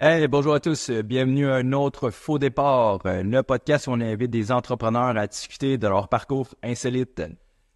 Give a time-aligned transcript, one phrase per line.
[0.00, 0.90] Hey, bonjour à tous.
[0.90, 5.76] Bienvenue à un autre Faux Départ, le podcast où on invite des entrepreneurs à discuter
[5.76, 7.20] de leur parcours insolite.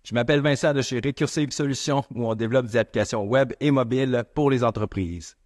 [0.04, 4.22] Je m'appelle Vincent de chez Recursive Solutions où on développe des applications web et mobiles
[4.36, 5.36] pour les entreprises.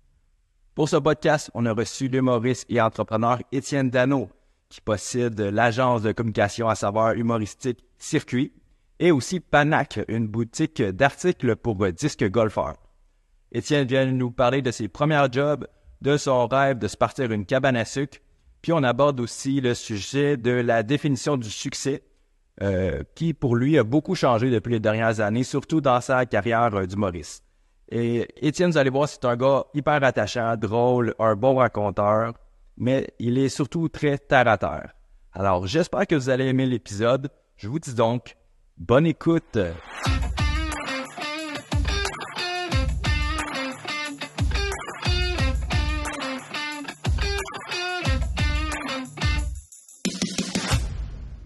[0.74, 4.28] Pour ce podcast, on a reçu l'humoriste et entrepreneur Étienne Dano,
[4.68, 8.52] qui possède l'agence de communication à savoir humoristique Circuit
[8.98, 12.76] et aussi Panac, une boutique d'articles pour disques golfeurs.
[13.50, 15.66] Étienne vient nous parler de ses premiers jobs,
[16.02, 18.18] de son rêve de se partir une cabane à sucre,
[18.62, 22.02] puis on aborde aussi le sujet de la définition du succès,
[22.62, 26.74] euh, qui pour lui a beaucoup changé depuis les dernières années, surtout dans sa carrière
[26.74, 27.44] euh, d'humoriste.
[27.90, 32.32] Et Étienne, vous allez voir, c'est un gars hyper attachant, drôle, un bon raconteur,
[32.76, 34.92] mais il est surtout très terre à terre.
[35.32, 37.28] Alors j'espère que vous allez aimer l'épisode.
[37.56, 38.36] Je vous dis donc,
[38.78, 39.58] bonne écoute.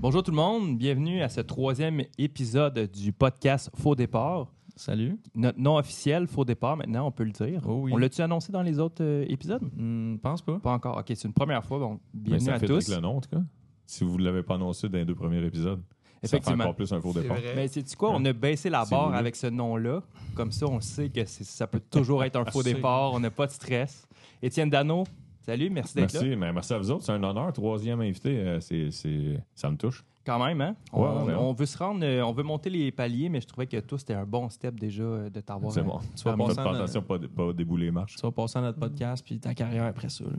[0.00, 4.48] Bonjour tout le monde, bienvenue à ce troisième épisode du podcast Faux Départ.
[4.76, 5.18] Salut.
[5.34, 7.62] Notre nom officiel, Faux Départ, maintenant, on peut le dire.
[7.66, 7.92] Oh oui.
[7.92, 9.62] On l'a-tu annoncé dans les autres euh, épisodes?
[9.76, 10.58] Hmm, pense pas.
[10.58, 10.96] Pas encore.
[10.96, 11.78] OK, c'est une première fois.
[11.78, 12.88] Bon, Mais bienvenue ça à fait tous.
[12.88, 13.42] le nom, en tout cas.
[13.84, 16.64] Si vous ne l'avez pas annoncé dans les deux premiers épisodes, ça fait Effectivement.
[16.64, 17.36] encore plus un faux départ.
[17.54, 18.10] Mais c'est quoi?
[18.14, 19.18] On a baissé la barre voulu.
[19.18, 20.02] avec ce nom-là.
[20.34, 23.12] Comme ça, on sait que c'est- ça peut toujours être un faux départ.
[23.12, 24.06] On n'a pas de stress.
[24.40, 25.04] Étienne Dano,
[25.41, 26.20] salut, merci d'être là.
[26.22, 27.05] Merci, mais merci à vous autres.
[27.05, 27.52] C'est un honneur.
[27.52, 30.05] Troisième invité, euh, c'est, c'est- ça me touche.
[30.27, 30.77] Quand même, hein?
[30.92, 33.46] On, Ouais, ouais, on veut se rendre, euh, on veut monter les paliers, mais je
[33.46, 35.72] trouvais que toi, c'était un bon step déjà euh, de t'avoir.
[35.72, 35.98] C'est euh, bon.
[36.14, 38.16] Tu vas Faites passer pas en- attention, pas, pas débouler les marches.
[38.16, 40.24] Tu vas passer à notre podcast puis ta carrière après ça.
[40.24, 40.30] là.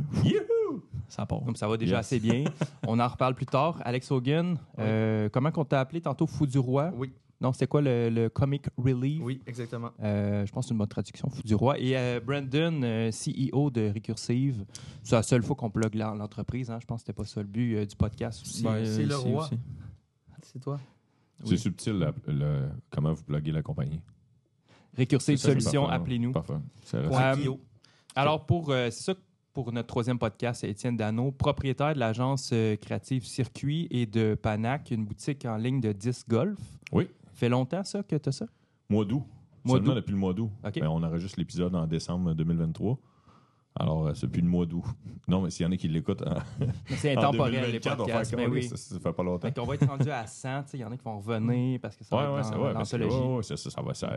[1.10, 1.42] Ça part.
[1.44, 2.06] Comme ça va déjà Yes.
[2.06, 2.44] assez bien.
[2.88, 3.78] On en reparle plus tard.
[3.84, 6.28] Alex Hogan, euh, comment qu'on t'a appelé tantôt?
[6.28, 6.92] Fou du Roi?
[6.96, 7.12] Oui,
[7.42, 9.20] Non, c'était quoi le, le comic relief?
[9.24, 9.90] oui, exactement.
[10.02, 11.80] Euh, je pense que c'est une bonne traduction, Fou du Roi.
[11.80, 14.64] Et euh, Brandon, euh, CEO de Recursive,
[15.02, 16.70] c'est la seule fois qu'on plug l'entreprise.
[16.70, 16.78] Hein.
[16.80, 18.62] Je pense que c'était pas ça le but euh, du podcast aussi.
[18.64, 19.50] Ben, c'est le roi.
[20.44, 20.80] C'est toi.
[21.44, 24.02] C'est subtil la- le- comment vous pluguez la compagnie.
[24.98, 26.32] Recursive C'est c'est Solutions, appelez-nous.
[26.34, 26.54] Parfait.
[26.84, 27.60] C'est Euh, Kyo.
[28.16, 29.14] Alors, pour, euh, c'est ça,
[29.54, 34.36] pour notre troisième podcast, c'est Étienne Dano, propriétaire de l'agence euh, créative Circuit et de
[34.36, 36.60] Panac, une boutique en ligne de 10 golf.
[36.92, 37.08] Oui.
[37.42, 38.46] Fait longtemps, ça, que tu as ça?
[38.88, 39.24] Mois d'août.
[39.64, 40.52] Mois Seulement depuis le mois d'août.
[40.64, 40.80] OK.
[40.80, 43.00] Ben, on enregistre l'épisode en décembre 2023.
[43.80, 44.84] Alors, euh, c'est depuis le mois d'août.
[45.28, 46.36] Non, mais s'il y en a qui l'écoutent en,
[46.98, 48.36] C'est intemporel, les 2024, on va podcasts.
[48.36, 48.64] Mais comme, oui.
[48.64, 49.52] ça, ça fait pas longtemps.
[49.52, 50.64] Qu'on va être rendu à 100.
[50.64, 52.40] tu sais, Il y en a qui vont revenir parce que ça Ouais, va ouais,
[52.42, 54.16] être dans parce que- ça, ça, ça va, ça-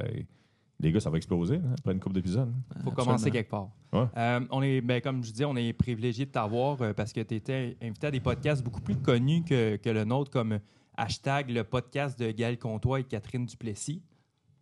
[0.81, 2.53] les gars, ça va exploser hein, après une couple d'épisodes.
[2.53, 3.05] Il faut Absolument.
[3.07, 3.71] commencer quelque part.
[3.95, 7.21] Euh, on est, ben, comme je dis, on est privilégié de t'avoir euh, parce que
[7.23, 10.59] tu étais invité à des podcasts beaucoup plus connus que, que le nôtre, comme
[10.97, 14.03] hashtag le podcast de Gaël Comtois et Catherine Duplessis.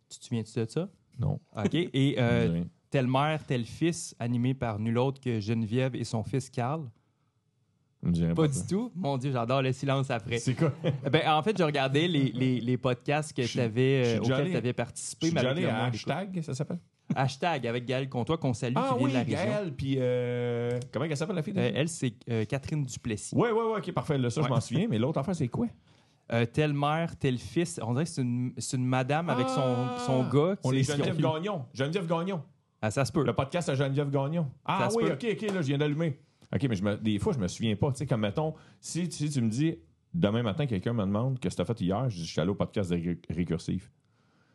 [0.09, 0.89] Tu te souviens-tu de ça?
[1.19, 1.41] Non.
[1.57, 1.75] OK.
[1.75, 2.63] Et euh.
[2.91, 6.91] Telle mère, tel fils, animé par nul autre que Geneviève et son fils Carl.
[8.03, 8.61] Je Pas ça.
[8.61, 8.93] du tout?
[8.95, 10.39] Mon Dieu, j'adore le silence après.
[10.39, 10.73] C'est quoi?
[11.11, 14.19] Ben, en fait, je regardais les, les, les podcasts que Je suis- je euh, suis
[14.31, 15.27] auxquels tu avais Je participé.
[15.29, 16.81] suis déjà avec allé à hashtag, ça s'appelle?
[17.15, 19.73] Hashtag avec Gaël Comtois qu'on salue, Ah qui vient oui, de la région.
[19.75, 21.55] Puis euh, comment elle s'appelle la fille?
[21.57, 23.35] Euh, elle, c'est euh, Catherine Duplessis.
[23.35, 24.19] Ouais, ouais, ouais, ok, parfait.
[24.19, 24.49] Là, ça, Ouais.
[24.49, 25.69] je m'en souviens, mais l'autre affaire, c'est quoi?
[26.33, 27.81] Euh, telle mère, tel fils.
[27.83, 30.57] On dirait que c'est une, c'est une madame avec son, son gars.
[30.65, 31.21] On ont Geneviève.
[31.21, 31.65] Gagnon.
[31.75, 32.43] Geneviève Gagnon.
[32.81, 33.25] Ah, ça se peut.
[33.25, 34.47] Le podcast à Geneviève Gagnon.
[34.65, 35.13] Ah se oui, peut.
[35.13, 36.19] ok, ok, là, je viens d'allumer.
[36.55, 37.91] Ok, mais je me- des fois, je me souviens pas.
[37.93, 39.77] Tu sais, comme mettons, si, si tu me dis,
[40.15, 42.41] demain matin, quelqu'un me demande qu'est-ce que tu as fait hier, je dis, je suis
[42.41, 43.91] allé au podcast de Ré- Récursif.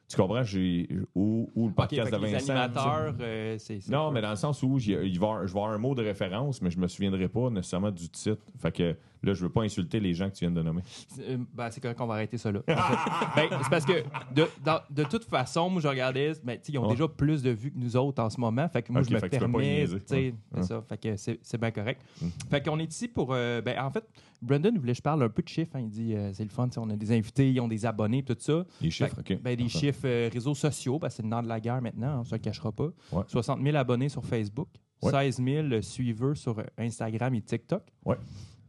[0.09, 0.41] Tu comprends?
[0.43, 2.53] J'ai, ou, ou le OK, podcast de les Vincent.
[2.53, 3.81] animateurs, euh, c'est...
[3.81, 5.93] c'est- Non, mais dans le sens où j'y- il va, je vais avoir un mot
[5.95, 8.41] de référence, mais je me souviendrai pas nécessairement du titre.
[8.57, 10.81] Fait que là, je veux pas insulter les gens que tu viens de nommer.
[11.19, 12.61] Euh, ben, c'est correct qu'on va arrêter ça là.
[12.67, 16.87] Ben, c'est parce que de, dans- de toute façon, moi je regardais, ben, ils ont
[16.89, 18.67] déjà plus de vues que nous autres en ce moment.
[18.69, 19.99] Fait que moi je me permets, Ouais.
[20.05, 20.63] c'est Ouais.
[20.63, 20.81] ça.
[20.87, 22.01] Fait que c'est, bien correct.
[22.21, 22.27] Mm.
[22.49, 24.03] Fait qu'on est ici pour, euh, ben, en fait,
[24.41, 25.75] Brandon voulait que je parle un peu de chiffres.
[25.75, 25.79] hein.
[25.81, 28.35] Il dit euh, c'est le fun, on a des invités, ils ont des abonnés, tout
[28.39, 28.65] ça.
[28.81, 29.41] Les chiffres, Fait- ok.
[29.41, 32.19] Ben, des chiffres réseaux sociaux, que c'est le nom de la guerre maintenant, hein, on
[32.19, 32.89] ne se le cachera pas.
[33.11, 33.23] Ouais.
[33.27, 34.67] 60 000 abonnés sur Facebook,
[35.01, 35.11] Ouais.
[35.11, 37.83] 16 000 suiveurs sur Instagram et TikTok.
[38.05, 38.15] Ouais.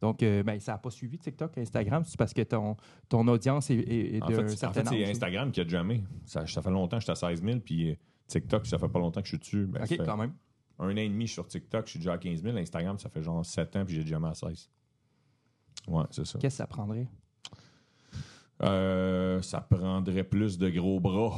[0.01, 2.77] Donc, euh, ben, ça n'a pas suivi TikTok, Instagram, c'est parce que ton,
[3.09, 5.11] ton audience est, est- est En fait, en certain fait, c'est âge.
[5.11, 6.05] Instagram qui a jamais.
[6.25, 7.95] Ça, ça fait longtemps que j'étais à 16 000, puis euh,
[8.27, 9.67] TikTok, ça fait pas longtemps que je suis dessus.
[9.67, 10.33] Ben, OK, quand même.
[10.79, 12.57] un an et demi sur TikTok, je suis déjà à 15 000.
[12.57, 14.71] Instagram, ça fait genre 7 ans, puis j'ai jamais à 16.
[15.89, 16.39] Ouais, c'est ça.
[16.39, 17.07] Qu'est-ce que ça prendrait?
[18.63, 21.33] Euh, ça prendrait plus de gros bras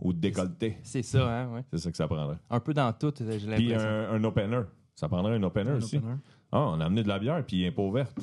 [0.00, 0.76] ou de décolleté.
[0.82, 1.64] C'est ça, hein, ouais.
[1.70, 2.36] C'est ça que ça prendrait.
[2.50, 3.78] Un peu dans tout, j'ai Puis l'impression.
[3.88, 4.60] un, un opener.
[4.94, 5.96] Ça prendrait un opener Un aussi.
[5.96, 6.14] opener.
[6.56, 8.16] Ah, on a amené de la bière, puis un pot verte.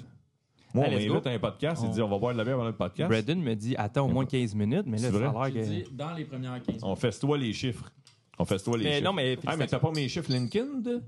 [0.74, 1.30] Moi, on let's invite go.
[1.30, 3.08] à un podcast, il On- dit on va boire de la bière pendant le podcast.
[3.10, 5.52] Braden me dit attends au moins 15 minutes, mais là, C'est ça a vrai?
[5.52, 5.90] l'air J'ai que.
[5.90, 7.92] dit dans les premières 15 On fesse-toi les chiffres.
[8.40, 9.04] On fesse toi les Mais chiffres.
[9.06, 9.38] non, mais.
[9.46, 10.80] Ah, mais t'as pas mes chiffres LinkedIn?
[10.82, 11.02] de-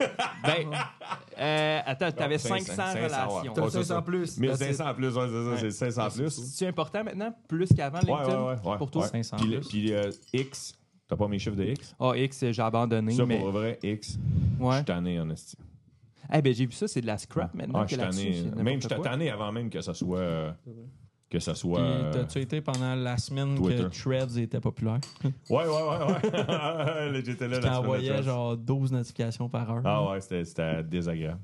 [0.00, 0.66] Ben,
[1.38, 3.52] euh, attends, t'avais 500, 500, relations.
[3.52, 4.02] T'as Ouais, c'est 500 ça.
[4.02, 4.38] plus.
[4.38, 6.30] 1500 en plus, ouais, c'est ça, c'est 500 plus.
[6.30, 9.02] C'est important maintenant, plus qu'avant, Ouais, LinkedIn, ouais, ouais, ouais, pour toi?
[9.02, 9.08] ouais.
[9.08, 9.68] 500 Puis, le- plus.
[9.68, 10.74] puis euh, X,
[11.06, 11.94] t'as pas mes chiffres de X?
[12.00, 13.38] Ah, X, j'ai abandonné, Ça, mais...
[13.38, 14.18] pour vrai, X,
[14.58, 14.76] je Ouais.
[14.76, 15.56] suis tanné, en esti.
[16.34, 17.80] Eh ben, j'ai vu ça, c'est de la scrap maintenant.
[17.80, 18.42] Ah, je tanné.
[18.62, 20.18] Même, tanné avant même que ça soit...
[20.18, 20.52] euh,
[21.28, 21.80] que ça soit...
[21.80, 23.84] Euh, t'as-tu été pendant la semaine Twitter.
[23.84, 25.00] que Threads était populaire?
[25.50, 27.22] Ouais, ouais, ouais, ouais.
[27.24, 29.82] J'étais là la semaine genre 12 notifications par heure.
[29.84, 31.40] Ah ouais, c'était- c'était désagréable.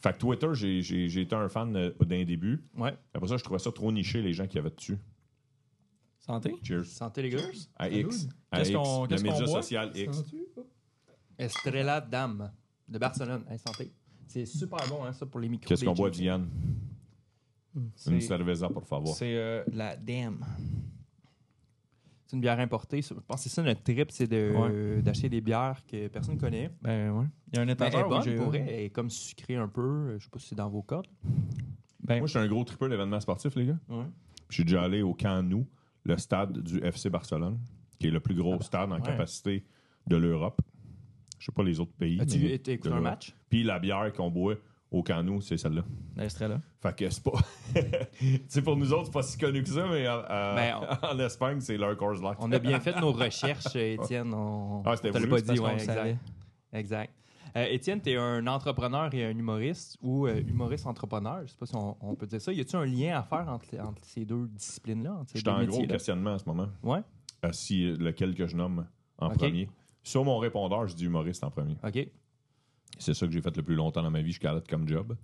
[0.00, 2.62] Fait que Twitter, j'ai- été un fan euh, d'un début.
[2.76, 2.94] Ouais.
[3.14, 4.98] Après ça, je trouvais ça trop niché, les gens qui avaient dessus.
[6.18, 6.54] Santé?
[6.62, 6.84] Cheers.
[6.86, 7.38] Santé, les gars.
[7.76, 8.28] À X.
[8.52, 9.62] Qu'est-ce qu'on- média boit?
[9.62, 10.22] social X.
[11.38, 12.50] Estrella Dame,
[12.88, 13.44] de Barcelone.
[13.50, 13.92] Hey, santé.
[14.26, 15.68] C'est super bon, hein, ça, pour les micros.
[15.68, 16.10] Qu'est-ce qu'on boit.
[16.10, 16.48] Diane?
[17.76, 19.14] Une C'est cerveza, pour favor.
[19.16, 20.44] c'est, euh, la Dame.
[22.26, 23.02] C'est une bière importée.
[23.02, 24.54] Je pense que c'est ça notre trip, c'est de-
[24.96, 25.02] Ouais.
[25.02, 26.70] d'acheter des bières que personne ne connaît.
[26.80, 27.26] Ben ouais.
[27.52, 28.36] Il y a un Mais elle est bonne j'ai...
[28.36, 28.68] pour elle.
[28.68, 30.16] Elle est comme sucrée un peu.
[30.18, 31.06] Je sais pas si c'est dans vos cordes.
[32.02, 33.78] Ben, Moi, je suis un gros tripper d'événements sportifs, les gars.
[33.88, 34.04] ouais.
[34.48, 35.66] Je suis déjà allé au Camp Nou,
[36.04, 37.58] le stade du FC Barcelone,
[37.98, 39.02] qui est le plus gros stade en ouais.
[39.02, 39.64] capacité
[40.06, 40.60] de l'Europe.
[41.44, 42.18] Je sais pas les autres pays.
[42.18, 43.34] As-tu mais de un match?
[43.50, 44.54] Puis la bière qu'on boit
[44.90, 45.84] au Camp Nou, c'est celle-là.
[46.16, 46.58] L'Estrella.
[46.80, 47.32] Fait que c'est pas.
[48.18, 50.98] tu sais, pour nous autres, c'est pas si connu que ça, mais euh, euh, Ben,
[51.02, 52.36] en Espagne, c'est leur Coors Light.
[52.38, 54.32] On a bien fait nos recherches, Étienne.
[54.32, 55.94] On Ah, c'était pas c'est dit, ouais, exact.
[55.94, 56.18] savait.
[56.72, 57.12] Exact.
[57.58, 61.42] Euh, Étienne, tu es un entrepreneur et un humoriste ou euh, humoriste-entrepreneur.
[61.42, 62.54] Je sais pas si on, on peut dire ça.
[62.54, 65.24] Y a-tu un lien à faire entre, entre ces deux disciplines-là?
[65.34, 66.68] Je suis en gros questionnement en ce moment.
[66.82, 67.00] Ouais,
[67.52, 68.86] si lequel que je nomme
[69.18, 69.68] en premier.
[70.04, 71.76] Sur mon répondeur, je dis humoriste en premier.
[71.82, 72.06] OK.
[72.98, 75.16] C'est ça que j'ai fait le plus longtemps dans ma vie jusqu'à date comme job.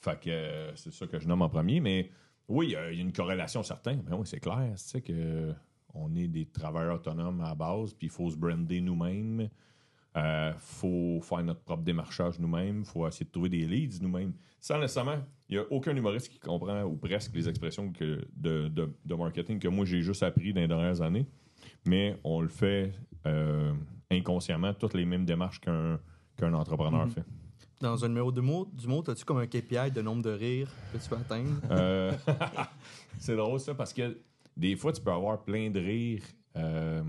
[0.00, 1.80] Fait que euh, c'est ça que je nomme en premier.
[1.80, 2.10] Mais
[2.48, 4.02] oui, il y a- il y, a une corrélation certaine.
[4.06, 4.72] Mais oui, c'est clair.
[4.76, 5.54] Tu sais que
[5.94, 9.48] on est des travailleurs autonomes à la base, puis il faut se brander nous-mêmes.
[10.16, 12.80] Il faut faire notre propre démarchage nous-mêmes.
[12.80, 14.32] Il faut essayer de trouver des leads nous-mêmes.
[14.60, 15.18] Sans nécessairement,
[15.48, 19.14] il n'y a aucun humoriste qui comprend, ou presque, les expressions que de, de- de
[19.14, 21.26] marketing que moi j'ai juste appris dans les dernières années.
[21.86, 22.92] Mais on le fait
[23.26, 23.72] euh,
[24.10, 25.98] inconsciemment, toutes les mêmes démarches qu'un
[26.36, 27.10] qu'un entrepreneur Mhm.
[27.10, 27.24] fait.
[27.80, 31.08] Dans un numéro d'humour, d'humour, as-tu comme un KPI de nombre de rires que tu
[31.10, 31.50] veux atteindre?
[31.70, 32.12] Euh,
[33.18, 34.18] c'est drôle ça parce que
[34.56, 36.22] des fois tu peux avoir plein de rires
[36.56, 37.02] euh,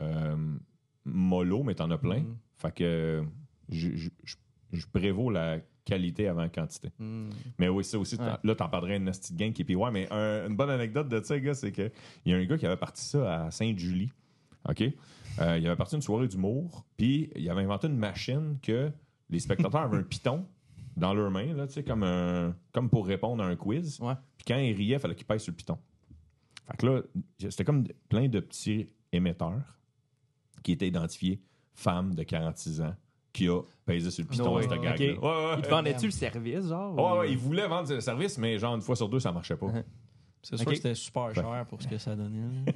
[0.00, 0.36] euh,
[1.04, 2.20] mollo, mais t'en as plein.
[2.20, 2.36] Mhm.
[2.56, 3.24] Fait que
[3.70, 4.36] je, je- je-
[4.72, 6.90] je prévaux la qualité avant la quantité.
[6.98, 7.30] Hmm.
[7.58, 8.26] Mais oui, ça aussi, Ouais.
[8.44, 11.20] là, t'en parlerais une petite gang qui est ouais, mais un- une bonne anecdote de
[11.22, 11.90] ça, gars, c'est que
[12.26, 14.12] il y a un gars qui avait parti ça à Sainte-Julie.
[14.68, 14.84] OK?
[15.40, 18.90] Euh, il avait parti une soirée d'humour, puis il avait inventé une machine que
[19.30, 20.46] les spectateurs avaient un piton
[20.96, 24.00] dans leurs mains, là, comme, un, comme pour répondre à un quiz.
[24.00, 24.14] Ouais.
[24.36, 25.78] Puis quand il riait, il fallait qu'il pèse sur le piton.
[26.70, 27.02] Fait que là,
[27.38, 29.78] c'était comme plein de petits émetteurs
[30.62, 31.40] qui étaient identifiés
[31.74, 32.94] femmes de 46 ans
[33.32, 34.82] qui a pesé sur le piton No à cette Ok.
[34.82, 35.06] gag-là.
[35.06, 35.70] Ouais, ouais, Il te ouais.
[35.70, 36.94] vendait-tu le service, genre?
[36.96, 39.30] Ouais, ou- ouais, il voulait vendre le service, mais genre une fois sur deux, ça
[39.30, 39.68] marchait pas.
[40.42, 42.64] C'est sûr que c'était super cher pour ce que ça donnait.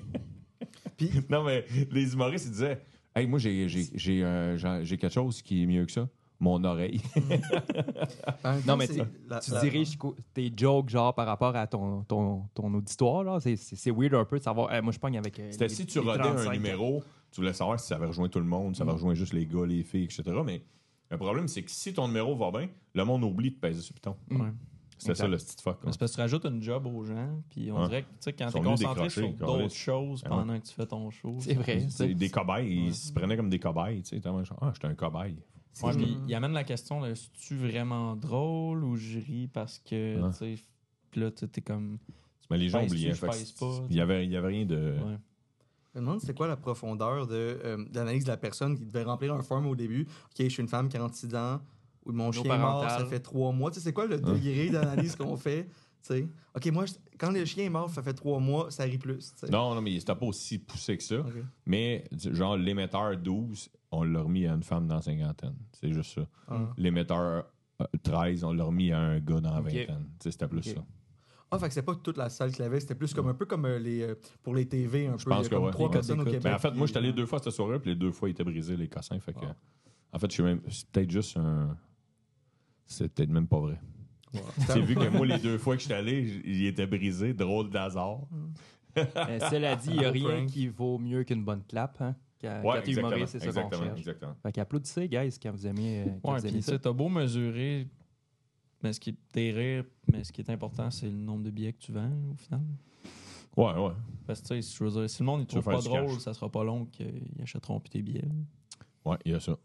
[1.31, 2.81] non, mais les humoristes, ils disaient
[3.15, 6.09] Hey, moi, j'ai, j'ai, j'ai, euh, j'ai- quelque chose qui est mieux que ça.
[6.41, 7.01] Mon oreille.
[8.45, 8.99] En même Non, mais tu-
[9.29, 9.99] la- Tu la- diriges
[10.35, 13.39] tes jokes, genre, par rapport à ton, ton, ton auditoire, là?
[13.41, 14.71] C'est- C'est c'est weird un peu de savoir.
[14.83, 15.39] Moi, je pogne avec.
[15.39, 18.07] euh, C'était les- si tu rodais 35 un numéro, tu voulais savoir si ça avait
[18.07, 20.23] rejoint tout le monde, ça avait rejoint juste les gars, les filles, etc.
[20.45, 20.63] Mais
[21.11, 23.93] le problème, c'est que si ton numéro va bien, le monde oublie de peser sur
[23.95, 24.17] le piton.
[24.31, 24.51] Ouais.
[25.03, 25.79] C'était ça le petit fuck.
[25.85, 28.15] Mais c'est parce que tu rajoutes une job aux gens, puis on dirait que tu
[28.21, 31.37] sais, quand t'es concentré sur d'autres choses pendant que tu fais ton show.
[31.41, 31.81] C'est vrai.
[31.81, 34.03] C'est c'est- des cobayes, ils se prenaient comme des cobayes.
[34.03, 34.29] Tu sais,
[34.61, 35.37] ah, j'étais un cobaye.
[35.73, 39.79] c'est- Ouais, puis il amène la question là, est-ce-tu vraiment drôle ou je ris parce
[39.79, 40.55] que, tu sais,
[41.11, 41.99] puis là, tu sais, t'es comme.
[42.51, 43.13] Mais les gens oubliaient.
[43.91, 44.77] Il y avait, il y avait rien de.
[45.05, 45.17] Ouais.
[45.95, 49.03] Je me demande c'est quoi la profondeur de, euh, d'analyse de la personne qui devait
[49.03, 50.03] remplir un form au début?
[50.31, 51.61] Ok, je suis une femme 46 ans,
[52.07, 53.71] ou mon chien est mort, ça fait trois mois.
[53.71, 55.65] Tu sais, c'est quoi le degré d'analyse qu'on fait?
[55.65, 58.83] Tu sais, ok, moi, je- quand le chien est mort, ça fait trois mois, ça
[58.85, 59.33] rit plus.
[59.51, 61.17] Non, non, mais c'était pas aussi poussé que ça.
[61.65, 65.55] Mais genre, l'émetteur 12, on l'a remis à une femme dans la cinquantaine.
[65.73, 66.27] C'est juste ça.
[66.49, 66.59] Ah.
[66.77, 67.45] L'émetteur
[67.81, 69.67] euh, 13, on l'a remis à un gars dans la Ok.
[69.67, 70.07] vingtaine.
[70.19, 70.85] Tu sais, C'était plus ça.
[71.55, 73.45] Ah, fait que c'est pas toute la salle qui l'avait, c'était plus comme un peu
[73.45, 75.31] comme euh, les, euh, pour les TV, un Je peu.
[75.31, 75.71] pense que comme ouais.
[75.71, 76.45] trois personnes au codes Québec.
[76.51, 78.33] Mais en fait, moi, j'étais allé deux fois cette soirée, puis les deux fois, ils
[78.33, 79.21] étaient brisés, les cossins.
[79.21, 79.55] Fait que, Ah.
[80.15, 80.61] En fait, je suis même.
[80.69, 81.77] C'est peut-être juste un.
[82.93, 83.79] C'est peut-être même pas vrai.
[84.35, 84.41] Ouais.
[84.75, 87.35] J'ai vu que moi, les deux fois que j'étais allé, j- il était brisé.
[87.35, 88.21] Drôle d'hasard.
[88.97, 90.47] Euh, cela dit, il n'y a rien prank.
[90.47, 92.01] qui vaut mieux qu'une bonne clap.
[92.01, 92.15] Hein?
[92.41, 93.99] Quand, Ouais, quand t'es humoriste, c'est ça qu'on exactement, cherche.
[93.99, 94.35] exactement.
[94.43, 96.79] Fait qu'applaudissez, guys, quand vous aimez, euh, quand Ouais, vous aimez ça.
[96.79, 97.89] t'as beau mesurer,
[98.83, 101.73] mais ce qui est rires, mais ce qui est important, c'est le nombre de billets
[101.73, 102.61] que tu vends au final.
[103.57, 103.93] Ouais, ouais.
[104.27, 106.19] Parce que tu sais, je veux dire, si le monde veux trouve pas drôle, cash.
[106.19, 108.25] ça sera pas long qu'ils achèteront plus tes billets.
[109.05, 109.57] Ouais, il y a ça.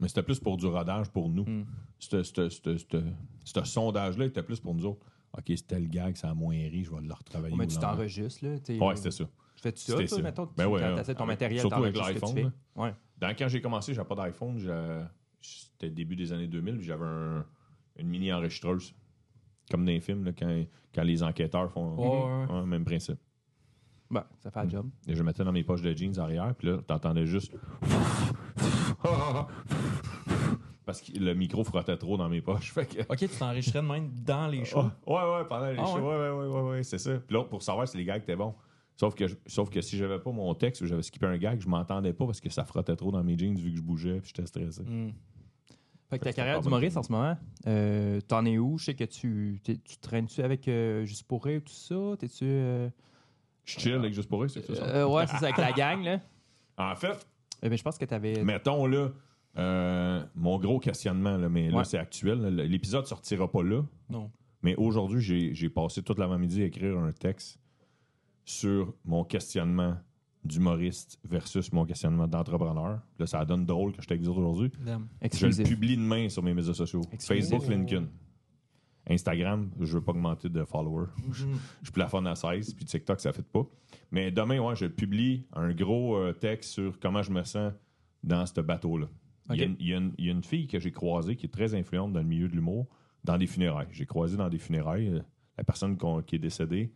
[0.00, 1.44] Mais c'était plus pour du rodage pour nous.
[1.44, 1.66] Mm.
[1.98, 5.04] Ce sondage-là était plus pour nous autres.
[5.36, 7.56] OK, c'était le gag, ça a moins ri, je vais le retravailler.
[7.56, 8.54] Mais tu t'enregistres, là.
[8.86, 9.24] Ouais, c'était ça.
[9.56, 10.22] Tu fais-tu ça, toi, ça.
[10.22, 12.46] mettons, tu, Ben ouais, quand t'essaies ton avec- matériel, surtout avec tu l'iPhone, fais?
[12.76, 12.94] Ouais.
[13.18, 14.58] Dans- quand j'ai commencé, j'avais pas d'iPhone.
[15.40, 17.44] C'était début des années 2000, puis j'avais un-
[17.98, 18.94] une mini enregistreuse.
[19.70, 22.46] Comme dans les films, là, quand, quand les enquêteurs font.
[22.48, 23.18] Ouais, même principe.
[24.10, 24.88] Ben, ça fait le job.
[25.08, 27.52] Et je le mettais dans mes poches de jeans arrière, puis là, t'entendais juste.
[30.86, 32.70] Parce que le micro frottait trop dans mes poches.
[32.72, 33.00] Fait que.
[33.12, 34.84] Ok, tu t'enregistrais de même dans les shows.
[35.06, 35.96] Ouais, ouais, ouais, pendant les Ah, shows.
[35.98, 36.30] ouais?
[36.30, 37.18] Ouais, ouais, ouais, c'est ça.
[37.18, 38.54] Puis là, pour savoir si les gags étaient bons.
[38.98, 41.60] Sauf que, je- sauf que si j'avais pas mon texte ou j'avais skippé un gag,
[41.60, 44.20] je m'entendais pas parce que ça frottait trop dans mes jeans vu que je bougeais
[44.20, 44.82] puis j'étais stressé.
[44.84, 45.12] Mm.
[46.08, 48.78] Fait que ta carrière d'humoriste en ce moment, euh, t'en es où?
[48.78, 52.16] Je sais que tu, tu traînes-tu avec euh, Juste pour rire, tout ça?
[52.18, 52.44] T'es-tu.
[52.44, 52.88] Euh...
[53.64, 54.84] Je chill avec juste pour c'est ça.
[54.84, 56.20] euh, ouais, c'est ça, avec la gang, là.
[56.78, 57.26] En fait,
[57.62, 58.44] Eh ben, je pense que t'avais.
[58.44, 59.08] mettons là,
[59.58, 61.84] euh, mon gros questionnement, là, mais là, Ouais.
[61.84, 62.44] c'est actuel.
[62.56, 63.82] L'épisode sortira pas là.
[64.10, 64.30] Non.
[64.62, 67.58] Mais aujourd'hui, j'ai- passé toute l'avant-midi à écrire un texte
[68.44, 69.96] sur mon questionnement
[70.44, 73.00] d'humoriste versus mon questionnement d'entrepreneur.
[73.18, 74.70] Là, ça donne drôle que je t'ai aujourd'hui.
[74.84, 75.08] Damn.
[75.32, 77.02] Je le publie demain sur mes médias sociaux.
[77.18, 78.06] Facebook, LinkedIn.
[79.08, 81.06] Instagram, je veux pas augmenter de followers.
[81.32, 81.58] je, Mhm.
[81.82, 83.64] je plafonne à 16, puis TikTok, ça fait pas.
[84.10, 87.72] Mais demain, ouais, je publie un gros euh, texte sur comment je me sens
[88.24, 89.06] dans ce bateau-là.
[89.54, 89.66] Il, y a
[89.98, 92.48] une- y y a fille que j'ai croisée qui est très influente dans le milieu
[92.48, 92.86] de l'humour,
[93.24, 93.88] dans des funérailles.
[93.92, 95.20] J'ai croisé dans des funérailles euh,
[95.58, 96.92] la personne qui est décédée.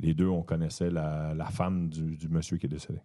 [0.00, 2.98] Les deux, on connaissait la, la femme du, du monsieur qui est décédé.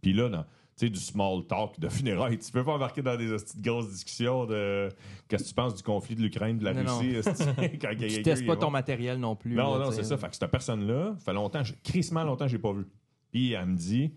[0.00, 0.48] Puis là, dans, tu
[0.86, 4.88] sais, du small talk de funérailles, tu peux pas embarquer dans des grosses discussions de
[5.26, 7.16] qu'est-ce que tu penses du conflit de l'Ukraine, de la Non, Russie.
[7.80, 9.54] quand y a Tu testes pas ton matériel non plus.
[9.54, 10.16] Non, là, non, c'est ça.
[10.16, 12.86] Fait que cette personne-là, fait longtemps, j'ai- crissement longtemps, je l'ai pas vu.
[13.32, 14.12] Puis elle me dit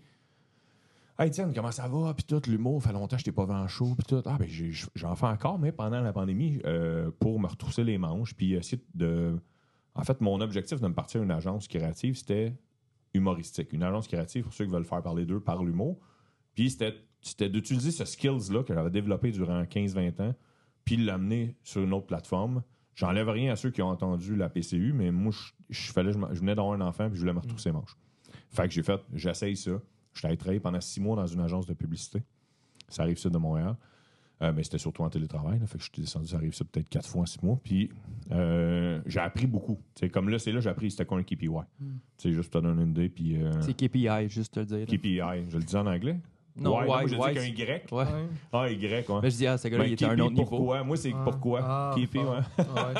[1.18, 2.14] Hey, Étienne, comment ça va?
[2.14, 3.94] Puis tout, l'humour, fait longtemps que je t'ai pas vu en show.
[3.94, 4.22] Puis tout.
[4.24, 4.48] Ah, ben,
[4.94, 8.34] j'en fais encore, mais pendant la pandémie, euh, pour me retrousser les manches.
[8.34, 9.38] Puis essayer de.
[9.94, 12.54] En fait, mon objectif de me partir à une agence créative, c'était
[13.12, 13.74] humoristique.
[13.74, 16.00] Une agence créative pour ceux qui veulent faire parler d'eux par l'humour.
[16.54, 20.34] Puis c'était d'utiliser ce skills-là que j'avais développé durant 15-20 ans,
[20.84, 22.62] puis l'amener sur une autre plateforme.
[22.94, 26.74] J'enlève rien à ceux qui ont entendu la PCU, mais moi, je, je venais d'avoir
[26.74, 27.96] un enfant, puis je voulais me retrousser les manches.
[28.50, 29.72] Fait que j'ai fait, j'essaye ça.
[30.14, 32.22] J'étais allé travailler pendant six mois dans une agence de publicité.
[32.88, 33.76] Ça arrive ça de Montréal.
[34.42, 35.60] Euh, mais c'était surtout en télétravail.
[35.60, 37.60] Là, fait que je suis descendu, ça arrive ça peut-être quatre fois en six mois.
[37.62, 37.90] Puis
[38.32, 39.78] euh, j'ai appris beaucoup.
[39.94, 41.48] C'est comme là, c'est là j'ai appris c'était quoi un KPI.
[42.18, 43.08] Sais, juste pour te donner une idée.
[43.08, 44.78] Puis euh, C'est KPI, juste te le dire.
[44.78, 44.86] là.
[44.86, 46.18] KPI, je le dis en anglais.
[46.54, 47.92] Non, Ouais, moi, je dis qu'un Y.
[47.92, 48.04] Ouais.
[48.52, 49.04] Ah, Y, ouais.
[49.22, 50.44] Ben, je dis, ah, ce gars-là, Ben, il était à un autre niveau.
[50.44, 50.84] pourquoi?
[50.84, 51.60] Moi, c'est Ah, pourquoi?
[51.64, 52.30] ah, KPI, fort.
[52.34, 52.38] ouais.
[52.58, 52.94] Ouais.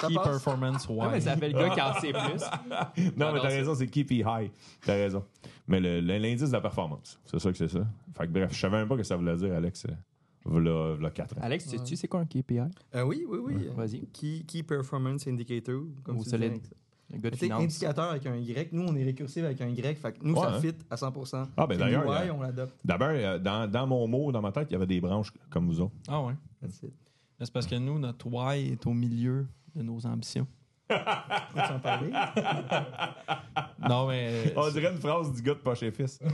[0.00, 1.24] Ça Key performance Ouais, mais wise.
[1.24, 2.20] ça fait le gars qui en sait plus.
[2.70, 4.50] Non, Ah, mais non, t'as raison, c'est KPI high.
[4.84, 5.22] T'as raison.
[5.68, 7.86] Mais l'indice de la performance, c'est ça que c'est ça.
[8.16, 9.92] Fait que bref, je savais même pas que ça voulait dire, Alex, euh,
[10.46, 11.40] v'là, v'là 4 ans.
[11.42, 12.58] Alex, tu sais-tu c'est quoi un KPI?
[12.94, 13.68] Euh, oui, oui, oui.
[13.76, 14.06] Vas-y.
[14.12, 16.58] Key, key Performance Indicator, comme Au tu solide.
[17.18, 17.62] Gars de finance.
[17.62, 18.72] indicateur avec un Y.
[18.72, 19.98] Nous, on est récursif avec un Y.
[19.98, 20.60] Fait que nous, Ouais, ça hein.
[20.60, 21.46] fit à 100%.
[21.56, 22.04] Ah, ben d'ailleurs,
[22.36, 22.74] on l'adopte.
[22.84, 25.66] D'abord, euh, dans, dans mon mot, dans ma tête, il y avait des branches comme
[25.66, 25.94] vous autres.
[26.08, 26.34] Ah ouais.
[26.60, 26.92] That's it.
[27.38, 30.46] Mais C'est parce que nous, notre why est au milieu de nos ambitions.
[30.88, 32.10] Peux-tu en parler?
[33.88, 34.52] Non, mais.
[34.56, 36.20] On dirait une phrase du gars de Poche et Fils.
[36.22, 36.30] Ben,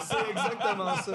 [0.00, 1.12] c'est exactement ça.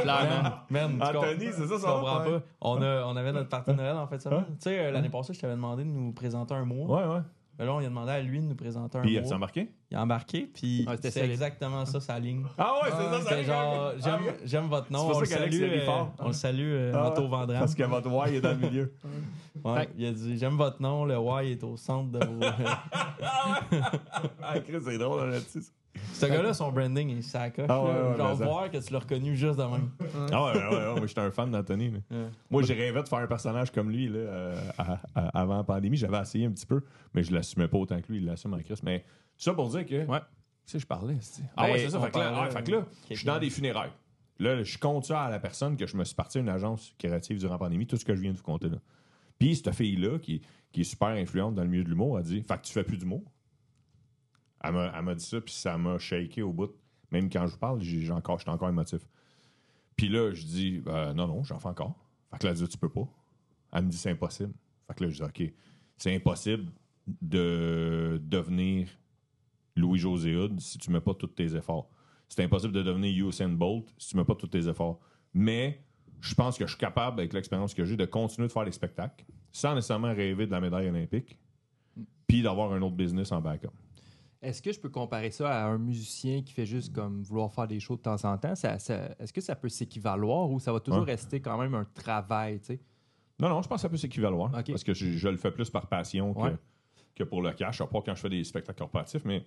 [0.00, 0.50] Clairement.
[0.70, 2.42] Man, Anthony, c'est ça comprends pas?
[2.60, 4.30] On, a, on avait notre partie de Noël en fait ça.
[4.34, 4.44] Hein?
[4.48, 6.86] Tu sais, euh, l'année passée, je t'avais demandé de nous présenter un mois.
[7.02, 7.20] Ouais, ouais.
[7.58, 9.22] Mais là, on lui a demandé à lui de nous présenter un Puis, mois.
[9.22, 9.68] as-tu embarqué?
[9.90, 11.26] Il a embarqué, puis Ouais, c'était c'est ça.
[11.26, 12.44] exactement ça, sa ligne.
[12.58, 14.98] Ah, ouais, Ah, c'est ça, ça C'est genre, Ah, j'aime, j'aime votre nom.
[14.98, 16.12] C'est pour on ça le qu'Alex, salue, il a ri euh, fort.
[16.18, 17.58] On le salue, euh, Ah, Vandram.
[17.60, 18.94] Parce que votre Y est dans le milieu.
[19.64, 22.40] Ouais, il a dit J'aime votre nom, le Y est au centre de vos.
[24.42, 25.62] ah, Chris, c'est drôle, là-dessus.
[26.12, 27.66] Ce gars-là, son branding, il sacoche.
[27.68, 28.10] Ah ouais, là.
[28.10, 29.90] ouais, genre, ça- voir que tu l'as reconnu juste de même.
[30.32, 31.88] Ah, ouais, ouais, ouais, moi, j'étais un fan d'Anthony.
[31.90, 32.16] Ouais.
[32.50, 35.64] Moi, j'ai rêvé de faire un personnage comme lui là, euh, à- à- avant la
[35.64, 35.96] pandémie.
[35.96, 36.82] J'avais essayé un petit peu,
[37.14, 38.18] mais je l'assumais pas autant que lui.
[38.18, 38.82] Il l'assume en Christ.
[38.82, 39.04] Mais tout
[39.44, 40.04] ça pour dire que.
[40.06, 40.20] Ouais.
[40.66, 41.16] Tu sais, je parlais.
[41.20, 41.98] c'est- Ah, Ben, ouais, c'est ça.
[41.98, 43.92] on Fait que là, parlait, ah, fait que là, je suis dans des funérailles.
[44.40, 46.92] Là, je compte ça à la personne que je me suis parti à une agence
[46.98, 48.78] créative durant la pandémie, tout ce que je viens de vous compter là.
[49.38, 50.40] Puis, cette fille-là, qui,
[50.72, 52.82] qui est super influente dans le milieu de l'humour, a dit Fait que tu fais
[52.84, 53.22] plus d'humour.
[54.64, 56.70] Elle m'a, dit ça, puis ça m'a shaké au bout.
[57.10, 59.06] Même quand je vous parle, j'ai, j'ai encore, j'étais encore émotif.
[59.96, 61.94] Puis là, je dis Euh, Non, non, j'en fais encore.
[62.30, 63.06] Fait que là, elle dit Tu peux pas.
[63.72, 64.54] Elle me dit C'est impossible.
[64.86, 65.54] Fait que là, je dis OK,
[65.96, 66.72] c'est impossible
[67.06, 68.88] de devenir
[69.76, 71.90] Louis-José si tu mets pas tous tes efforts.
[72.28, 74.98] C'est impossible de devenir Usain Bolt si tu mets pas tous tes efforts.
[75.32, 75.84] Mais
[76.20, 78.72] je pense que je suis capable, avec l'expérience que j'ai, de continuer de faire des
[78.72, 81.38] spectacles sans nécessairement rêver de la médaille olympique,
[82.26, 83.70] puis d'avoir un autre business en backup.
[84.44, 87.66] Est-ce que je peux comparer ça à un musicien qui fait juste comme vouloir faire
[87.66, 88.54] des shows de temps en temps?
[88.54, 91.12] Ça, ça- Est-ce que ça peut s'équivaloir ou ça va toujours Ouais.
[91.12, 92.80] rester quand même un travail, tu sais?
[93.40, 94.50] Non, non, je pense que ça peut s'équivaloir.
[94.52, 96.56] Parce que je, je le fais plus par passion que, Ouais.
[97.14, 97.80] que pour le cash.
[97.80, 99.44] À part quand je fais des spectacles corporatifs, mais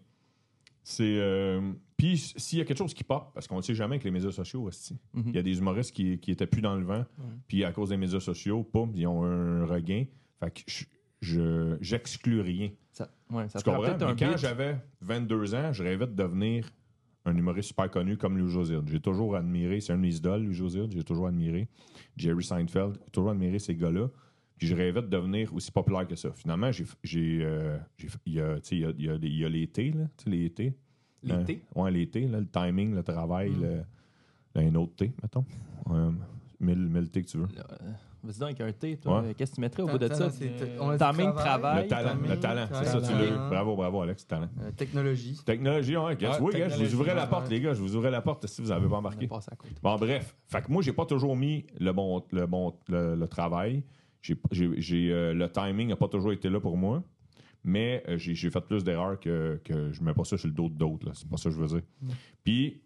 [0.83, 1.17] c'est.
[1.19, 4.03] euh, Puis s'il y a quelque chose qui pop, parce qu'on ne sait jamais avec
[4.03, 4.97] les médias sociaux, esti.
[5.13, 5.23] Mhm.
[5.27, 7.05] il y a des humoristes qui, qui étaient plus dans le vent,
[7.47, 10.05] puis à cause des médias sociaux, poum, ils ont un regain.
[10.39, 10.85] Fait que je-
[11.21, 12.69] je j'exclus rien.
[12.91, 13.91] Ça, ouais, ça Tu te prend comprends?
[13.97, 16.69] peut-être un Mais quand j'avais 22 ans, je rêvais de devenir
[17.25, 18.77] un humoriste super connu comme Louis José.
[18.87, 21.67] J'ai toujours admiré, c'est un de mes idoles, Louis José, j'ai toujours admiré.
[22.15, 24.07] Jerry Seinfeld, j'ai toujours admiré ces gars-là.
[24.57, 26.31] Puis je rêvais de devenir aussi populaire que ça.
[26.31, 27.77] Finalement, j'ai, j'ai, euh,
[28.25, 30.73] il y a, il y a, il y a, y a l'été, là, l'été.
[31.21, 31.61] L'été?
[31.75, 31.81] Hein?
[31.81, 33.83] Ouais, l'été, là, le timing, le travail, le,
[34.55, 35.45] un autre thé, mettons.
[35.91, 36.11] Euh,
[36.59, 37.47] mille, mille thé que tu veux.
[37.57, 37.91] Euh,
[38.27, 39.21] Vas-y donc avec un thé, toi.
[39.21, 39.33] Ouais.
[39.33, 40.27] Qu'est-ce que tu mettrais au bout de ça?
[40.27, 40.49] Dit
[40.97, 41.83] timing, travail.
[41.83, 43.49] Le talent, le talent, c'est ça, tu l'as eu.
[43.49, 44.49] Bravo, bravo, Alex, talent.
[44.61, 45.39] Euh, technologie.
[45.45, 48.21] Technologie, ouais, oui, gars, je vous ouvrais la porte, les gars, je vous ouvrais la
[48.21, 49.27] porte si vous n'avez pas embarqué.
[49.81, 50.35] Bon, bref.
[50.47, 53.83] Fait que moi, j'ai pas toujours mis le bon, le bon, le, le travail.
[54.21, 57.01] J'ai, euh, le timing n'a pas toujours été là pour moi.
[57.63, 60.69] Mais euh, j'ai, fait plus d'erreurs que, que je mets pas ça sur le dos
[60.69, 61.11] d'autres.
[61.13, 61.81] C'est pas ça que je veux dire.
[62.43, 62.81] Puis,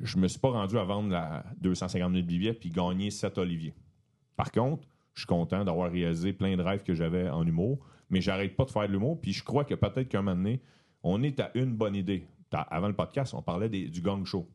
[0.00, 3.74] je me suis pas rendu à vendre la 250 000 billets puis gagner 7 Olivier.
[4.36, 7.78] Par contre, je suis content d'avoir réalisé plein de rêves que j'avais en humour,
[8.10, 9.20] mais j'arrête pas de faire de l'humour.
[9.20, 10.60] Puis je crois que peut-être qu'un moment donné,
[11.02, 12.26] on est à une bonne idée.
[12.52, 14.48] Avant le podcast, on parlait des- du gang show.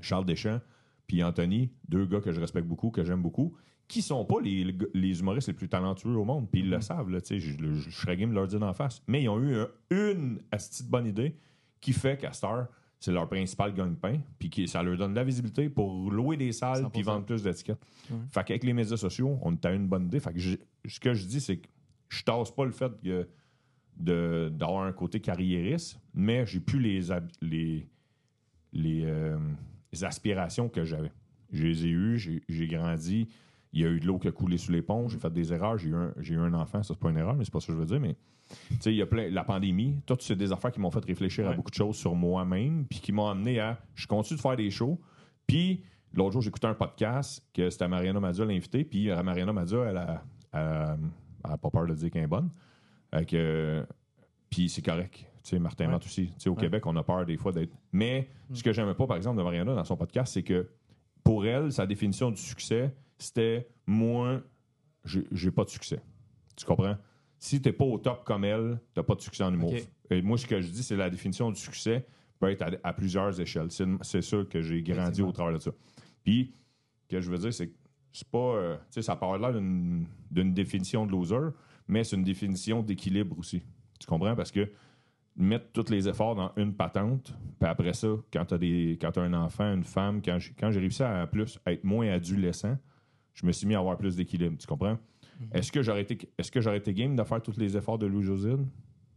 [0.00, 0.60] Charles Deschamps
[1.06, 3.54] puis Anthony, deux gars que je respecte beaucoup, que j'aime beaucoup,
[3.88, 7.08] qui sont pas les, les humoristes les plus talentueux au monde, puis ils le savent,
[7.10, 9.02] là, je, je- je serais game de leur dire d'en face.
[9.06, 11.36] Mais ils ont eu un- une asti de bonne idée
[11.80, 12.66] qui fait qu'à Star,
[12.98, 16.88] c'est leur principal gagne-pain, puis ça leur donne de la visibilité pour louer des salles
[16.92, 17.04] puis 100%.
[17.04, 17.78] vendre plus d'étiquettes.
[18.30, 20.20] Fait qu'avec les médias sociaux, on a une bonne idée.
[20.20, 21.68] Fait que ce que je dis, c'est que
[22.08, 27.00] je tasse pas le fait de- d'avoir un côté carriériste, mais j'ai plus les,
[27.40, 27.86] les,
[28.72, 29.38] les, euh,
[29.92, 31.12] les aspirations que j'avais.
[31.52, 33.28] Je les ai eues, j'ai grandi,
[33.78, 35.52] il y a eu de l'eau qui a coulé sous les ponts, j'ai fait des
[35.52, 37.60] erreurs, j'ai eu, un- eu un enfant, ça c'est pas une erreur, mais c'est pas
[37.60, 38.16] ça que je veux dire, mais
[38.70, 41.04] tu sais, il y a plein, la pandémie, tout c'est des affaires qui m'ont fait
[41.04, 44.42] réfléchir à beaucoup de choses sur moi-même, puis qui m'ont amené à, je continue de
[44.42, 45.00] faire des shows,
[45.46, 45.82] puis
[46.14, 49.96] l'autre jour j'écoutais un podcast que c'était Mariana Mazza l'invité, puis euh, Mariana Mazza, elle
[49.96, 50.22] a,
[50.52, 50.96] elle a-
[51.44, 52.50] elle a pas peur de dire qu'elle est bonne,
[53.32, 53.84] Euh,
[54.50, 55.26] puis c'est correct.
[55.42, 55.92] Tu sais, Martin Ouais.
[55.92, 56.26] Matt aussi.
[56.26, 56.60] Tu sais, au Ouais.
[56.60, 57.72] Québec, on a peur des fois d'être.
[57.92, 60.68] Mais ce que j'aimais pas, par exemple, de Mariana dans son podcast, c'est que
[61.22, 64.40] pour elle, sa définition du succès, c'était moi,
[65.04, 66.00] j'ai pas de succès.
[66.56, 66.96] Tu comprends?
[67.38, 69.74] Si t'es pas au top comme elle, t'as pas de succès en humour.
[70.10, 72.06] Et moi, ce que je dis, c'est la définition du succès
[72.38, 73.68] peut être à, à plusieurs échelles.
[74.02, 75.70] C'est sûr que j'ai grandi au travers de ça.
[76.22, 76.54] Puis,
[77.02, 77.76] ce que je veux dire, c'est que
[78.12, 78.38] c'est pas.
[78.38, 81.50] euh, tu sais, ça parle là d'une définition de loser,
[81.86, 83.62] mais c'est une définition d'équilibre aussi.
[84.00, 84.34] Tu comprends?
[84.34, 84.70] Parce que
[85.36, 88.54] mettre tous les efforts dans une patente, puis après ça, quand tu
[89.02, 92.08] as, un enfant, une femme, quand j'ai quand j'ai réussi à plus à être moins
[92.08, 92.78] adolescent,
[93.36, 94.56] je me suis mis à avoir plus d'équilibre.
[94.58, 94.98] Tu comprends?
[95.52, 98.06] Est-ce que j'aurais été est-ce que j'aurais été game de faire tous les efforts de
[98.06, 98.66] Louis Josine?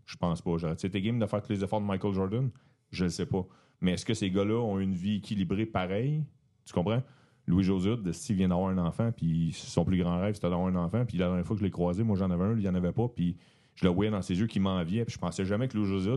[0.05, 0.57] Je pense pas.
[0.57, 2.49] J'aurais été game de faire tous les efforts de Michael Jordan?
[2.91, 3.45] Je le sais pas.
[3.79, 6.23] Mais est-ce que ces gars-là ont une vie équilibrée pareille?
[6.65, 7.01] Tu comprends?
[7.47, 10.75] Louis José, s'il vient d'avoir un enfant, puis son plus grand rêve, c'était d'avoir un
[10.75, 12.67] enfant, puis la dernière fois que je l'ai croisé, moi j'en avais un, il n'y
[12.67, 13.37] en avait pas, puis
[13.73, 16.11] je le voyais dans ses yeux qu'il m'enviait, puis je pensais jamais que Louis José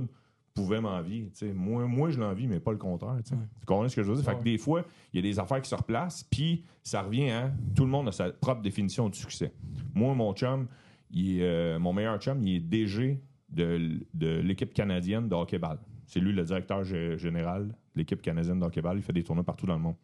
[0.54, 1.30] pouvait m'envier.
[1.54, 3.16] Moi, moi, je l'envie, mais pas le contraire.
[3.24, 3.34] tu
[3.66, 4.24] comprends ce que je veux dire?
[4.24, 7.30] Fait que des fois, il y a des affaires qui se replacent, puis ça revient
[7.30, 9.52] à tout le monde a sa propre définition du succès.
[9.94, 10.66] Moi, mon chum,
[11.10, 15.78] il est, euh, mon meilleur chum, il est DG de, de l'équipe canadienne de hockey-ball.
[16.06, 18.96] C'est lui le directeur gé- général de l'équipe canadienne de hockey-ball.
[18.98, 19.96] Il fait des tournois partout dans le monde.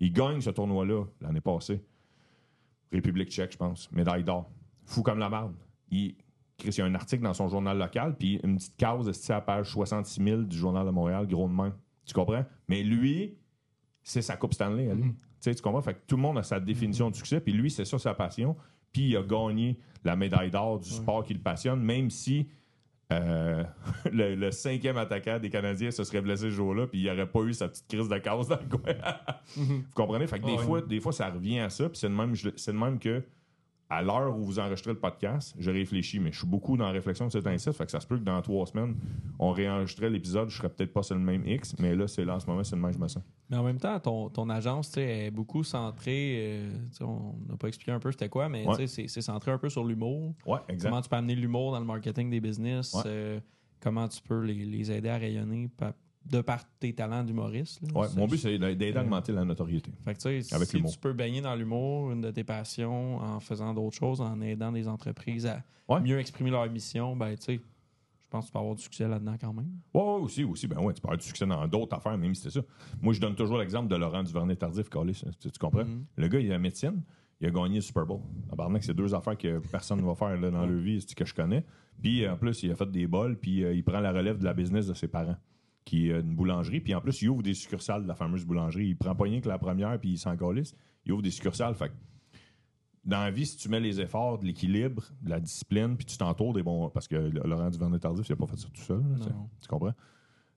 [0.00, 1.82] Il gagne ce tournoi-là l'année passée.
[2.92, 3.90] République tchèque, je pense.
[3.92, 4.50] Médaille d'or.
[4.84, 5.54] Fou comme la marde.
[5.90, 6.14] Il,
[6.64, 9.34] il y a un article dans son journal local, puis une petite case est à
[9.36, 11.74] la page 66 000 du Journal de Montréal, gros de main.
[12.06, 12.44] Tu comprends?
[12.68, 13.36] Mais lui,
[14.02, 15.14] c'est sa Coupe Stanley à lui.
[15.40, 15.80] Tu comprends?
[15.82, 18.14] Fait que tout le monde a sa définition du succès, puis lui, c'est ça sa
[18.14, 18.56] passion.
[18.92, 22.48] Puis il a gagné la médaille d'or du sport qui le passionne, même si
[23.12, 23.64] euh,
[24.12, 27.40] le, le cinquième attaquant des Canadiens se serait blessé ce jour-là, puis il n'aurait pas
[27.42, 28.92] eu sa petite crise de casse dans le coin.
[29.56, 30.26] Vous comprenez?
[30.26, 32.50] Fait que des, fois, des fois, ça revient à ça, puis c'est de même, je-
[32.56, 33.22] c'est de même que
[33.90, 36.92] à l'heure où vous enregistrez le podcast, je réfléchis, mais je suis beaucoup dans la
[36.92, 38.94] réflexion de cet incite, fait que ça se peut que dans trois semaines,
[39.38, 42.36] on réenregistrait l'épisode, je serais peut-être pas sur le même X, mais là, c'est là
[42.36, 43.22] en ce moment, c'est le même je me sens.
[43.50, 46.60] Mais en même temps, ton, ton agence est beaucoup centrée.
[46.62, 48.86] euh, on n'a pas expliqué un peu c'était quoi, mais Ouais.
[48.86, 50.34] c'est c'est centré un peu sur l'humour.
[50.46, 50.88] Ouais, exact.
[50.88, 52.94] Comment tu peux amener l'humour dans le marketing des business.
[52.94, 53.02] Ouais.
[53.06, 53.40] euh,
[53.80, 55.68] comment tu peux les, les aider à rayonner
[56.24, 57.80] de par tes talents d'humoriste.
[57.94, 59.90] Ouais, mon but, c'est d'aider à augmenter la notoriété.
[60.04, 63.16] Fait que, tu sais, Avec si tu peux baigner dans l'humour, une de tes passions,
[63.18, 66.00] en faisant d'autres choses, en aidant des entreprises à Ouais.
[66.00, 67.60] mieux exprimer leur mission, ben, tu sais, je
[68.30, 69.70] pense que tu peux avoir du succès là-dedans quand même.
[69.92, 70.68] Ouais, ouais, aussi, aussi.
[70.68, 72.60] Ben ouais, tu peux avoir du succès dans d'autres affaires, même si c'est ça.
[73.02, 74.88] Moi, je donne toujours l'exemple de Laurent Duvernay-Tardif.
[74.88, 75.84] Tu, tu comprends?
[75.84, 76.04] Mhm.
[76.16, 77.02] Le gars, il la médecine,
[77.40, 78.20] il a gagné le Super Bowl.
[78.48, 81.24] Tabarnak, c'est deux affaires que personne ne va faire là, dans leur vie, c'est que
[81.24, 81.64] je connais?
[82.00, 84.44] Puis, en plus, il a fait des bols, puis euh, il prend la relève de
[84.44, 85.36] la business de ses parents,
[85.84, 86.80] qui est une boulangerie.
[86.80, 88.88] Puis, en plus, il ouvre des succursales de la fameuse boulangerie.
[88.88, 90.74] Il prend pas rien que la première, puis il s'en calisse.
[91.04, 91.74] Il ouvre des succursales.
[91.74, 91.94] Fait que
[93.04, 96.16] dans la vie, si tu mets les efforts, de l'équilibre, de la discipline, puis tu
[96.18, 96.90] t'entoures des bons.
[96.90, 99.02] Parce que Laurent Duvernay-Tardif, il n'a pas fait ça tout seul.
[99.02, 99.26] là.
[99.60, 99.94] Tu comprends?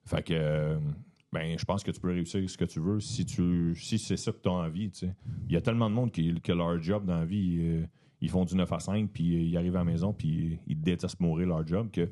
[0.04, 0.78] Fait que, euh,
[1.32, 4.16] ben, je pense que tu peux réussir ce que tu veux si tu si c'est
[4.16, 4.90] ça que tu as envie.
[4.90, 5.14] tu sais.
[5.48, 7.86] Il y a tellement de monde qui, que leur job dans la vie, euh,
[8.20, 10.80] ils font du 9 à 5, puis euh, ils arrivent à la maison, puis ils
[10.80, 11.90] détestent mourir leur job.
[11.90, 12.08] que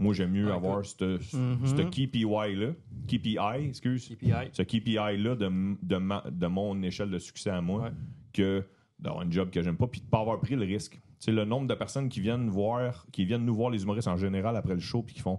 [0.00, 1.66] Moi, j'aime mieux Ah, avoir ce Mhm.
[1.66, 2.72] ce KPI-là,
[3.06, 4.32] KPI, excuse, KPI.
[4.52, 7.90] ce KPI-là de, de, ma- de mon échelle de succès à moi Ouais.
[8.32, 8.64] que
[8.98, 10.98] d'avoir un job que j'aime pas puis de pas avoir pris le risque.
[11.18, 14.16] C'est le nombre de personnes qui viennent voir, qui viennent nous voir les humoristes en
[14.16, 15.38] général après le show puis qui font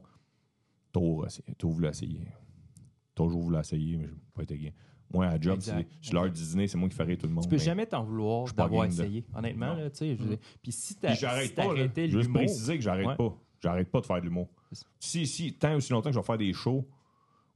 [0.93, 0.99] T'as
[1.67, 2.21] voulu essayer.
[3.15, 4.71] Toujours voulu essayer, mais je pas été gain.
[5.13, 7.43] Moi, à job, Exact, c'est l'heure du dîner, c'est moi qui ferai tout le monde.
[7.43, 9.73] Tu peux mais- jamais t'en vouloir d'avoir de- essayé, honnêtement.
[9.73, 10.37] Là, tu sais, je dire.
[10.61, 11.63] Puis si t'as Puis j'arrête si pas.
[11.63, 11.67] là.
[11.69, 13.15] t'arrêtais Je veux juste préciser que j'arrête Ouais.
[13.15, 13.37] pas.
[13.61, 14.49] J'arrête pas de faire de l'humour.
[14.99, 16.87] Si, si, tant aussi longtemps que je vais faire des shows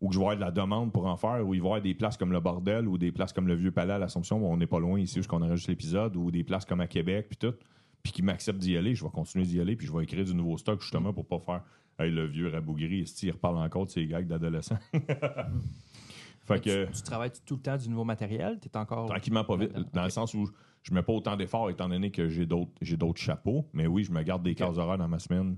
[0.01, 1.69] ou que je vais avoir de la demande pour en faire, ou il va y
[1.69, 4.37] avoir des places comme le Bordel ou des places comme le Vieux Palais à l'Assomption,
[4.37, 6.87] où on n'est pas loin ici, où on enregistre l'épisode, ou des places comme à
[6.87, 7.55] Québec, puis tout,
[8.03, 10.35] puis qui m'acceptent d'y aller, je vais continuer d'y aller, puis je vais écrire du
[10.35, 11.63] nouveau stock justement pour pas faire
[11.97, 14.77] Hey, le vieux rabougri, il reparle encore de ses gags d'adolescents.
[16.43, 16.85] fait que.
[16.87, 19.07] tu, tu travailles tout le temps du nouveau matériel, tu es encore.
[19.07, 19.71] Tranquillement, pas vite.
[19.93, 20.49] Dans le sens où
[20.83, 23.65] je mets pas autant d'efforts étant donné que j'ai d'autres j'ai d'autres chapeaux.
[23.71, 25.57] Mais oui, je me garde des cases horaires dans ma semaine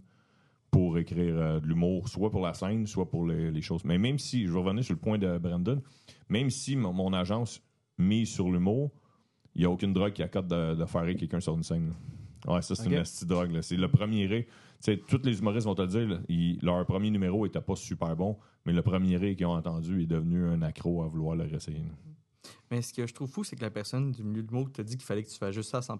[0.71, 3.83] pour écrire euh, de l'humour, soit pour la scène, soit pour les, les choses.
[3.85, 5.81] Mais même si, je vais revenir sur le point de Brandon,
[6.29, 7.61] même si mon, mon agence
[7.97, 8.91] mise sur l'humour,
[9.55, 11.89] il n'y a aucune drogue qui accorde de, de faire rire quelqu'un sur une scène.
[12.45, 12.53] là.
[12.53, 13.59] Ouais, ça, c'est une petite drogue.
[13.61, 14.43] C'est le premier rire.
[14.45, 17.59] Tu sais, tous les humoristes vont te le dire, là, ils- leur premier numéro était
[17.61, 21.07] pas super bon, mais le premier rire qu'ils ont entendu est devenu un accro à
[21.07, 21.79] vouloir le réessayer.
[21.79, 22.51] là.
[22.69, 24.83] Mais ce que je trouve fou, c'est que la personne du milieu de mots t'a
[24.83, 25.97] dit qu'il fallait que tu fasses juste ça à 100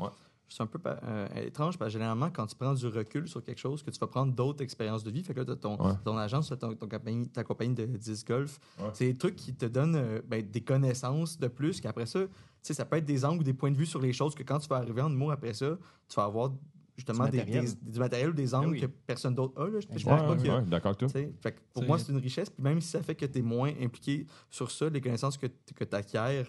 [0.00, 0.08] Ouais.
[0.48, 3.58] C'est un peu euh, étrange parce que généralement, quand tu prends du recul sur quelque
[3.58, 5.94] chose, que tu vas prendre d'autres expériences de vie, fait que là, t'as ton, Ouais.
[6.04, 8.90] ton agence, ton, ton compagnie- ta compagnie de disc golf, Ouais.
[8.92, 12.28] c'est des trucs qui te donnent euh, ben, des connaissances de plus, qu'après ça, tu
[12.62, 14.42] sais, ça peut être des angles ou des points de vue sur les choses que
[14.42, 15.76] quand tu vas arriver en humour après ça,
[16.08, 16.52] tu vas avoir
[16.96, 17.64] justement Du des, matériel.
[17.64, 18.80] des- du matériel ou des angles oui.
[18.82, 19.66] que personne d'autre a.
[19.68, 19.80] Là.
[19.80, 21.08] Je, je pense Ouais, pas d'accord avec toi.
[21.08, 22.50] tu sais, fait que pour moi, c'est une richesse.
[22.50, 25.46] Puis même si ça fait que tu es moins impliqué sur ça, les connaissances que,
[25.74, 26.44] que tu acquiers,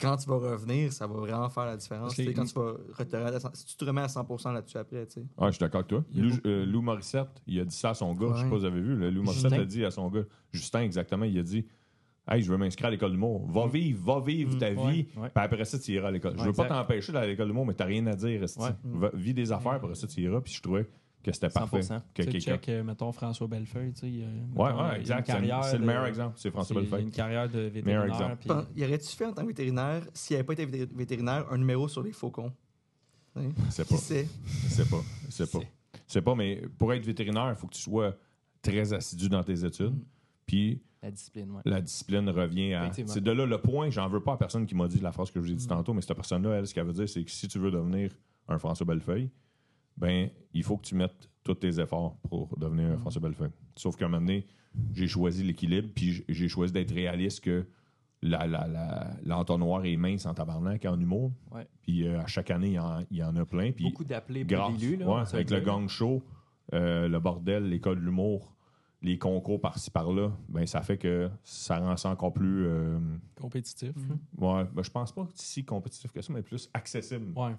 [0.00, 2.14] quand tu vas revenir, ça va vraiment faire la différence.
[2.14, 5.12] Tu sais, Quand tu vas te- si tu te remets à 100% là-dessus après, tu
[5.14, 5.20] sais.
[5.38, 6.04] Ouais, je suis d'accord avec toi.
[6.14, 8.28] Lou, euh, Lou Morissette, il a dit ça à son gars.
[8.34, 8.50] Je sais Ouais.
[8.50, 8.96] pas si vous avez vu.
[8.98, 9.10] là.
[9.10, 9.62] Lou Morissette Justin.
[9.62, 11.66] a dit à son gars, Justin, exactement, il a dit
[12.28, 13.44] Hey, je veux m'inscrire à l'école d'humour.
[13.50, 15.06] Va vivre, va vivre Mm, ta ouais, vie.
[15.16, 15.30] ouais.
[15.34, 16.34] Puis après ça, tu iras à l'école.
[16.38, 18.44] je veux pas t'empêcher d'aller à l'école d'humour, mais t'as rien à dire.
[19.14, 20.40] Vis des affaires, après ça, tu iras.
[20.40, 20.86] Puis je trouvais
[21.22, 21.80] que c'était parfait.
[21.80, 22.00] 100%.
[22.14, 24.10] Que Tu check, euh, mettons, François Bellefeuille, tu sais.
[24.10, 25.26] il, euh, Ouais, il ouais, exact.
[25.26, 26.34] C'est le de- meilleur exemple.
[26.38, 27.04] C'est François c'est- Il y a Bellefeuille.
[27.04, 28.36] une carrière de vétérinaire.
[28.38, 31.58] puis- Y aurait-tu fait en tant que vétérinaire, s'il n'avait pas été vété- vétérinaire, un
[31.58, 32.52] numéro sur les faucons?
[33.70, 33.96] Sais, C'est pas.
[33.96, 35.02] C'est pas.
[35.28, 35.58] C'est pas.
[36.06, 38.16] C'est pas, mais pour être vétérinaire, il faut que tu sois
[38.62, 39.94] très assidu dans tes études.
[39.94, 40.04] Mm.
[40.46, 41.62] Puis La discipline, ouais.
[41.64, 42.82] la discipline revient à.
[42.84, 43.12] Effectivement.
[43.12, 43.88] C'est de là le point.
[43.90, 45.66] J'en veux pas à personne qui m'a dit la phrase que je vous ai dit
[45.66, 48.10] tantôt, mais cette personne-là, elle, ce qu'elle veut dire, c'est que si tu veux devenir
[48.48, 49.30] un François Bellefeuille,
[50.00, 53.50] ben, il faut que tu mettes tous tes efforts pour devenir un François Bellefeuille.
[53.76, 54.46] Sauf qu'à un moment donné,
[54.92, 57.66] j'ai choisi l'équilibre, puis j'ai choisi d'être réaliste que
[58.22, 61.32] la- la- la- l'entonnoir est mince en tabarnak en humour.
[61.52, 61.66] Ouais.
[61.82, 63.72] Puis euh, à chaque année, il y en, il y en a plein.
[63.72, 66.22] Puis Beaucoup d'appelés pour grâce, ouais, avec le gang show,
[66.74, 68.54] euh, le bordel, l'école de l'humour,
[69.02, 72.66] les concours par-ci par-là, ben ça fait que ça rend ça encore plus.
[72.66, 72.98] euh,
[73.40, 73.92] Compétitif.
[74.38, 77.32] ouais, ben, je pense pas si compétitif que ça, mais plus accessible.
[77.38, 77.54] Ouais.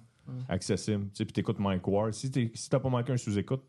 [0.48, 1.06] Accessible.
[1.06, 2.14] Tu sais, puis t'écoutes Mike Ward.
[2.14, 3.64] Si t'es- si t'as pas manqué un sous-écoute,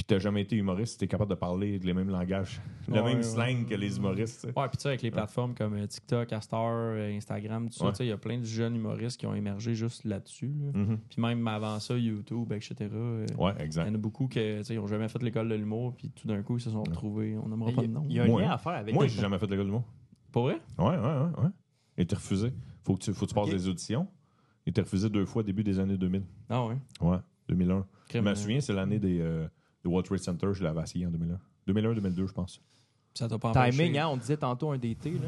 [0.00, 3.16] puis t'as jamais été humoriste, t'es capable de parler les mêmes langages, le Ouais, même
[3.18, 3.22] ouais.
[3.22, 4.46] slang que les humoristes.
[4.56, 7.84] Ouais, puis tu sais, avec les plateformes comme euh, TikTok, Astor, euh, Instagram, tout ça,
[7.84, 7.90] Ouais.
[7.92, 10.54] tu sais, il y a plein de jeunes humoristes qui ont émergé juste là-dessus.
[10.58, 10.70] là.
[10.80, 10.98] Mhm.
[11.10, 12.88] Puis même avant ça, YouTube, etc.
[12.94, 13.90] euh, Ouais, Il y exact.
[13.90, 16.62] en a beaucoup qui n'ont jamais fait l'école de l'humour, puis tout d'un coup, ils
[16.62, 17.36] se sont retrouvés.
[17.36, 18.06] On n'aimera Il pas y de a- nom.
[18.08, 19.84] il y a un lien à faire avec Moi, j'ai jamais fait l'école de l'humour.
[20.32, 20.60] Pas vrai?
[20.78, 21.50] Ouais, ouais, ouais, ouais.
[21.98, 22.54] Et t'es refusé.
[22.84, 24.08] Faut que tu, faut que tu passes des auditions.
[24.64, 26.22] Et t'es refusé deux fois au début des années 2000.
[26.48, 26.76] Ah ouais.
[27.02, 27.18] Ouais,
[27.50, 27.84] 2001.
[28.14, 29.46] Je me souviens, c'est l'année des, euh,
[29.84, 31.38] de World Trade Center, je l'avais assis en 2001.
[31.72, 32.60] 2001-2002, je pense.
[33.14, 33.70] Ça t'a pas empêché.
[33.76, 35.10] Timing, hein, on disait tantôt un DT.
[35.12, 35.18] Là.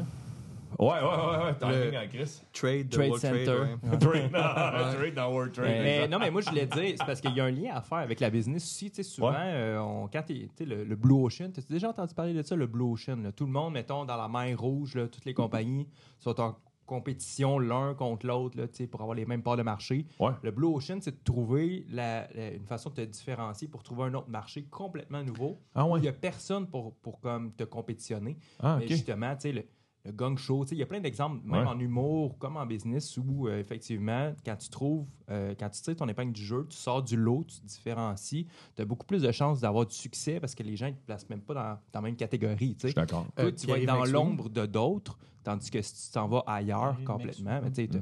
[0.79, 1.55] Ouais, ouais, ouais, ouais.
[1.59, 2.41] Timing Le- en Chris.
[2.51, 3.45] Trade, de Trade World Center.
[3.45, 3.99] Trade, ouais.
[3.99, 5.67] Trade dans, trade dans World Trade.
[5.67, 7.81] Mais, non, mais moi, je voulais dire, c'est parce qu'il y a un lien à
[7.81, 8.89] faire avec la business aussi.
[8.89, 9.35] Tu sais, souvent, Ouais.
[9.39, 12.65] euh, on, quand tu le, le Blue Ocean, t'as déjà entendu parler de ça, le
[12.67, 13.17] Blue Ocean?
[13.21, 13.31] là?
[13.31, 15.87] Tout le monde, mettons, dans la mer rouge, là, toutes les compagnies
[16.19, 19.63] sont en compétition l'un contre l'autre là, tu sais, pour avoir les mêmes parts de
[19.63, 20.05] marché.
[20.19, 20.31] Ouais.
[20.41, 24.03] Le Blue Ocean, c'est de trouver la- la- une façon de te différencier pour trouver
[24.03, 25.59] un autre marché complètement nouveau.
[25.75, 25.99] Ah ouais.
[25.99, 28.37] Il n'y a personne pour, pour comme, te compétitionner.
[28.59, 28.91] Ah, Mais ok.
[28.91, 29.63] justement, tu sais, le,
[30.05, 31.67] le gang show, tu sais, il y a plein d'exemples, même Ouais.
[31.67, 35.95] en humour comme en business, où euh, effectivement, quand tu trouves, euh, quand tu tires
[35.95, 39.21] ton épingle du jeu, tu sors du lot, tu te différencies, tu as beaucoup plus
[39.21, 41.61] de chances d'avoir du succès parce que les gens ne te placent même pas dans,
[41.63, 42.75] dans la même catégorie.
[42.95, 43.27] d'accord.
[43.39, 46.95] Euh, tu vas être dans l'ombre de d'autres, tandis que si tu t'en vas ailleurs
[47.05, 47.99] complètement, mais tu sais,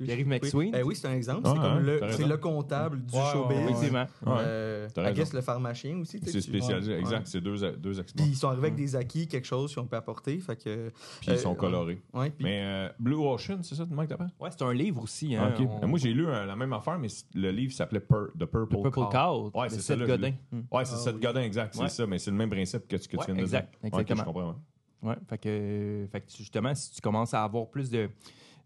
[0.00, 0.04] Mm.
[0.06, 0.26] Pierre-Yves.
[0.26, 0.74] McSween.
[0.76, 1.42] Eh oui, c'est un exemple.
[1.44, 1.78] Ah, c'est comme
[2.26, 3.56] le, le comptable du Ouais, showbiz.
[3.56, 3.70] ouais, ouais.
[3.70, 4.06] Effectivement.
[4.26, 6.18] Euh, I guess le pharmacien aussi.
[6.18, 6.98] tu C'est tu- spécialisé, Ouais.
[6.98, 7.28] exact.
[7.28, 7.92] C'est deux, deux.
[7.92, 10.36] Puis ils sont arrivés avec des acquis, quelque chose qu'ils ont pu apporter.
[10.40, 10.88] Fait que,
[11.20, 12.02] Puis ils euh, sont colorés.
[12.12, 14.32] ouais, puis- Mais euh, Blue Ocean, c'est ça, comment t'appelles?
[14.40, 15.36] Ouais, c'est un livre aussi.
[15.36, 18.32] Ah, Hein, on- Moi, j'ai lu euh, la même affaire, mais le livre s'appelait Pur-
[18.36, 19.08] The Purple, Purple Cow.
[19.10, 20.32] Cow, Ouais, c'est Seth ça, là, Godin.
[20.72, 21.20] Ouais, c'est Ah, Seth.
[21.20, 21.72] Godin, exact.
[21.72, 23.96] C'est ça, mais c'est le même principe que, ce que tu viens de exact, dire.
[24.00, 24.56] Exactement.
[25.04, 25.16] Ouais.
[25.28, 28.10] Fait que, fait que tu- justement, si tu commences à avoir plus de,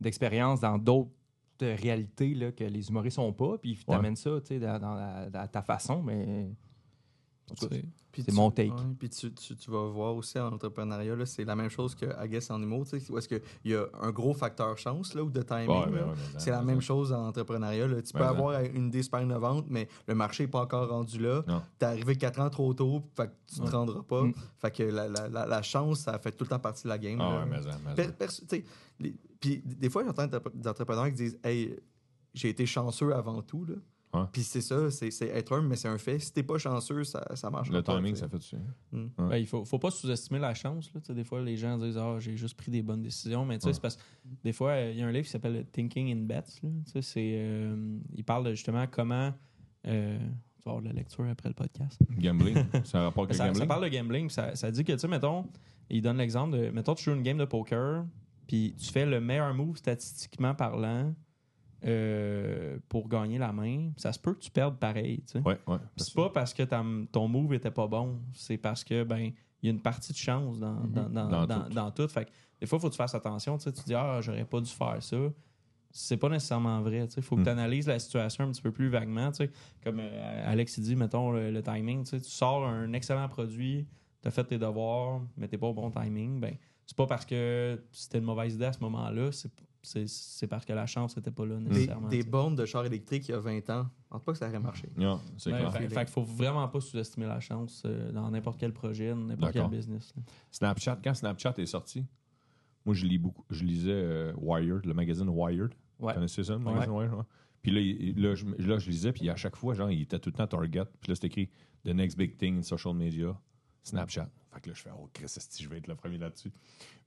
[0.01, 1.11] d'expérience dans d'autres
[1.63, 5.63] euh, réalités là, que les humoristes n'ont pas, puis tu amènes ça dans, dans ta
[5.63, 6.49] façon, mais.
[7.57, 7.85] C'est-
[8.25, 8.71] tu- mon take.
[8.71, 12.07] ouais, puis tu, tu- tu vas voir aussi en entrepreneuriat, c'est la même chose que
[12.07, 12.51] I guess
[12.85, 15.69] tu sais, où est-ce qu'il y a un gros facteur chance là, ou de timing.
[15.69, 17.87] Ouais, ouais, c'est la même chose en entrepreneuriat.
[17.87, 18.03] là.
[18.03, 21.43] Tu peux avoir une idée super innovante, mais le marché n'est pas encore rendu là.
[21.47, 21.63] Non.
[21.79, 24.23] T'es arrivé quatre ans trop tôt, fait que tu ne te rendras pas.
[24.23, 24.35] Mm.
[24.59, 26.99] Fait que la, la- la- la chance, ça fait tout le temps partie de la
[26.99, 27.19] game.
[27.21, 27.57] Ah mais
[28.49, 28.65] tu
[29.01, 31.77] les- Puis des fois, j'entends des des entrepreneurs qui disent Hey,
[32.35, 33.65] j'ai été chanceux avant tout.
[33.65, 33.75] Là.
[34.15, 34.23] Ouais.
[34.33, 36.19] Puis c'est ça, c'est c'est être humble, mais c'est un fait.
[36.19, 37.95] Si t'es pas chanceux, ça, ça marche Le pas.
[37.97, 38.23] timing, tu sais.
[38.23, 38.57] ça fait dessus.
[38.93, 40.91] Ben, il faut, faut pas sous-estimer la chance.
[40.95, 41.15] Là.
[41.15, 43.45] Des fois, les gens disent Ah, j'ai juste pris des bonnes décisions.
[43.45, 43.73] Mais tu sais, Ouais.
[43.75, 44.03] c'est parce que
[44.43, 46.43] des fois, euh, il y a un livre qui s'appelle Thinking in Bets.
[46.63, 47.01] là.
[47.19, 49.33] Euh, il parle de justement comment.
[49.87, 52.01] euh, tu vas avoir de la lecture après le podcast.
[52.19, 53.69] Gambling, ça a rapport avec le Ça, ça gambling?
[53.69, 54.31] parle de gambling.
[54.31, 55.47] Ça, ça dit que, tu sais, mettons,
[55.91, 56.71] il donne l'exemple de.
[56.71, 58.05] Mettons, tu joues une game de poker,
[58.49, 61.15] puis tu fais le meilleur move statistiquement parlant
[61.85, 63.91] euh, pour gagner la main.
[63.97, 65.23] Ça se peut que tu perdes pareil.
[65.27, 65.39] tu sais.
[65.41, 65.79] Ouais, ouais.
[65.97, 66.63] Puis C'est pas parce que
[67.07, 69.31] ton move était pas bon, c'est parce que ben
[69.63, 71.75] il y a une partie de chance dans, dans, dans, Dans dans- tout.
[71.75, 72.09] dans tout.
[72.09, 73.57] Fait que des fois, il faut que tu fasses attention.
[73.59, 75.17] Tu sais, tu dis Ah, j'aurais pas dû faire ça.
[75.91, 77.09] C'est pas nécessairement vrai.
[77.17, 79.33] Il faut que tu analyses la situation un petit peu plus vaguement.
[79.33, 79.51] tu.
[79.83, 82.05] Comme euh, Alex il dit, mettons le, le timing.
[82.05, 83.87] Tu tu sors un excellent produit,
[84.23, 86.41] tu as fait tes devoirs, mais t'es pas au bon timing.
[86.41, 86.55] Ben,
[86.87, 89.51] c'est pas parce que c'était une mauvaise idée à ce moment-là, c'est-
[89.83, 92.09] c'est parce que la chance n'était pas là Des, nécessairement.
[92.09, 92.29] des sais.
[92.29, 94.59] bornes de char électrique il y a 20 ans, je pense pas que ça aurait
[94.61, 94.89] marché.
[94.97, 95.73] Non, c'est clair.
[95.73, 99.17] fait, fait qu'il faut vraiment pas sous-estimer la chance euh, dans n'importe quel projet, dans
[99.17, 100.13] n'importe quel business.
[100.17, 100.23] là.
[100.51, 102.05] Snapchat, quand Snapchat est sorti,
[102.85, 103.45] moi, je lis beaucoup.
[103.51, 105.71] Je lisais euh, Wired, le magazine Wired.
[105.99, 106.13] Ouais.
[106.13, 107.13] Vous connaissez ça, le magazine Wired?
[107.13, 107.23] ouais?
[107.63, 110.19] Puis là, il- là, je, là, je lisais, puis à chaque fois, genre, il était
[110.19, 110.85] tout le temps Target.
[111.01, 111.51] Puis là, c'était écrit
[111.85, 113.37] The next big thing in social media,
[113.83, 114.29] Snapchat.
[114.53, 116.51] Fait que là, je fais, oh, Chris, esti, je vais être le premier là-dessus?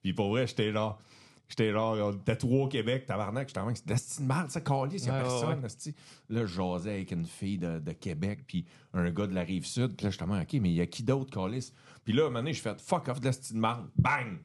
[0.01, 0.97] Puis pour vrai, j'étais là.
[1.51, 5.03] J'étais on était trois au Québec, tabarnak, j'étais en train de c'est mal, ça, calice,
[5.03, 5.95] il y a Ouais, ouais, personne, esti.
[6.29, 9.65] Là, je jasais avec une fille de, de Québec, puis un gars de la rive
[9.65, 11.73] sud, puis là, j'étais en train, OK, mais il y a qui d'autre, calice?
[12.05, 14.37] Puis là, à un moment donné, je fais, fuck off de mal, bang!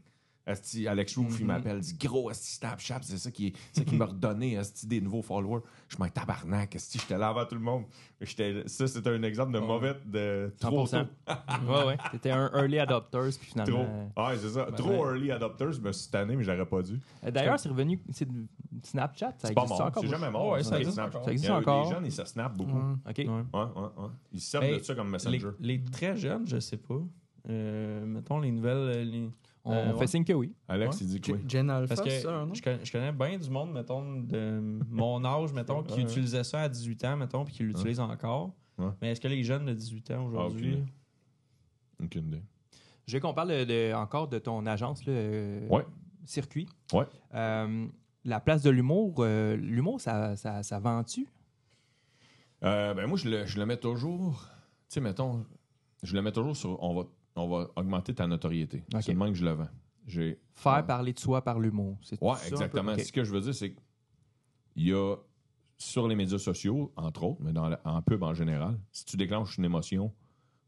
[0.46, 4.04] Esti, Alex Roof, il m'appelle, dit gros Esti Snapchat, c'est ça qui, ça qui m'a
[4.06, 5.62] redonné Esti des nouveaux followers.
[5.88, 7.84] Je m'en tabarnak, Esti, j'étais là avant tout le monde.
[8.66, 11.04] Ça, c'était un exemple de mauvais, de trop 100%.
[11.04, 11.32] tôt.
[11.72, 11.96] ouais, ouais.
[12.12, 13.84] T'étais un early adopters, puis finalement.
[13.84, 14.22] Trop.
[14.24, 14.66] euh, Ouais, c'est ça.
[14.76, 14.96] Trop ouais.
[15.16, 17.00] early adopters, je me suis tanné, mais j'aurais pas dû.
[17.24, 18.00] euh, D'ailleurs, c'est revenu.
[18.12, 18.28] C'est
[18.84, 19.88] Snapchat, ça C'est pas existe mort.
[19.88, 20.02] encore.
[20.04, 20.48] C'est jamais mort.
[20.50, 21.24] Ouais, ça existe encore.
[21.24, 21.84] Ça existe encore.
[21.88, 22.76] Les jeunes, ils se snappent beaucoup.
[22.78, 22.98] Mm.
[23.08, 23.18] OK.
[23.18, 23.26] Ouais.
[23.26, 24.08] Ouais, ouais.
[24.32, 25.48] Ils se servent de ça comme messenger.
[25.60, 27.00] les très jeunes, je sais pas.
[27.48, 29.08] Euh, mettons les nouvelles.
[29.10, 29.30] les-
[29.68, 30.06] On Euh, fait ouais.
[30.06, 30.54] signe que oui.
[30.68, 31.02] Alex, Ouais.
[31.02, 31.40] il dit que oui.
[31.48, 32.54] Gen Alpha, Parce que c'est ça, non?
[32.54, 36.02] je, connais, je connais bien du monde, mettons, de mon âge, mettons, qui Ouais.
[36.02, 38.52] utilisait ça à 18 ans, mettons, puis qui l'utilise encore.
[38.78, 38.90] Ouais.
[39.02, 40.74] Mais est-ce que les jeunes de 18 ans aujourd'hui.
[40.74, 40.92] aucune idée.
[42.04, 42.42] Aucune idée.
[43.08, 45.84] Je veux qu'on parle de- de- encore de ton agence, là, euh, Ouais.
[46.24, 46.68] Circuit.
[46.92, 47.04] Ouais.
[47.34, 47.86] Euh,
[48.24, 51.26] la place de l'humour, euh, l'humour, ça, ça, ça vend-tu?
[52.64, 54.48] Euh, ben moi, je le, je le mets toujours.
[54.88, 55.44] Tu sais, mettons,
[56.02, 56.82] je le mets toujours sur.
[56.82, 57.02] On va,
[57.36, 58.84] on va augmenter ta notoriété.
[59.00, 59.68] C'est le que je le vends.
[60.06, 60.38] J'ai.
[60.54, 61.98] Faire parler de soi par l'humour.
[62.02, 62.96] C'est Ouais, ça exactement.
[62.96, 65.16] Ce que je veux dire, c'est qu'il y a
[65.78, 69.16] sur les médias sociaux, entre autres, mais dans la- en pub en général, si tu
[69.16, 70.12] déclenches une émotion,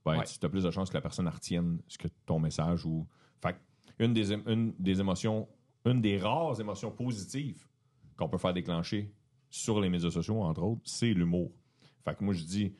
[0.04, 0.24] ben, Ouais.
[0.24, 3.06] tu as plus de chances que la personne retienne ce que ton message ou.
[3.40, 3.56] Fait
[3.98, 5.48] une des, une des émotions,
[5.86, 7.66] une des rares émotions positives
[8.16, 9.12] qu'on peut faire déclencher
[9.50, 11.50] sur les médias sociaux, entre autres, c'est l'humour.
[12.04, 12.74] Fait que moi, je dis,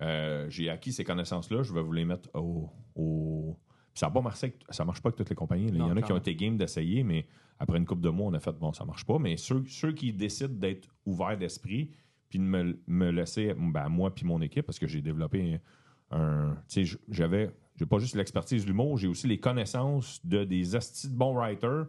[0.00, 2.70] euh, j'ai acquis ces connaissances-là, je vais vous les mettre au.
[2.94, 3.56] Au-
[3.92, 5.70] Puis ça, a pas marché ça marche pas avec toutes les compagnies.
[5.70, 5.72] là.
[5.74, 7.26] Il y en a qui ont été game d'essayer, mais
[7.58, 9.18] après une couple de mois, on a fait bon, ça marche pas.
[9.18, 11.90] Mais ceux, ceux qui décident d'être ouverts d'esprit,
[12.28, 15.60] puis de me, me laisser, ben, moi puis mon équipe, parce que j'ai développé
[16.10, 16.56] un.
[16.68, 17.50] Tu sais, j'avais.
[17.76, 21.34] J'ai pas juste l'expertise de l'humour, j'ai aussi les connaissances de des astis de bons
[21.34, 21.86] writers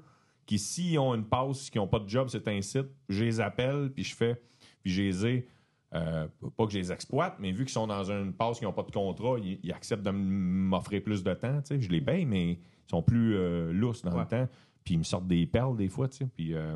[0.47, 3.39] qui, s'ils ont une passe, qui n'ont pas de job, c'est un site, je les
[3.39, 4.41] appelle, puis je fais,
[4.81, 5.47] puis je les ai,
[5.95, 6.27] euh,
[6.57, 8.83] pas que je les exploite, mais vu qu'ils sont dans une passe, qu'ils n'ont pas
[8.83, 11.59] de contrat, ils, ils acceptent de m'offrir plus de temps.
[11.69, 14.21] Je les paye, mais ils sont plus euh, lousses dans Ouais.
[14.21, 14.49] le temps,
[14.83, 16.07] puis ils me sortent des perles des fois.
[16.35, 16.75] Puis, euh,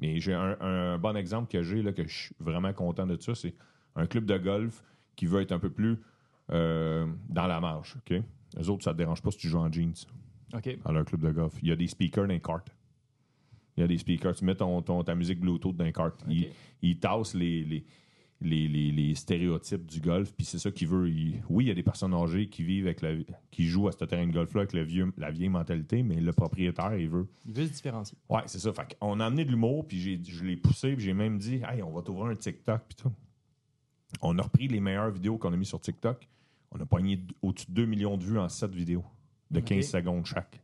[0.00, 3.16] mais j'ai un, un bon exemple que j'ai, là, que je suis vraiment content de
[3.20, 3.54] ça, c'est
[3.96, 4.84] un club de golf
[5.16, 5.96] qui veut être un peu plus
[6.50, 8.22] euh, dans la marge, OK?
[8.56, 9.92] Les autres, ça te dérange pas si tu joues en jeans
[10.54, 10.78] OK.
[10.84, 11.52] dans leur club de golf.
[11.62, 12.74] Il y a des speakers dans les cartes.
[13.76, 14.34] Il y a des speakers.
[14.34, 16.24] Tu mets ton, ton- ta musique Bluetooth dans les cartes.
[16.28, 16.48] Ils,
[16.80, 17.84] ils tassent les, les,
[18.40, 20.32] les, les- les stéréotypes du golf.
[20.32, 21.08] Puis c'est ça qu'il veut.
[21.10, 23.14] Il- oui, il y a des personnes âgées qui vivent avec la,
[23.50, 26.32] qui jouent à ce terrain de golf-là avec le vieux, la vieille mentalité, mais le
[26.32, 27.26] propriétaire, il veut.
[27.46, 28.16] Il veut se différencier.
[28.28, 28.72] Ouais, c'est ça.
[28.72, 31.82] Fait on a amené de l'humour, puis je l'ai poussé, puis j'ai même dit, hey,
[31.82, 33.12] on va t'ouvrir un TikTok, puis tout.
[34.22, 36.28] On a repris les meilleures vidéos qu'on a mis sur TikTok.
[36.70, 39.04] On a pogné au-dessus de 2 millions de vues en 7 vidéos,
[39.50, 39.90] de 15 Ok.
[39.90, 40.62] secondes chaque.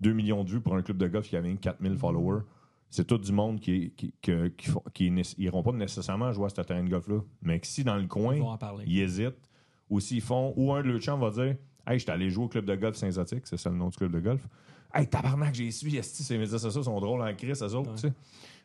[0.00, 2.42] 2 millions de vues pour un club de golf qui avait 4000 followers.
[2.90, 6.48] C'est tout du monde qui, qui, que- qui, font- qui n'iront pas nécessairement jouer à
[6.48, 7.18] ce terrain de golf-là.
[7.42, 8.36] Mais que si dans le coin,
[8.86, 9.50] Ils hésitent,
[9.90, 12.44] ou s'ils font, ou un de leurs chums va dire Hey, je suis allé jouer
[12.44, 14.46] au club de golf Saint-Zotique, c'est ça le nom du club de golf.
[14.94, 17.94] Hey, tabarnak, j'ai suivi, esti, ces médias sociaux sont drôles en crise, eux autres, Ouais.
[17.96, 18.12] tu sais.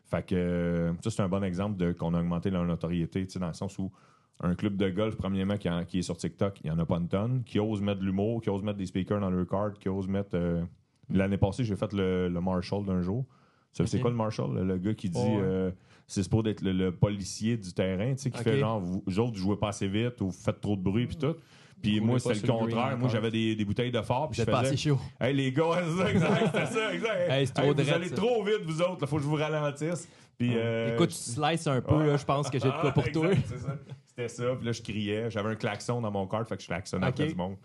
[0.06, 3.32] Fait que euh, ça, c'est un bon exemple de qu'on a augmenté leur notoriété, tu
[3.34, 3.92] sais, dans le sens où
[4.40, 6.86] un club de golf, premièrement, qui, en- qui est sur TikTok, il n'y en a
[6.86, 9.46] pas une tonne, qui ose mettre de l'humour, qui ose mettre des speakers dans leur
[9.46, 10.30] card, qui ose mettre.
[10.34, 10.62] euh,
[11.10, 13.24] L'année passée, j'ai fait le, le Marshall d'un jour.
[13.72, 14.66] C'est quoi le Marshall?
[14.66, 15.38] Le, gars qui dit Ouais.
[15.42, 15.70] euh,
[16.06, 19.18] c'est pour être le, le policier du terrain, tu sais, qui fait genre, vous, vous
[19.18, 21.34] autres, vous jouez pas assez vite ou vous faites trop de bruit, puis tout.
[21.80, 22.96] Puis moi, c'était le green contraire.
[22.98, 24.90] Moi, j'avais des, des bouteilles de fort, puis Vous je êtes pas assez faisais.
[24.90, 24.98] chaud.
[25.20, 27.30] Hey, les gars, c'est ça, exact, c'était ça, exact.
[27.30, 28.14] Hey, vous drette, allez ça.
[28.14, 30.08] trop vite, vous autres, il faut que je vous ralentisse.
[30.38, 32.18] Puis, euh, Écoute, tu slices un peu, Ouais.
[32.18, 33.58] je pense que j'ai de quoi pour Exact, toi.
[33.58, 33.78] ça.
[34.06, 34.54] C'était ça.
[34.56, 35.30] Puis là, je criais.
[35.30, 37.12] J'avais un klaxon dans mon cart, fait que je klaxonnais Ok.
[37.14, 37.56] après du monde.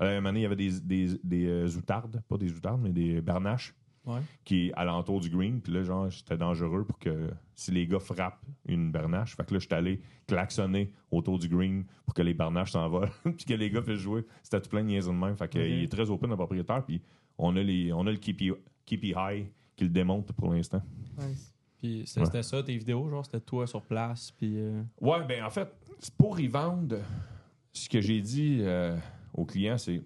[0.00, 2.80] Euh, un moment donné, il y avait des, des, des euh, outardes, pas des outardes,
[2.82, 3.74] mais des bernaches
[4.06, 4.20] Ouais.
[4.44, 5.60] qui alentour du green.
[5.60, 9.54] Puis là, genre, j'étais dangereux pour que si les gars frappent une bernache, fait que
[9.54, 13.70] là, j'étais allé klaxonner autour du green pour que les bernaches s'envolent, puis que les
[13.70, 14.24] gars puissent jouer.
[14.42, 15.36] C'était tout plein de niaiseries de même.
[15.36, 16.84] Fait que, il est très open, le propriétaire.
[16.84, 17.00] Puis
[17.38, 18.52] on a, les, on a le Keepy,
[18.84, 20.82] Keepy High qui le démonte pour l'instant.
[21.80, 22.42] Puis c'était Ouais.
[22.42, 24.54] ça, tes vidéos, genre, c'était toi sur place, puis...
[24.58, 26.96] euh, Ouais, ben en fait, c'est pour y vendre,
[27.72, 28.96] ce que j'ai dit euh,
[29.34, 30.02] aux clients, c'est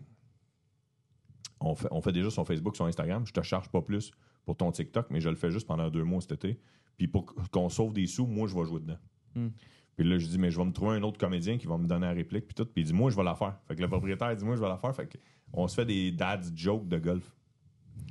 [1.60, 3.26] on fait, on fait déjà son Facebook, son Instagram.
[3.26, 4.12] Je te charge pas plus
[4.44, 6.58] pour ton TikTok, mais je le fais juste pendant deux mois cet été.
[6.96, 8.98] Puis pour qu'on sauve des sous, moi, je vais jouer dedans.
[9.34, 9.48] Hmm.
[9.96, 11.86] Puis là, je dis, mais je vais me trouver un autre comédien qui va me
[11.86, 12.64] donner la réplique, puis tout.
[12.64, 13.58] Puis il dit, moi, je vais la faire.
[13.66, 14.94] Fait que le propriétaire dit, moi, je vais la faire.
[14.94, 15.18] Fait que
[15.52, 17.34] on se fait des dads jokes de golf.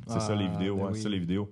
[0.07, 0.91] C'est ça les Ah, vidéos, ben oui.
[0.95, 1.51] c'est ça les vidéos.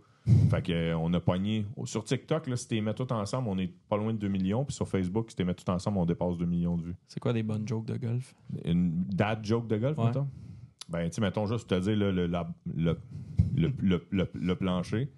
[0.49, 1.65] Fait que, euh, on a pogné.
[1.83, 4.27] Sur TikTok, là, si tu les mets tout ensemble, on est pas loin de 2
[4.27, 4.65] millions.
[4.65, 6.95] Puis sur Facebook, si tu les mets tout ensemble, on dépasse 2 millions de vues.
[7.07, 8.33] C'est quoi des bonnes jokes de golf?
[8.65, 10.05] Une dad joke de golf, Ouais.
[10.05, 10.27] mettons?
[10.89, 12.97] Ben, tu sais, mettons juste te dire là, le, la- le,
[13.55, 15.11] le, le- le- le plancher.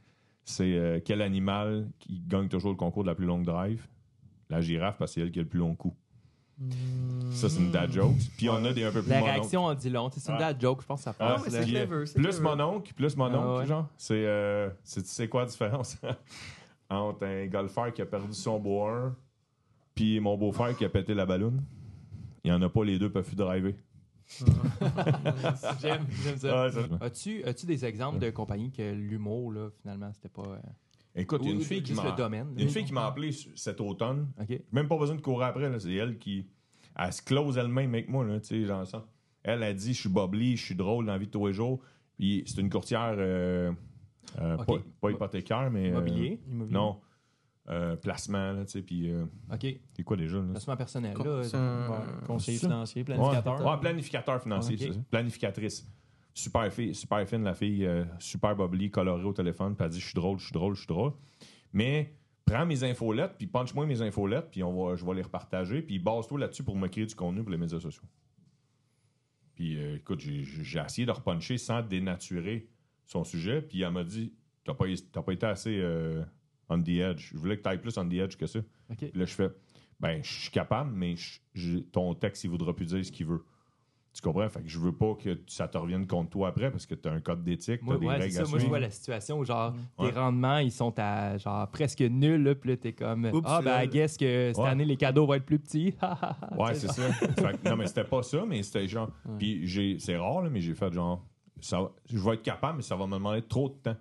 [0.45, 3.85] C'est euh, quel animal qui gagne toujours le concours de la plus longue drive?
[4.49, 5.93] La girafe, parce que c'est elle qui a le plus long cou.
[7.31, 8.15] Ça, c'est une dad joke.
[8.37, 10.09] Puis on a des un peu plus La réaction en dit long.
[10.09, 10.53] Tu sais, C'est une Ah.
[10.53, 11.43] dad joke, je pense que ça Ah, passe.
[11.43, 12.41] clever, c'est plus clever.
[12.41, 13.65] mon oncle, plus mon oncle, Ah ouais.
[13.67, 13.87] genre.
[13.97, 15.97] C'est, euh, c'est, tu sais quoi la différence?
[16.89, 19.13] Entre un golfeur qui a perdu son board
[19.93, 21.61] puis mon beau-frère qui a pété la balloune?
[22.43, 23.75] Il n'y en a pas, les deux peuvent plus driver.
[25.81, 26.69] J'aime, j'aime ça.
[27.01, 30.43] As-tu as des exemples de compagnies que l'humour, là, finalement, c'était pas.
[30.47, 30.57] euh,
[31.15, 32.47] Écoute, il y a une fille qui juste m'a le domaine.
[32.57, 34.27] une fille qui m'a appelé c- cet automne.
[34.39, 34.61] OK.
[34.71, 35.69] Même pas besoin de courir après.
[35.69, 35.79] là.
[35.79, 36.45] C'est elle qui.
[36.99, 38.25] Elle se close elle-même avec moi.
[38.25, 39.05] Là, tu sais, genre ça.
[39.43, 41.53] Elle a dit Je suis bubbly, je suis drôle dans la vie de tous les
[41.53, 41.79] jours.
[42.17, 43.71] Puis c'est une courtière euh,
[44.39, 44.65] euh, Ok.
[44.65, 45.85] pas, pas hypothécaire, mais.
[45.85, 46.39] euh, Immobilier.
[46.49, 46.99] non.
[47.69, 48.81] Euh, placement, là, tu sais.
[48.81, 49.11] Puis.
[49.11, 49.65] euh, OK.
[49.93, 50.37] c'est quoi déjà?
[50.37, 50.43] Là?
[50.51, 51.17] Placement personnel.
[51.17, 53.65] Là, c'est un- Ouais, conseiller financier, planificateur.
[53.65, 54.81] ouais, planificateur financier, Ok.
[54.81, 54.99] c'est ça.
[55.11, 55.87] Planificatrice.
[56.33, 59.99] Super, fille, super fine, la fille, euh, super bubbly, colorée au téléphone, puis elle dit
[59.99, 61.11] Je suis drôle, je suis drôle, je suis drôle.
[61.73, 62.13] Mais
[62.45, 65.99] prends mes infolettes, puis punch-moi mes infolettes, puis on va, je vais les repartager, puis
[65.99, 68.03] base-toi là-dessus pour me créer du contenu pour les médias sociaux.
[69.55, 72.69] Puis euh, écoute, j'ai- essayé de repuncher sans dénaturer
[73.05, 76.23] son sujet, puis elle m'a dit T'as pas, t'as pas été assez euh,
[76.69, 77.29] on the edge.
[77.33, 78.59] Je voulais que tu ailles plus on the edge que ça.
[78.89, 78.97] OK.
[78.97, 79.49] Puis là, je fais,
[79.99, 81.15] ben, je suis capable, mais
[81.53, 83.43] je- ton texte, il voudra plus dire ce qu'il veut.
[84.13, 84.49] Tu comprends?
[84.49, 87.07] Fait que je veux pas que ça te revienne contre toi après parce que tu
[87.07, 88.41] as un code d'éthique, tu as des ouais, règles ça.
[88.41, 90.09] à Moi, je vois la situation où, genre, tes Ouais.
[90.11, 93.73] rendements, ils sont à, genre, presque nuls, là, puis là, t'es comme, Oups, ah, ben,
[93.79, 94.69] euh, I guess que cette Ouais.
[94.69, 95.93] année, les cadeaux vont être plus petits.
[96.57, 97.03] Ouais, c'est ça.
[97.13, 99.11] Fait que- non, mais c'était pas ça, mais c'était genre.
[99.37, 101.23] Puis j'ai, c'est rare, là, mais j'ai fait genre.
[101.61, 103.97] Ça, va- je vais être capable, mais ça va me demander trop de temps.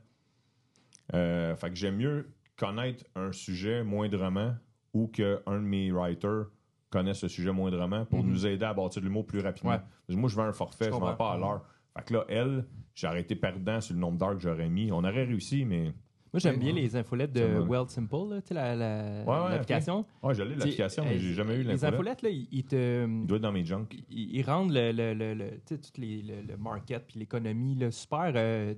[1.14, 4.54] Euh, fait que j'aime mieux connaître un sujet moindrement
[4.92, 6.46] ou qu'un de mes writers
[6.90, 8.30] connaisse ce sujet moindrement pour Mhm.
[8.30, 9.72] nous aider à bâtir de l'humour plus rapidement.
[10.08, 10.16] Ouais.
[10.16, 11.64] Moi, je veux un forfait, Je ne vends pas à l'heure.
[11.96, 14.90] Fait que là, elle, j'ai arrêté perdant sur le nombre d'heures que j'aurais mis.
[14.92, 15.92] On aurait réussi, mais
[16.32, 20.04] Moi, j'aime bien les infolettes de Weld Simple, sais, la- Ouais, ouais, l'application.
[20.22, 21.94] Ouais, l'application, mais j'ai euh, jamais eu Les l'infolette.
[21.94, 23.06] infolettes, là, ils, ils te.
[23.06, 23.86] Il doit être dans mes junk.
[24.10, 28.32] ils, ils rendent le, le, le, le- tout les, le, le market puis l'économie super
[28.34, 28.74] euh,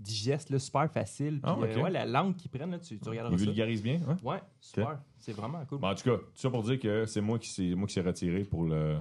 [0.00, 1.40] digeste, là, super facile.
[1.40, 3.44] Puis, Ah, euh, ouais, la langue qu'ils prennent, là, tu, tu regarderas Il ça.
[3.44, 4.16] vulgarise bien, hein?
[4.22, 5.00] Ouais, super.
[5.18, 5.78] C'est vraiment cool.
[5.78, 7.94] Bon, en tout cas, tout ça pour dire que c'est moi qui s'est moi qui
[7.94, 8.98] s'est retiré pour le,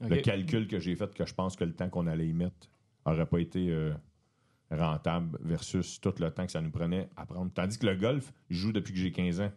[0.00, 2.68] le calcul que j'ai fait que je pense que le temps qu'on allait y mettre
[3.04, 3.92] aurait pas été euh,
[4.70, 7.50] rentable versus tout le temps que ça nous prenait à prendre.
[7.52, 9.50] Tandis que le golf, je joue depuis que j'ai 15 ans.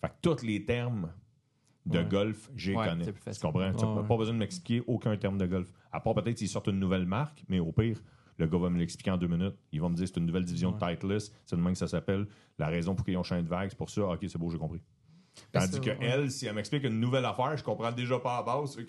[0.00, 1.12] Fait que tous les termes
[1.86, 2.04] de Ouais.
[2.06, 3.04] golf, j'ai Ouais, connais.
[3.04, 3.70] Tu comprends?
[3.72, 4.08] Tu Ouais, n'as ouais.
[4.08, 5.70] pas besoin de m'expliquer aucun terme de golf.
[5.92, 8.00] À part peut-être s'ils sortent une nouvelle marque, mais au pire,
[8.38, 9.54] le gars va me l'expliquer en deux minutes.
[9.72, 11.88] Il va me dire c'est une nouvelle division de Titleist, c'est de même que ça
[11.88, 12.26] s'appelle.
[12.58, 14.02] La raison pour qu'ils ont changé de vague, c'est pour ça.
[14.06, 14.80] Ok, c'est beau, j'ai compris.
[15.52, 15.98] Ben, Tandis que ouais.
[16.00, 18.76] elle, si elle m'explique une nouvelle affaire, je comprends déjà pas à base.
[18.76, 18.82] que-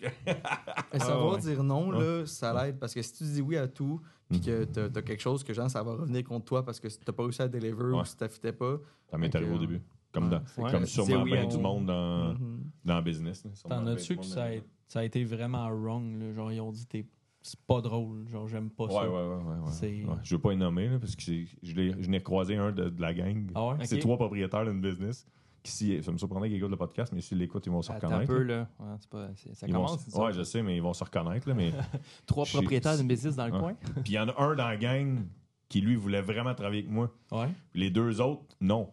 [0.93, 1.39] Mais savoir ouais.
[1.39, 4.63] dire non, là, ça l'aide parce que si tu dis oui à tout, puis que
[4.65, 7.23] t'as as quelque chose que genre ça va revenir contre toi parce que t'as pas
[7.23, 7.99] réussi à deliver Ouais.
[7.99, 8.77] ou si t'affitais pas.
[9.09, 9.59] Ça m'est arrivé au ouais.
[9.59, 9.81] début.
[10.11, 12.63] Comme, Ouais, dans, comme sûrement oui bien du monde dans, Mhm.
[12.85, 13.43] dans le business.
[13.67, 14.49] T'en as-tu que ça a,
[14.87, 16.15] ça a été vraiment wrong?
[16.21, 16.31] Là?
[16.33, 17.05] Genre, ils ont dit t'es-
[17.47, 19.01] c'est pas drôle, genre, j'aime pas Ouais, ça.
[19.01, 19.35] ouais, ouais.
[19.35, 19.71] ouais, ouais.
[19.71, 21.23] C'est- Ouais, Je veux pas les nommer là, parce que
[21.61, 23.51] je l'ai- je n'ai croisé un de, de la gang.
[23.53, 23.75] Ah ouais?
[23.85, 25.27] C'est trois propriétaires d'une business.
[25.61, 27.91] Qui, si, ça me surprendrait qu'ils écoutent le podcast, mais s'ils l'écoutent, ils vont se
[27.91, 28.31] Attends un reconnaître.
[28.33, 28.57] peu, là.
[28.79, 28.97] là.
[29.09, 30.05] Pas, ça Ils vont commence.
[30.07, 30.23] ça.
[30.23, 31.47] ouais, je sais, mais ils vont se reconnaître.
[31.47, 31.71] Là, mais...
[32.27, 33.59] Trois propriétaires d'une business dans le Ouais.
[33.59, 33.73] coin?
[34.03, 35.25] Puis il y en a un dans la gang
[35.69, 37.11] qui, lui, voulait vraiment travailler avec moi.
[37.31, 37.47] Ouais.
[37.71, 38.89] Puis les deux autres, non.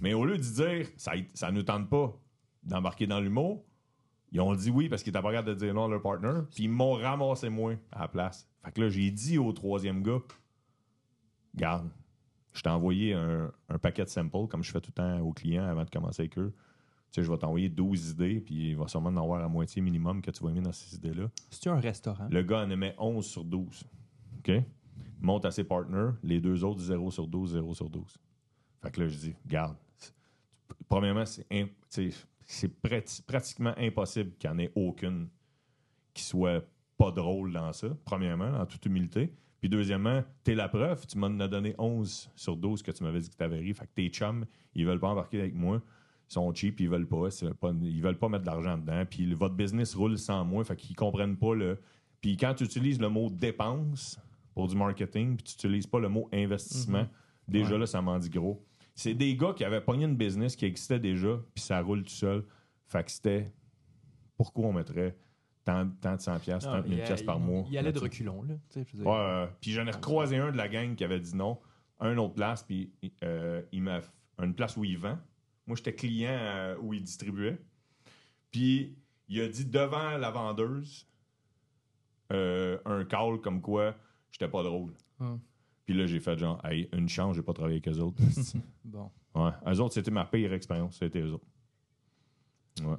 [0.00, 2.12] Mais au lieu de dire, ça, ça nous tente pas
[2.64, 3.64] d'embarquer dans l'humour,
[4.32, 6.40] ils ont dit oui parce qu'ils étaient pas capables de dire non à leur partner.
[6.54, 8.48] Puis ils m'ont ramassé moi à la place.
[8.64, 10.20] Fait que là, j'ai dit au troisième gars,
[11.54, 11.88] garde,
[12.52, 15.32] je t'ai envoyé un, un paquet de samples, comme je fais tout le temps aux
[15.32, 16.52] clients avant de commencer avec eux.
[17.10, 19.82] Tu sais, je vais t'envoyer 12 idées, puis il va sûrement en avoir à moitié
[19.82, 21.28] minimum que tu vas aimer dans ces idées-là.
[21.50, 22.28] C'est-tu un restaurant?
[22.30, 23.82] Le gars en aimait 11 sur 12.
[24.38, 24.52] OK?
[25.20, 26.12] Monte à ses partners.
[26.22, 28.16] Les deux autres, 0 sur 12, 0 sur 12.
[28.80, 29.76] Fait que là, je dis, garde.
[30.88, 31.46] Premièrement, c'est
[32.52, 35.28] c'est prati- pratiquement impossible qu'il n'y en ait aucune
[36.14, 36.64] qui soit
[36.98, 37.88] pas drôle dans ça.
[38.04, 39.32] Premièrement, en toute humilité.
[39.60, 41.06] Puis deuxièmement, t'es la preuve.
[41.06, 43.72] Tu m'en as donné 11 sur 12 que tu m'avais dit que t'avais ri.
[43.74, 44.44] Fait que tes chums,
[44.74, 45.80] ils veulent pas embarquer avec moi.
[46.28, 47.28] Ils sont cheap, ils veulent pas.
[47.82, 49.04] ils veulent pas mettre de l'argent dedans.
[49.08, 50.64] Puis votre business roule sans moi.
[50.64, 51.78] Fait qu'ils comprennent pas le.
[52.20, 54.18] Puis quand tu utilises le mot dépense
[54.54, 57.06] pour du marketing, puis tu utilises pas le mot investissement,
[57.46, 58.64] déjà là, ça m'en dit gros.
[59.00, 62.10] C'est des gars qui avaient pogné une business qui existait déjà, puis ça roule tout
[62.10, 62.44] seul.
[62.86, 63.50] Fait que c'était.
[64.36, 65.16] Pourquoi on mettrait
[65.64, 67.64] tant, tant de 100$, piastres, Non, tant de 1000$ il- piastres par il- mois?
[67.70, 68.54] Il allait de reculons, là.
[68.68, 69.10] tu sais, je veux dire.
[69.10, 69.48] Ouais, ouais.
[69.60, 71.58] puis j'en ai recroisé un de la gang qui avait dit non
[71.98, 72.92] à une autre place, puis
[73.24, 74.00] euh, il m'a
[74.42, 75.18] une place où il vend.
[75.66, 77.58] Moi, j'étais client euh, où il distribuait.
[78.50, 78.96] Puis
[79.28, 81.06] il a dit devant la vendeuse
[82.32, 83.94] euh, un call comme quoi
[84.30, 84.92] j'étais pas drôle.
[85.20, 85.40] Hum.
[85.90, 88.22] Puis là, j'ai fait genre, hey, une chance, j'ai pas travaillé avec eux autres.
[88.84, 89.10] Bon.
[89.34, 91.46] ouais, eux autres, c'était ma pire expérience, c'était eux autres.
[92.84, 92.94] Ouais.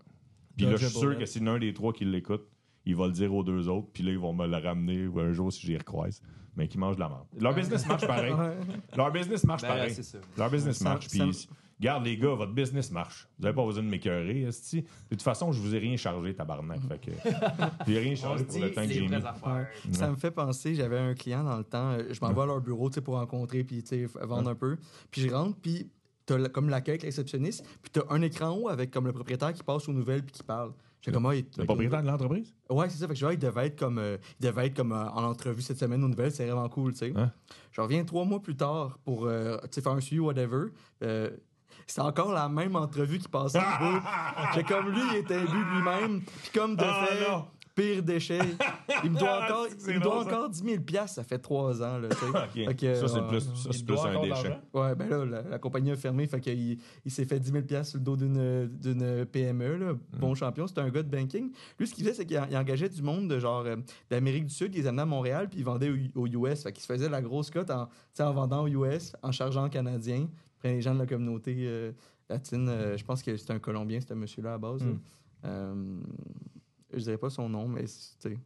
[0.58, 1.16] Puis là, je suis sûr hein?
[1.16, 2.46] que s'il y en a un des trois qui l'écoute,
[2.86, 5.32] il va le dire aux deux autres, puis là, ils vont me le ramener un
[5.32, 6.22] jour si j'y recroise.
[6.58, 7.28] Mais qui mangent de la merde.
[7.40, 8.34] Leur business marche pareil.
[8.98, 9.94] Leur business marche Ben, là, pareil.
[9.94, 10.18] c'est ça.
[10.38, 11.08] Leur business Ça- marche.
[11.08, 11.48] ça- Puis,
[11.82, 13.28] garde les gars, votre business marche.
[13.38, 14.82] Vous n'avez pas besoin de m'écœurer, esti.
[14.84, 16.80] De toute façon, je vous ai rien chargé, tabarnak.
[16.88, 17.12] Fait que,
[17.88, 19.08] j'ai rien chargé pour le temps que j'ai mis.
[19.56, 19.94] Ouais.
[19.94, 22.46] Ça me fait penser, j'avais un client dans le temps, euh, je m'en vais à
[22.46, 24.78] leur bureau tu sais, pour rencontrer puis tu sais, f- vendre un peu.
[25.10, 25.90] Puis je rentre, puis
[26.26, 29.52] t'as le- comme l'accueil avec réceptionniste, puis t'as un écran haut avec comme le propriétaire
[29.54, 30.72] qui passe aux nouvelles puis qui parle.
[31.02, 32.54] J'étais comme, ah, il- Le propriétaire de l'entreprise?
[32.70, 33.08] Ouais, c'est ça.
[33.08, 35.24] Fait que je vois, il devait être comme, euh, il devait être comme euh, en
[35.24, 36.32] entrevue cette semaine aux nouvelles.
[36.32, 37.14] C'est vraiment cool, tu sais.
[37.16, 37.32] Hein?
[37.72, 40.66] Je reviens trois mois plus tard pour euh, tu sais, faire un suivi, whatever.
[41.92, 43.60] C'est encore la même entrevue qui passait.
[44.56, 46.22] J'ai comme lui, il était élu lui-même.
[46.22, 47.46] Puis comme de Ah, fait, non.
[47.76, 48.40] pire déchet.
[49.04, 50.30] Il me doit encore, C'est il me doit ça.
[50.30, 51.98] encore 10 000 piastres, ça fait trois ans.
[51.98, 54.58] Là, ça, c'est euh, plus, ça, plus un encore déchet.
[54.74, 57.64] Ouais, ben là, la, la compagnie a fermé, fait qu'il il s'est fait 10 000
[57.66, 60.00] piastres sur le dos d'une d'une PME, là, Mm.
[60.20, 61.52] bon champion, c'était un gars de banking.
[61.78, 63.76] Lui, ce qu'il faisait, c'est qu'il en- il engageait du monde de genre euh,
[64.10, 66.72] d'Amérique du Sud, il les amenait à Montréal, puis il vendait au, au US, fait
[66.72, 67.90] qu'il se faisait la grosse cote en,
[68.20, 70.28] en vendant au US, en chargeant en canadien,
[70.64, 71.92] les gens de la communauté euh,
[72.30, 74.84] latine, euh, je pense que c'était un Colombien, c'était monsieur-là à base.
[74.84, 75.00] Mm.
[75.46, 76.00] Euh,
[76.94, 78.38] je dirais pas son nom, mais c'est-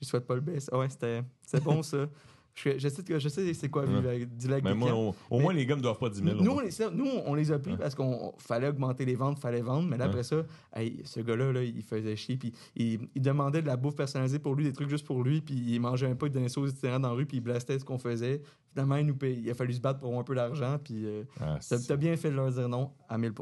[0.00, 0.74] je souhaite pas le baisser.
[0.74, 2.06] Ouais, c'était c'était bon ça.
[2.54, 5.14] Je, je sais, je sais c'est quoi vivre avec, dealer avec Mais des moi, au,
[5.30, 6.38] Mais- moins, les gars ne doivent pas 10 000.
[6.38, 7.78] au Nous, on les, nous, on les a pris Ouais.
[7.78, 9.88] parce qu'on fallait augmenter les ventes, fallait vendre.
[9.88, 10.10] Mais là, Ouais.
[10.10, 10.42] après ça,
[10.76, 12.36] hey, ce gars-là, là, il faisait chier.
[12.36, 15.40] Puis il, il demandait de la bouffe personnalisée pour lui, des trucs juste pour lui.
[15.40, 17.24] Puis il mangeait un peu, il donnait ça aux itinérants dans la rue.
[17.26, 18.42] Puis il blastait ce qu'on faisait.
[18.72, 20.78] Finalement, il, nous paye- il a fallu se battre pour un peu d'argent.
[20.84, 23.32] Puis euh, Ah, t'as bien fait de leur dire non à 1000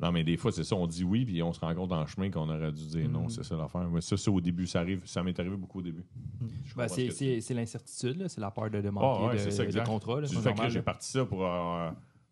[0.00, 2.06] Non, mais des fois, c'est ça, on dit oui, puis on se rend compte en
[2.06, 3.30] chemin qu'on aurait dû dire non, Mm.
[3.30, 3.88] c'est ça l'affaire.
[3.90, 6.04] Mais ça, c'est au début, ça arrive, ça m'est arrivé beaucoup au début.
[6.64, 9.50] Je Ben, ce c'est l'incertitude, là, c'est la peur de, de Ah, ouais, de, c'est
[9.50, 9.84] ça, de là,
[10.28, 11.90] Tu fais que j'ai parti ça pour, euh,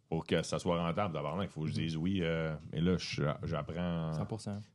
[0.09, 1.12] pour que ça soit rentable.
[1.12, 2.21] D'abord, il faut que je dise oui.
[2.23, 4.23] euh, mais là, je- j'apprends 100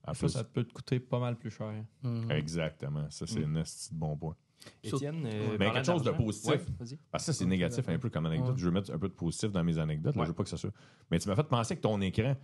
[0.04, 0.30] à Des fois, plus.
[0.30, 1.74] ça peut te coûter pas mal plus cher.
[2.04, 2.30] Mhm.
[2.32, 3.06] Exactement.
[3.10, 3.64] Ça, c'est un de
[3.94, 4.36] bon point.
[4.82, 6.52] Étienne, euh, Mais parlant quelque chose de positif.
[6.52, 6.98] Ouais.
[7.12, 8.52] Parce que ça, c'est négatif un peu comme anecdote.
[8.52, 8.58] Ouais.
[8.58, 10.16] Je veux mettre un peu de positif dans mes anecdotes.
[10.16, 10.26] Là, Ouais.
[10.26, 10.72] Je veux pas que ça soit.
[11.12, 12.36] Mais tu m'as fait penser que ton écran,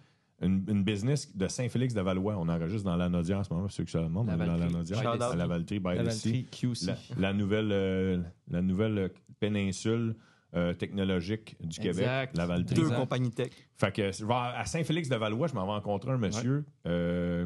[0.41, 3.63] une, une business de Saint-Félix de Valois, on enregistre dans la Naudière en ce moment,
[3.65, 4.73] pour ceux qui se le demandent, La dans la Valtrie.
[4.73, 5.01] Naudière.
[5.01, 5.21] Shout out.
[5.21, 6.31] À la Valtrie, by La Sea.
[6.31, 6.85] Valtrie QC.
[6.87, 8.17] La, la nouvelle, euh,
[8.49, 9.07] la nouvelle euh,
[9.39, 10.15] péninsule
[10.55, 11.93] euh, technologique du Exact.
[11.93, 12.75] Québec, la Valtrie.
[12.75, 13.51] Deux compagnies tech.
[13.77, 17.45] Fait que à Saint-Félix-de-Valois, je m'en vais rencontrer un monsieur, euh,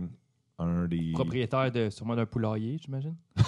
[0.60, 1.12] un des.
[1.14, 3.16] Propriétaire de, sûrement d'un poulailler, j'imagine.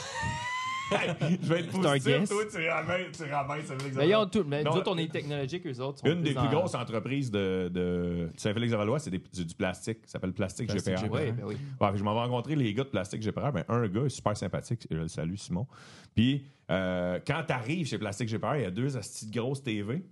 [0.92, 4.44] je vais être positif, toi, tu ramènes, tu ramènes ont tout.
[4.48, 6.00] Mais nous autres, on euh, est technologiques, eux autres.
[6.00, 10.00] sont Une des plus grosses entreprises de, de Saint-Félix-de-Valois, c'est du plastique.
[10.06, 11.34] Ça s'appelle Plastique, Plastique GPR.
[11.34, 11.58] Ben oui.
[11.80, 13.52] Ouais, je m'en vais rencontrer les gars de Plastique GPR.
[13.52, 14.88] Ben, un gars est super sympathique.
[14.90, 15.68] Je le salue, Simon.
[16.14, 19.64] Puis, euh, quand tu arrives chez Plastique GPR, il y a deux astis de grosses
[19.64, 19.98] TV.
[19.98, 20.06] Puis,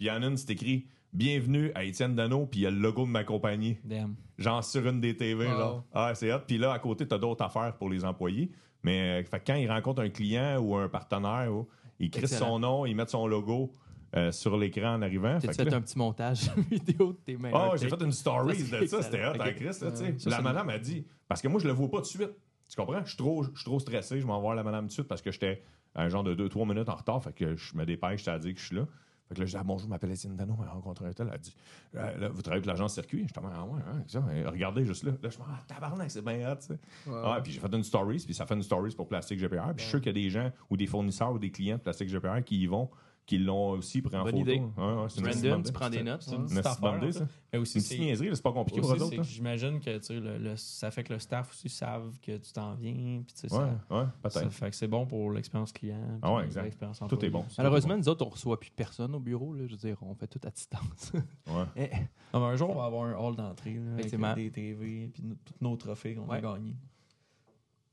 [0.00, 2.70] il y en a une, c'est écrit Bienvenue à Étienne Dano, puis il y a
[2.70, 3.78] le logo de ma compagnie.
[3.82, 4.16] Damn.
[4.36, 5.46] Genre sur une des TV.
[5.46, 5.82] Genre.
[5.94, 6.40] Ah, c'est hot.
[6.46, 8.50] Puis là, à côté, tu as d'autres affaires pour les employés.
[8.86, 11.50] Mais euh, fait quand ils rencontrent un client ou un partenaire,
[11.98, 12.52] ils crissent Excellent.
[12.52, 13.72] son nom, ils mettent son logo
[14.14, 15.34] euh, sur l'écran en arrivant.
[15.40, 17.50] T'as-tu Fait fait là- un petit montage vidéo de tes mains?
[17.52, 19.52] ah, j'ai fait une story Ça, de ça, c'était hot, hein.
[19.56, 19.90] Chris, là, ça,
[20.30, 22.30] La madame a dit, parce que moi, je le vois pas tout de suite.
[22.68, 23.00] Tu comprends?
[23.04, 25.30] Je suis trop, stressé, je m'en vais voir la madame tout de suite parce que
[25.32, 25.62] j'étais
[25.96, 28.54] un genre de 2-3 minutes en retard, fait que je me dépêche, je à dire
[28.54, 28.86] que je suis là.
[29.28, 31.12] Fait que là, je dis, ah, bonjour, je m'appelle Étienne Dano, on m'a rencontré un
[31.12, 31.28] tel.
[31.32, 31.54] Elle dit,
[31.96, 33.22] Euh, là, vous travaillez avec l'agence circuit?
[33.26, 34.20] Je suis ah ouais, hein, ça,
[34.50, 35.12] regardez juste là.
[35.22, 36.78] Là, je me dis, ah, tabarnak, c'est bien hot, tu sais.
[37.10, 39.72] Ah, puis j'ai fait une stories, puis ça fait une stories pour Plastique GPR.
[39.74, 41.76] Puis je suis sûr qu'il y a des gens ou des fournisseurs ou des clients
[41.76, 42.88] de Plastique GPR qui y vont,
[43.26, 44.42] qui l'ont aussi pris en Bonne photo.
[44.42, 44.60] idée.
[44.60, 44.62] Ouais,
[44.94, 45.72] ouais, c'est une petite Brandon, bonne tu idée.
[45.72, 46.22] prends des notes.
[46.22, 46.96] C'est une Une petite affaire.
[46.98, 47.18] idée, ça.
[47.18, 47.26] ça.
[47.52, 49.22] Mais aussi, C'est une petite niaiserie, c'est pas compliqué pour aussi, eux autres.
[49.24, 52.52] j'imagine que tu sais, le, le- ça fait que le staff aussi savent que tu
[52.52, 53.22] t'en viens.
[53.26, 54.52] Puis, tu sais, Ouais, ça, ouais, ça peut-être.
[54.52, 56.18] fait que c'est bon pour l'expérience client.
[56.22, 56.78] Ah ouais, exact.
[57.08, 57.44] Tout est bon.
[57.58, 59.52] Malheureusement, nous autres, on reçoit plus personne au bureau.
[59.54, 59.64] Là.
[59.66, 61.12] Je veux dire, on fait tout à distance.
[61.48, 61.64] Ouais.
[61.76, 61.88] Eh,
[62.32, 65.54] Ah, mais un jour, on va avoir un hall d'entrée avec des TV puis tous
[65.60, 66.76] nos trophées qu'on a gagnés.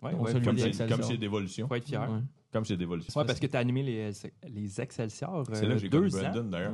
[0.02, 0.58] ouais, On ouais, comme
[1.04, 1.68] c'est d'évolution.
[1.68, 2.08] faut être fier.
[2.54, 3.20] Comme c'est d'évolution.
[3.20, 4.12] Ouais, parce que tu as animé les,
[4.48, 6.22] les Excelsior C'est là euh, que j'ai connu deux ans.
[6.22, 6.74] Brandon, d'ailleurs.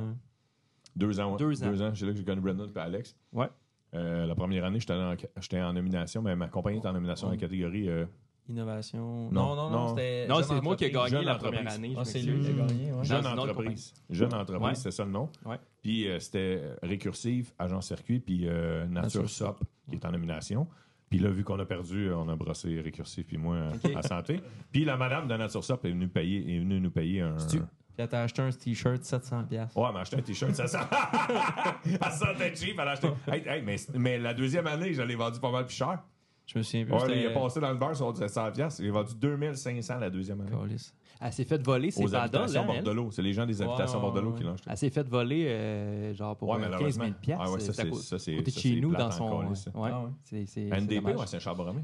[0.96, 1.38] Deux ans, ouais.
[1.38, 1.92] Deux ans.
[1.96, 3.16] C'est là que j'ai connu Brandon et Alex.
[3.34, 3.48] Ouais.
[3.96, 7.28] Euh, la première année, j'étais en, j'étais en nomination, mais ma compagnie était en nomination
[7.28, 7.90] dans la catégorie.
[7.90, 8.06] euh,
[8.50, 9.30] Innovation.
[9.32, 9.80] Non, Non, non, non.
[9.80, 9.88] non.
[9.90, 10.94] c'était Non, jeune c'est moi qui ai entreprise.
[10.94, 11.60] gagné Jeune la entreprise.
[11.60, 11.92] première année.
[11.94, 12.92] je Ah, c'est lui qui a gagné.
[12.92, 13.04] ouais.
[13.06, 13.94] Jeune Dans une autre entreprise.
[14.10, 14.76] Jeune entreprise, Ouais.
[14.76, 15.30] c'est ça le nom.
[15.46, 15.58] Ouais.
[15.84, 20.68] Puis euh, c'était Récursive, Agent Circuit, puis euh, Nature Nature Sop, qui est en nomination.
[21.10, 23.58] Puis là, vu qu'on a perdu, on a brossé Récursive, puis moi,
[23.96, 24.42] à santé.
[24.72, 27.36] Puis la madame de Nature Sop est venue, payer, est venue nous payer un.
[27.36, 27.60] Puis
[27.98, 29.48] elle t'a acheté un t-shirt 700$.
[29.48, 29.78] piastres?
[29.78, 30.78] Ouais, elle m'a acheté un t-shirt, ça sent.
[31.86, 33.10] elle sentait cheap, elle a acheté.
[33.28, 36.02] Hey, hey, mais, mais la deuxième année, je l'ai vendu pas mal plus cher.
[36.46, 36.94] Je me souviens plus.
[36.94, 38.54] Ouais, il est passé dans le bar sur 700$.
[38.54, 38.82] piastres.
[38.82, 40.78] Il a vendu 2500 la deuxième année.
[41.22, 42.84] Elle s'est fait voler ses Aux paddles, habitations là, elle.
[42.86, 43.12] Bordelot.
[43.12, 44.38] C'est les gens des habitations Ouais, ouais, Bordelot ouais.
[44.38, 44.70] qui l'ont acheté.
[44.72, 47.04] Elle s'est fait voler, euh, genre, pour Ouais, euh, 15 malheureusement.
[47.06, 47.46] 000 piastres.
[47.46, 48.90] Ah ouais, ça, C'est à c'est- côté- ça, c'est- côté de ça, chez c'est nous,
[48.90, 49.56] plate dans son...
[49.56, 49.72] ça.
[49.78, 50.10] Ouais, Ah ouais.
[50.24, 51.34] c'est- c'est- c'est NDP dommage.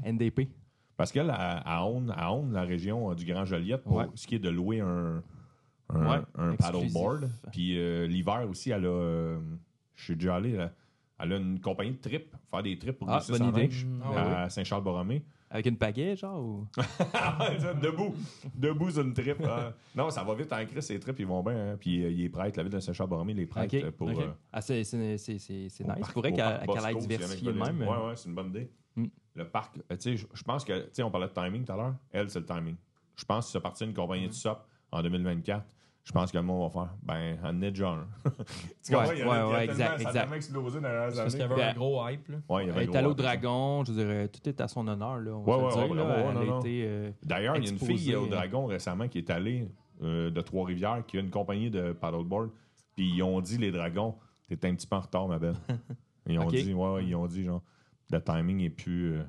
[0.04, 0.08] à?
[0.08, 0.48] NDP.
[0.96, 4.06] Parce qu'elle, elle own la région euh, du Grand Joliette pour Ouais.
[4.14, 5.22] ce qui est de louer un,
[5.90, 6.92] un, Ouais, un exclusif.
[6.94, 7.30] paddleboard.
[7.52, 8.88] Puis euh, l'hiver aussi, elle a.
[8.88, 9.38] euh,
[9.94, 10.52] je suis déjà allé.
[10.52, 10.72] là,
[11.20, 13.60] elle a une compagnie de trip, faire des trips pour Ah, glisser bonne idée.
[13.64, 15.22] neige Ah à Saint-Charles-Borromée.
[15.48, 16.66] Avec une pagaie, genre, ou...
[17.80, 18.14] Debout.
[18.54, 19.38] Debout sur une trip.
[19.94, 21.72] Non, ça va vite en crise, ces trips, ils vont bien.
[21.72, 21.76] hein.
[21.78, 24.08] Puis euh, il est prêtre, la ville de Saint-Charles-Borromée, il est prêtre Ok, euh, pour.
[24.10, 25.94] euh, Ah, c'est c'est- c'est- c'est- c'est nice.
[25.98, 27.80] Il faudrait au qu'elle aille diversifier de même.
[27.80, 28.70] Ouais, ouais, c'est une bonne idée.
[28.96, 29.04] Mm.
[29.34, 31.76] Le parc, tu sais, je- pense que, tu sais, on parlait de timing tout à
[31.76, 31.94] l'heure.
[32.10, 32.74] Elle, c'est le timing.
[33.14, 34.58] Je pense que ça partir une compagnie de SOP
[34.90, 35.64] en 2024.
[36.06, 38.06] Je pense que le monde va faire, ben, en est déjà un.
[38.84, 39.08] tu comprends?
[39.08, 40.80] Ouais, Il y a- ouais, il y a ouais, tellement- exact, Ça a tellement explosé
[40.80, 42.28] dans les Parce qu'il y avait un gros hype.
[42.28, 42.36] Là.
[42.48, 43.18] Ouais, il y avait Elle un est allée gros hype.
[43.18, 45.32] Dragon, je dirais, tout est à son honneur, là.
[45.32, 46.04] On Ouais, va ouais, dire, ouais, là.
[46.04, 46.60] ouais, ouais, Elle non, a non.
[46.60, 46.84] été...
[46.86, 49.68] euh, D'ailleurs, il y a une fille au euh, Dragon récemment qui est allée
[50.02, 52.50] euh, de Trois-Rivières, qui a une compagnie de paddleboard.
[52.94, 54.14] Puis ils ont dit, les dragons,
[54.48, 55.56] t'es un petit peu en retard, ma belle.
[56.28, 57.62] Ils ont dit, ouais, ils ont dit, genre,
[58.10, 59.12] le timing est plus.
[59.14, 59.22] euh,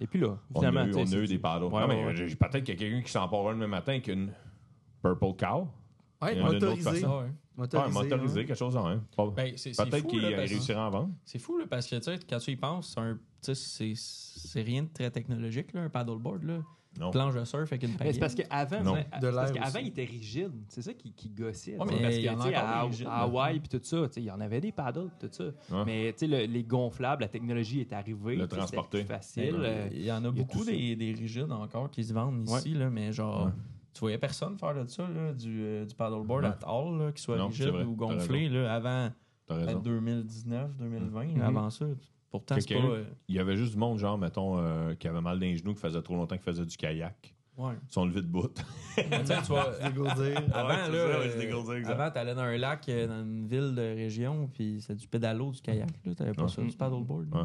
[0.00, 1.64] Et puis là, on a finalement, eu, on a c'est- eu des paddles.
[1.64, 2.14] Ouais, non, mais ouais, ouais.
[2.28, 4.30] j'ai- peut-être qu'il y a quelqu'un qui s'empare un le matin avec une
[5.02, 5.68] Purple Cow.
[6.20, 6.90] Ouais, Il y en a une autre motorisé.
[6.90, 7.06] façon.
[7.10, 7.24] Ah ouais.
[7.24, 7.98] Ouais, Motorisé.
[8.02, 9.02] motorisé, quelque chose en même.
[9.16, 11.10] Pas- Ben, c'est- c'est Peut-être fou, qu'il là, parce- réussira à vendre.
[11.24, 13.54] C'est fou, là, parce que tu sais, quand tu y penses, c'est un- tu sais,
[13.54, 16.42] c'est c'est rien de très technologique, là, un paddleboard.
[16.44, 16.58] Là.
[16.98, 17.10] Non.
[17.12, 18.92] Planche de surf avec une Mais c'est parce qu'avant, Non.
[18.94, 19.82] ouais, De l'air parce qu'avant, aussi.
[19.82, 20.52] il était rigide.
[20.68, 21.76] C'est ça qui, qui gossait.
[21.78, 23.06] Ouais, tu sais, mais parce il y en a tu sais, encore à, des rigides,
[23.06, 23.18] à là.
[23.22, 25.44] Hawaï puis tout ça, tu sais, il y en avait des paddles puis tout ça.
[25.44, 25.84] Ouais.
[25.86, 28.34] Mais tu sais, le- les gonflables, la technologie est arrivée.
[28.36, 28.98] Le tu sais, c'était transporter.
[29.00, 29.56] plus facile.
[29.60, 30.72] Euh, il y en a a beaucoup tout ça.
[30.72, 33.52] des, des rigides encore qui se vendent ici, là, mais genre, Ouais.
[33.94, 36.50] Tu voyais personne faire de ça, là, du, euh, du paddleboard Ouais.
[36.64, 39.10] à all, là, qui soit Non, rigide vrai, ou gonflé, là, avant
[39.46, 39.80] T'as peut-être raison.
[39.80, 41.40] 2019, 2020, Mhm.
[41.42, 41.86] avant ça.
[42.30, 42.80] Pourtant, c'est pas.
[42.86, 45.56] Euh, Il y avait juste du monde, genre, mettons, euh, qui avait mal dans les
[45.56, 47.34] genoux, qui faisait trop longtemps qu'il faisait du kayak.
[47.56, 47.72] Ouais.
[47.88, 48.52] Ils sont levés de bout.
[48.94, 50.36] Tu sais, tu vois, Dégourdir.
[50.52, 54.78] avant, Ouais, là, euh, avant, t'allais dans un lac, dans une ville de région, puis
[54.80, 55.88] c'est du pédalo, du kayak.
[56.04, 57.34] Là, t'avais pas ça, du paddleboard.
[57.34, 57.42] Ouais.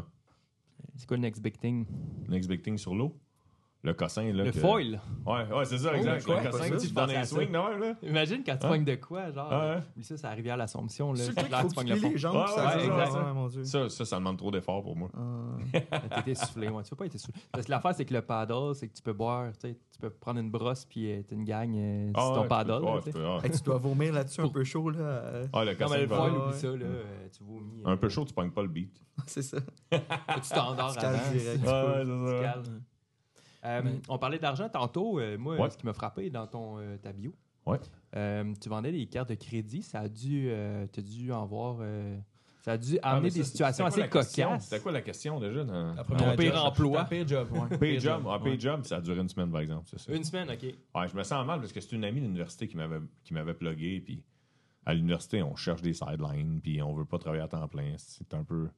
[0.96, 1.86] C'est quoi le next big thing?
[2.28, 3.16] Next big thing sur l'eau?
[3.84, 4.44] Le cossin, là.
[4.44, 4.98] Le que- foil.
[5.26, 6.24] Ouais, ouais, c'est ça, Oh, exact.
[6.24, 6.40] quoi?
[6.42, 7.94] le cossin tu pensais un à swing, non, là?
[8.02, 8.68] Imagine quand tu Hein?
[8.70, 9.48] pognes de quoi, genre.
[9.50, 9.82] Ah, ouais.
[9.98, 11.12] Oui, ça, c'est arrivé à l'Assomption.
[11.12, 11.18] Là.
[11.22, 12.10] C'est tu pognes le fond.
[12.10, 13.12] les jambes, ça ouais, ouais, exact.
[13.12, 13.64] ouais, mon Dieu.
[13.64, 15.10] Ça, ça, ça demande trop d'efforts pour moi.
[15.14, 16.20] Ah.
[16.24, 16.82] T'es essoufflé, ouais.
[16.82, 17.38] Tu peux pas être essoufflé.
[17.52, 19.98] Parce que l'affaire, c'est que le paddle, c'est que tu peux boire, tu sais, tu
[20.00, 22.48] peux prendre une brosse puis euh, t'as une gang euh, Ah, sur ton ouais, tu
[22.48, 22.78] paddle.
[22.80, 23.38] peux- là, ouais, tu tu peux- ouais.
[23.44, 24.98] Hey, tu dois vomir là-dessus un peu chaud, là.
[25.00, 26.74] euh, Ah, le Non, cossin mais le va- foil, oublie ça, là.
[26.86, 27.82] euh, Tu vomis.
[27.84, 28.98] Un peu chaud, tu pognes pas le beat.
[29.26, 29.58] C'est ça.
[29.92, 31.94] Tu t'endors tu Ouais, c'est ça.
[33.64, 35.18] Euh, Mais- On parlait d'argent tantôt.
[35.18, 35.70] euh, moi, Ouais.
[35.70, 37.34] ce qui m'a frappé dans ton, euh, ta bio,
[37.66, 37.78] Ouais.
[38.16, 39.82] euh, tu vendais des cartes de crédit.
[39.82, 41.78] Ça a dû, euh, t'as dû en voir.
[41.80, 42.16] euh,
[42.60, 44.64] ça a dû Ah, amener des situations assez cocasses.
[44.64, 45.64] C'était quoi la question déjà?
[45.64, 45.94] Dans...
[45.96, 46.64] Ton pire job.
[46.64, 47.04] emploi.
[47.04, 47.78] Pire job, ouais.
[47.78, 48.22] Pay job.
[48.26, 48.58] Ah, ouais.
[48.60, 50.12] job, ça a duré une semaine, par exemple, c'est ça?
[50.14, 50.62] Une semaine, OK.
[50.62, 53.34] Ouais, je me sens mal parce que c'est une amie de l'université qui m'avait qui
[53.34, 54.00] m'avait plugué.
[54.00, 54.22] Puis
[54.86, 57.94] à l'université, on cherche des sidelines, puis on veut pas travailler à temps plein.
[57.96, 58.68] C'est un peu,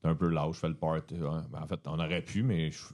[0.00, 0.54] c'est un peu lâche.
[0.56, 0.74] Je fais le
[1.48, 2.92] ben, en fait, on aurait pu, mais je-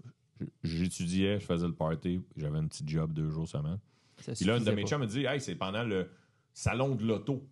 [0.62, 2.20] j'étudiais, je faisais le party.
[2.36, 3.78] J'avais un petit job deux jours semaine.
[4.18, 6.08] Ça Puis là, une de mes chums me dit Hey, c'est pendant le
[6.52, 7.46] salon de l'auto.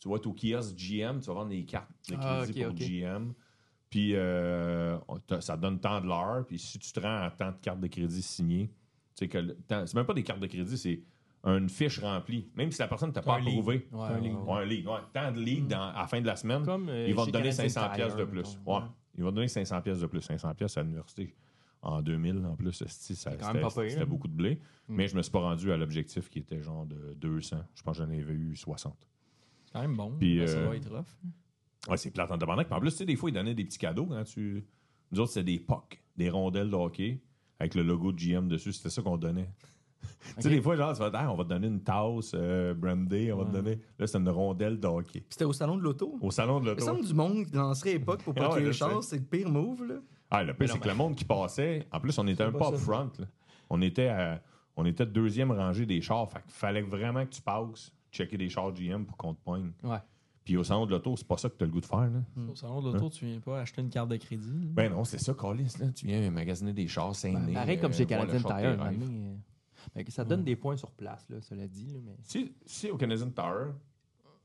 [0.00, 2.74] Tu vas être au kiosque GM, tu vas vendre des cartes de crédit Ah, pour.
[2.74, 3.32] GM.
[3.90, 4.98] Puis euh,
[5.40, 6.44] ça donne tant de l'heure.
[6.46, 8.68] Puis si tu te rends à tant de cartes de crédit signées,
[9.16, 11.00] tu sais que c'est même pas des cartes de crédit, c'est
[11.44, 12.48] une fiche remplie.
[12.54, 13.86] Même si la personne t'a pas approuvé.
[13.92, 14.34] Ouais, un lead.
[14.34, 14.52] ouais.
[14.52, 14.86] Un lead.
[14.86, 16.64] Ouais, tant de leads dans- à la fin de la semaine.
[16.64, 18.58] Comme, euh, Ils vont te donner Canadian 500 pièces de plus.
[19.16, 20.22] Ils vont te donner 500 pièces de plus.
[20.22, 21.34] 500 pièces à l'université.
[21.84, 24.06] En 2000, en plus, esti, ça- C'est quand même pas c'était hein.
[24.06, 24.54] beaucoup de blé.
[24.88, 24.94] Mm.
[24.96, 27.58] Mais je me suis pas rendu à l'objectif qui était genre de 200.
[27.74, 28.96] Je pense que j'en avais eu 60.
[29.66, 30.16] C'est quand même bon.
[30.18, 31.04] Puis, ça euh, va être rough.
[31.88, 32.66] Ouais, c'est plate en tabarnak.
[32.68, 34.64] Puis en plus, tu sais, des fois, ils donnaient des petits cadeaux quand tu.
[35.12, 37.20] Nous autres, c'était des pucks, des rondelles de hockey
[37.58, 38.72] avec le logo de GM dessus.
[38.72, 39.50] C'était ça qu'on donnait.
[40.36, 42.32] tu sais, des fois, genre, tu vas dire, Ah, on va te donner une tasse
[42.34, 43.78] euh, brandée, on va te donner.
[43.98, 45.24] Là, c'est une rondelle de hockey.
[45.28, 46.18] C'était au salon de l'auto.
[46.22, 46.84] Au salon de Il me l'auto.
[46.86, 49.96] semble du monde qui lancerait époque pour pas je les c'est le pire move, là.
[50.34, 52.70] Ah, le pire, c'est que le monde qui passait, en plus, on était un pas
[52.70, 53.10] peu up front.
[53.18, 53.26] là.
[53.70, 54.42] On était à-
[54.76, 56.28] on était deuxième rangée des chars.
[56.30, 59.70] Fait qu'il fallait vraiment que tu passes, checker des chars GM pour qu'on te poigne.
[59.82, 59.98] Ouais.
[60.44, 62.00] Puis au salon de l'auto, c'est pas ça que tu as le goût de faire.
[62.10, 62.20] Là.
[62.50, 64.64] Au salon de l'auto, tu viens pas acheter une carte de crédit.
[64.64, 64.70] là.
[64.72, 65.72] Ben non, c'est ça, Carlis.
[65.80, 65.86] Là.
[65.92, 68.56] Tu viens magasiner des chars saint Pareil comme chez Canadian Tire.
[68.56, 68.70] Tire.
[68.70, 69.34] un moment donné, euh,
[69.94, 71.86] ben, que ça donne des points sur place, là, cela dit.
[71.92, 72.16] Là, mais...
[72.22, 73.74] Si, si au Canadian Tire,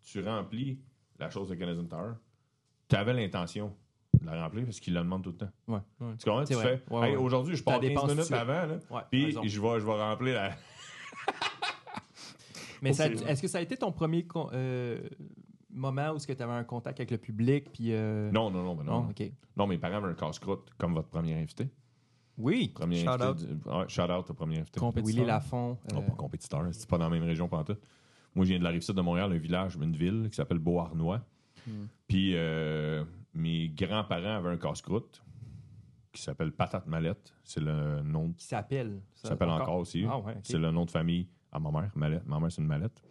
[0.04, 0.80] tu remplis
[1.18, 2.16] la chose de Canadian Tire,
[2.88, 3.76] tu avais l'intention
[4.20, 5.50] de la remplir parce qu'ils la demandent tout le temps.
[5.68, 5.80] Ouais.
[6.18, 6.46] Tu comprends?
[6.46, 6.78] C'est Tu vrai.
[6.88, 7.22] fais, Ouais, Hey, ouais.
[7.22, 10.02] aujourd'hui, je pars 15 dépense tout minutes avant, là, Ouais, puis je vais, je vais
[10.02, 10.52] remplir la.
[12.82, 15.00] Mais est-ce que ça a été ton premier con- euh,
[15.70, 17.72] moment où tu avais un contact avec le public?
[17.74, 19.02] Puis, euh, Non, non, non, ben non.
[19.04, 19.32] Non, OK.
[19.58, 21.70] Non, mes parents avaient un casse-croûte comme votre premier invité.
[22.38, 22.70] Oui.
[22.74, 23.38] Premier Shout invité out.
[23.38, 24.80] du- ouais, shout out au premier invité.
[24.80, 25.14] Compétiteur.
[25.14, 25.78] Willy Lafont.
[25.94, 27.76] Non, euh, pas compétiteur, c'est pas dans la même région tout.
[28.34, 30.60] Moi, je viens de la rive sud de Montréal, un village, une ville qui s'appelle
[30.60, 31.20] Beauharnois.
[31.68, 31.88] Hmm.
[32.08, 33.04] Puis euh,
[33.34, 35.24] mes grands-parents avaient un casse-croûte
[36.12, 37.34] qui s'appelle Patate Mallette.
[37.44, 39.02] C'est le nom, qui s'appelle.
[39.16, 40.06] ça s'appelle encore, aussi.
[40.10, 40.38] Ah ouais.
[40.44, 41.92] C'est le nom de famille à ma mère.
[41.96, 42.26] Mallette.
[42.26, 43.02] Ma mère, c'est une mallette.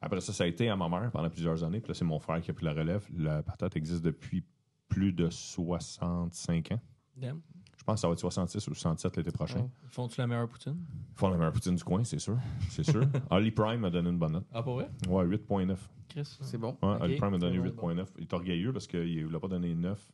[0.00, 1.80] Après ça, ça a été à ma mère pendant plusieurs années.
[1.80, 3.06] Puis là, c'est mon frère qui a pris la relève.
[3.16, 4.44] La patate existe depuis
[4.88, 6.80] plus de 65 ans.
[7.16, 7.40] Damn.
[7.86, 9.70] Je pense que ça va être 66 ou 67 l'été prochain.
[9.84, 10.74] Ils Font-tu la meilleure poutine?
[11.12, 12.36] Ils font la meilleure poutine du coin, c'est sûr.
[12.68, 13.04] C'est sûr.
[13.30, 14.46] Holly Prime a donné une bonne note.
[14.52, 14.90] Ah, pour vrai?
[15.08, 15.76] Ouais, 8.9.
[16.08, 16.36] Chris.
[16.40, 16.76] C'est bon.
[16.82, 18.06] Ouais, Holly Prime a donné c'est bon, 8.9.
[18.16, 20.04] Il est orgueilleux parce qu'il ne l'a pas donné 9.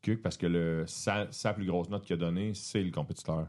[0.00, 3.46] Que parce que le, sa, sa plus grosse note qu'il a donnée, c'est le compétiteur.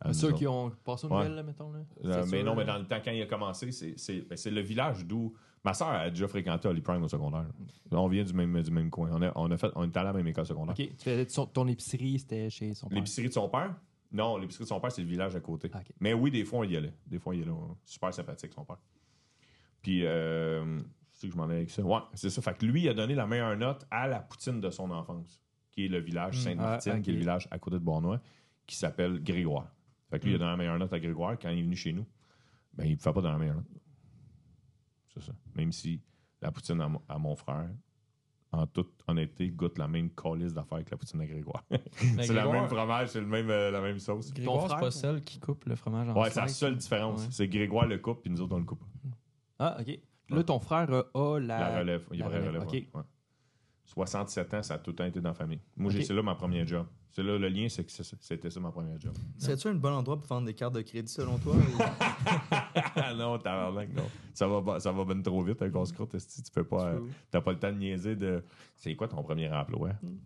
[0.00, 1.16] À nous Ceux qui ont passé aux Ouais.
[1.18, 1.70] nouvelles, là, mettons.
[1.72, 1.80] Là.
[2.04, 2.72] Euh, mais sûr, non, mais là.
[2.72, 5.34] dans le temps, quand il a commencé, c'est- ben, le village d'où.
[5.62, 7.44] Ma soeur a déjà fréquenté Holly Prime au secondaire.
[7.90, 9.10] On vient du même, du même coin.
[9.12, 10.74] On, a, on, a fait, on est allé à la même école secondaire.
[10.78, 10.88] OK.
[10.96, 12.96] Tu faisais son- ton épicerie, c'était chez son père.
[12.96, 13.74] L'épicerie de son père?
[14.10, 15.70] Non, l'épicerie de son père, c'est le village à côté.
[16.00, 16.94] Mais oui, des fois, on y allait.
[17.06, 17.52] Des fois, on y allait.
[17.84, 18.78] Super sympathique, son père.
[19.82, 20.82] Puis, euh, je
[21.12, 21.82] sais que je m'en allais avec ça.
[21.82, 22.40] Ouais, c'est ça.
[22.40, 25.42] Fait que lui, il a donné la meilleure note à la poutine de son enfance,
[25.70, 28.18] qui est le village Sainte-Martine, Ah, qui est le village à côté de Bournois,
[28.66, 29.70] qui s'appelle Grégoire.
[30.10, 31.38] Fait que lui, il a donné la meilleure note à Grégoire.
[31.40, 32.06] Quand il est venu chez nous,
[32.74, 33.66] ben, il ne pouvait pas donner la meilleure note.
[35.14, 35.32] C'est ça.
[35.54, 36.00] Même si
[36.40, 37.68] la poutine à, mon- à mon frère,
[38.52, 41.62] en toute honnêteté, goûte la même calice d'affaires que la poutine à Grégoire.
[42.20, 44.32] c'est la même fromage, c'est le même, euh, la même sauce.
[44.32, 46.58] Grégoire, c'est frère, pas ou- celle qui coupe le fromage en Ouais, c'est la slices.
[46.58, 47.20] seule différence.
[47.22, 47.28] Ouais.
[47.30, 48.82] C'est Grégoire le coupe, puis nous autres, on le coupe.
[49.58, 50.00] Ah, OK.
[50.30, 51.58] Là, ton frère euh, a la...
[51.58, 52.08] La relève.
[52.12, 52.62] Il y a la relève, relève.
[52.62, 52.72] ok.
[52.72, 52.88] ouais.
[52.94, 53.02] Ouais.
[53.94, 55.60] 67 ans, ça a tout le temps été dans la famille.
[55.76, 56.86] Moi, j'ai c'est là ma première job.
[57.10, 59.12] C'est là le lien, c'est que c'était ça ma première job.
[59.36, 61.56] Serais-tu un bon endroit pour vendre des cartes de crédit selon toi?
[61.56, 61.82] ou-
[62.94, 64.04] Ah non, tabarnak, non.
[64.32, 66.42] Ça va, pas- ça va ben trop vite, un casse-croûte, esti.
[66.42, 66.86] Tu peux pas.
[66.86, 67.00] euh.
[67.30, 68.44] T'as pas le temps de niaiser de.
[68.76, 69.90] C'est quoi ton premier emploi?
[70.02, 70.18] Hmm.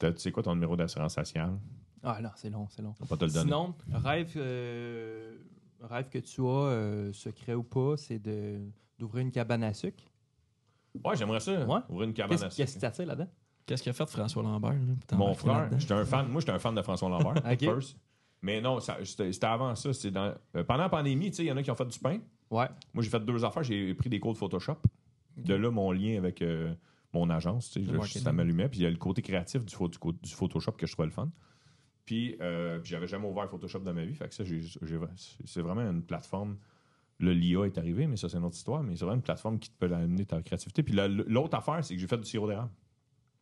[0.00, 1.58] Tu sais quoi ton numéro d'assurance sociale?
[2.02, 2.94] Ah non, c'est long, c'est long.
[3.00, 3.44] On va pas te le donner.
[3.44, 5.36] Sinon, rêve, euh,
[5.82, 8.60] rêve que tu as, euh, secret ou pas, c'est de
[8.98, 10.02] d'ouvrir une cabane à sucre.
[11.04, 11.64] Ouais, j'aimerais ça.
[11.66, 11.80] Ouais.
[11.88, 12.72] Ouvrir une cabane Qu'est-ce à qu'est-ce sucre.
[12.74, 13.28] qui t'attire là-dedans?
[13.66, 14.72] Qu'est-ce qu'a fait François Lambert?
[14.72, 15.78] là, pour Mon frère, là-dedans?
[15.78, 16.28] j'étais un fan.
[16.28, 17.34] Moi, j'étais un fan de François Lambert.
[17.52, 17.60] Ok.
[17.60, 17.98] first.
[18.40, 19.92] Mais non, ça- c'était c'était avant ça.
[19.92, 21.84] c'est Dans, euh, pendant la pandémie, tu sais, il y en a qui ont fait
[21.86, 22.18] du pain.
[22.50, 22.66] Ouais.
[22.94, 23.62] Moi, j'ai fait deux affaires.
[23.64, 24.76] J'ai pris des cours de Photoshop.
[25.36, 26.72] De là, mon lien avec euh,
[27.12, 27.70] mon agence.
[27.70, 28.22] tu sais, Le là, marketing.
[28.22, 28.68] ça m'allumait.
[28.68, 30.92] Puis il y a le côté créatif du, pho- du co- du Photoshop que je
[30.92, 31.28] trouvais le fun.
[32.04, 34.14] Puis, euh, puis j'avais jamais ouvert Photoshop dans ma vie.
[34.14, 34.98] Fait que ça, j'ai- j'ai-
[35.44, 36.56] c'est vraiment une plateforme.
[37.20, 38.82] Le l'IA est arrivé, mais ça, c'est une autre histoire.
[38.82, 40.82] Mais c'est vraiment une plateforme qui te peut amener ta créativité.
[40.82, 42.70] Puis la- l'autre affaire, c'est que j'ai fait du sirop d'érable.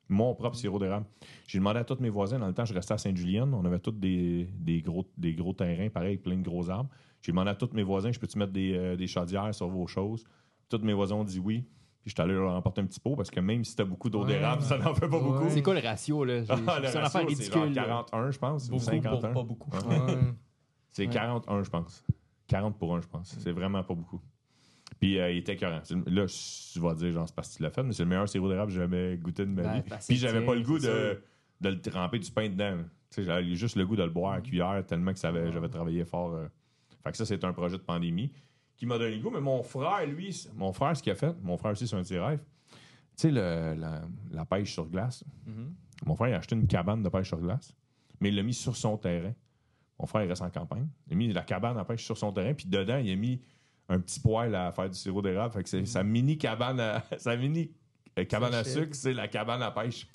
[0.08, 1.04] Mon propre sirop d'érable.
[1.48, 3.52] J'ai demandé à tous mes voisins, dans le temps, je restais à Sainte-Julienne.
[3.52, 6.88] On avait tous des, des gros, des gros terrains, pareil, plein de gros arbres.
[7.22, 9.86] J'ai demandé à tous mes voisins, je peux-tu mettre des, euh, des chaudières sur vos
[9.88, 10.24] choses?
[10.68, 11.64] Tous mes voisins ont dit oui.
[12.02, 14.20] Puis j'étais allé leur emporter un petit pot parce que même si t'as beaucoup d'eau
[14.22, 14.34] Ouais.
[14.34, 15.22] d'érable, ça n'en fait pas Ouais.
[15.22, 15.50] beaucoup.
[15.50, 16.44] C'est quoi le ratio, là?
[16.48, 17.74] Ah, le c'est une affaire ratio, c'est ridicule.
[17.74, 18.04] genre là.
[18.12, 18.66] 41, je pense.
[18.68, 19.10] ou Beaucoup 51.
[19.10, 19.70] pour pas beaucoup.
[19.88, 20.14] Ouais.
[20.90, 21.12] C'est Ouais.
[21.12, 22.04] 41, je pense.
[22.48, 23.36] 40 pour 1, je pense.
[23.38, 24.20] C'est vraiment pas beaucoup.
[25.00, 25.82] Puis euh, il était écœurant.
[26.06, 28.28] Là, tu vas dire, genre, c'est parce que tu l'as fait, mais c'est le meilleur
[28.28, 29.82] sirop d'érable que j'ai jamais goûté de ma Ben, vie.
[29.88, 31.20] parce Puis j'avais pas le goût de,
[31.60, 32.78] de le tremper du pain dedans.
[33.16, 36.34] J'avais juste le goût de le boire à cuillère tellement que j'avais travaillé fort.
[36.34, 36.46] euh.
[37.02, 38.30] Fait que ça, c'est un projet de pandémie
[38.76, 39.30] qui m'a donné le goût.
[39.30, 42.02] Mais mon frère, lui, mon frère, ce qu'il a fait, mon frère aussi, c'est un
[42.02, 42.40] petit rêve.
[43.16, 45.24] Tu sais, la pêche sur glace.
[45.46, 45.74] Mhm.
[46.04, 47.74] Mon frère, il a acheté une cabane de pêche sur glace,
[48.20, 49.32] mais il l'a mis sur son terrain.
[49.98, 50.86] Mon frère, il reste en campagne.
[51.08, 53.40] Il a mis la cabane à pêche sur son terrain, puis dedans, il a mis
[53.88, 55.54] un petit poêle à faire du sirop d'érable.
[55.54, 57.70] Fait que c'est sa mini cabane à, sa mini
[58.18, 60.06] euh, cabane à sucre, c'est la cabane à pêche.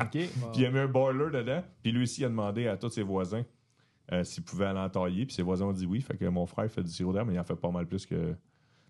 [0.00, 0.10] OK.
[0.10, 1.62] Puis il a mis un boiler dedans.
[1.82, 3.44] Puis lui aussi, il a demandé à tous ses voisins
[4.10, 5.24] euh, s'ils pouvaient aller en tailler.
[5.26, 6.00] Puis ses voisins ont dit oui.
[6.00, 8.04] Fait que mon frère fait du sirop d'érable, mais il en fait pas mal plus
[8.06, 8.34] que.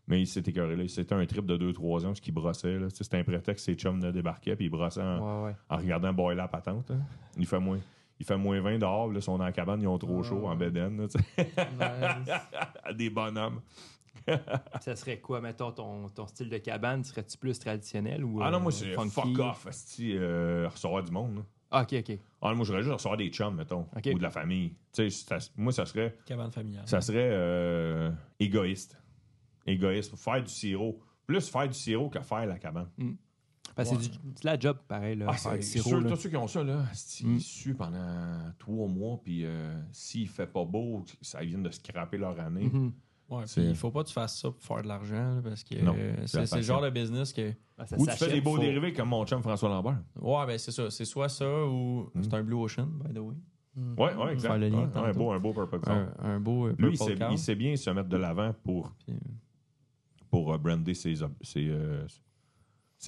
[0.08, 0.88] Mais il s'est écœuré là.
[0.88, 2.78] C'était un trip de 2-3 ans parce qu'il brossait.
[2.78, 2.88] là.
[2.90, 5.56] C'était un prétexte, ses chums ne débarquaient, puis il brossait en, Ouais, ouais.
[5.68, 6.90] en regardant boiler la patente.
[6.90, 7.00] hein.
[7.36, 7.78] Il fait moins.
[8.22, 10.28] Il fait moins 20 dehors, là, ils sont dans la cabane, ils ont trop Ah.
[10.28, 10.54] chaud en.
[10.54, 11.16] Nice.
[12.96, 13.60] Des bonhommes.
[14.80, 17.02] Ça serait quoi, mettons, ton, ton style de cabane?
[17.02, 18.40] Serais-tu plus traditionnel ou.
[18.40, 19.10] Ah non, euh, moi, c'est funky?
[19.10, 21.34] fuck off, esti, euh, recevoir du monde.
[21.38, 21.42] là.
[21.72, 22.16] Ah, OK, OK.
[22.42, 24.10] Ah, moi, je voudrais juste recevoir des chums, mettons, Ok.
[24.14, 24.76] ou de la famille.
[24.92, 26.86] Tu sais, ça- moi, ça serait, Cabane familiale.
[26.86, 28.96] ça serait euh, égoïste.
[29.66, 30.14] Égoïste.
[30.16, 31.00] Faire du sirop.
[31.26, 32.88] Plus faire du sirop que faire la cabane.
[33.74, 35.26] Parce que c'est du- c'est la job, pareil, là.
[35.28, 36.10] Ah, c'est sûr, là.
[36.10, 37.34] tous ceux qui ont ça, là, esti, Mm.
[37.36, 42.18] ils suent pendant trois mois, puis euh, s'il fait pas beau, ça vient de scraper
[42.18, 42.70] leur année.
[42.72, 42.92] Mhm.
[43.30, 45.40] Ouais, C'est- puis il faut pas que tu fasses ça pour faire de l'argent, là,
[45.42, 47.52] parce que Non, euh, c'est le genre de business que.
[47.78, 49.98] Ah, Ou tu fais des beaux faut- dérivés comme mon chum François Lambert.
[50.20, 50.90] Ouais, ben c'est ça.
[50.90, 52.22] C'est soit ça ou Mm.
[52.22, 53.34] c'est un Blue Ocean, by the way.
[53.96, 54.48] Ouais, ouais, exact.
[54.50, 55.80] Faire le lien Ouais, ouais, un beau, un beau Purple.
[55.88, 57.30] Un, un beau euh, Lui, il sait, Cloud.
[57.32, 59.14] il sait bien se mettre de l'avant pour, Puis,
[60.30, 61.14] pour euh, brander ses,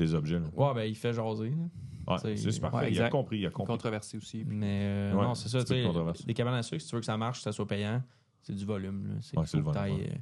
[0.00, 0.38] euh, ses objets.
[0.40, 0.46] là.
[0.54, 1.50] Ouais, ben il fait jaser.
[1.50, 2.12] là.
[2.14, 2.74] Ouais, C'est- super.
[2.74, 3.72] ouais, il a compris, il a compris.
[3.72, 4.44] Controversé aussi.
[4.46, 5.62] Mais euh, Ouais, non, c'est ça.
[5.64, 8.02] des cabanes à sucre, si tu veux que ça marche, que ça soit payant,
[8.42, 9.06] c'est du volume.
[9.08, 9.14] Là.
[9.22, 10.18] C'est, Ouais, c'est faut, le que volume, t'ailles, euh,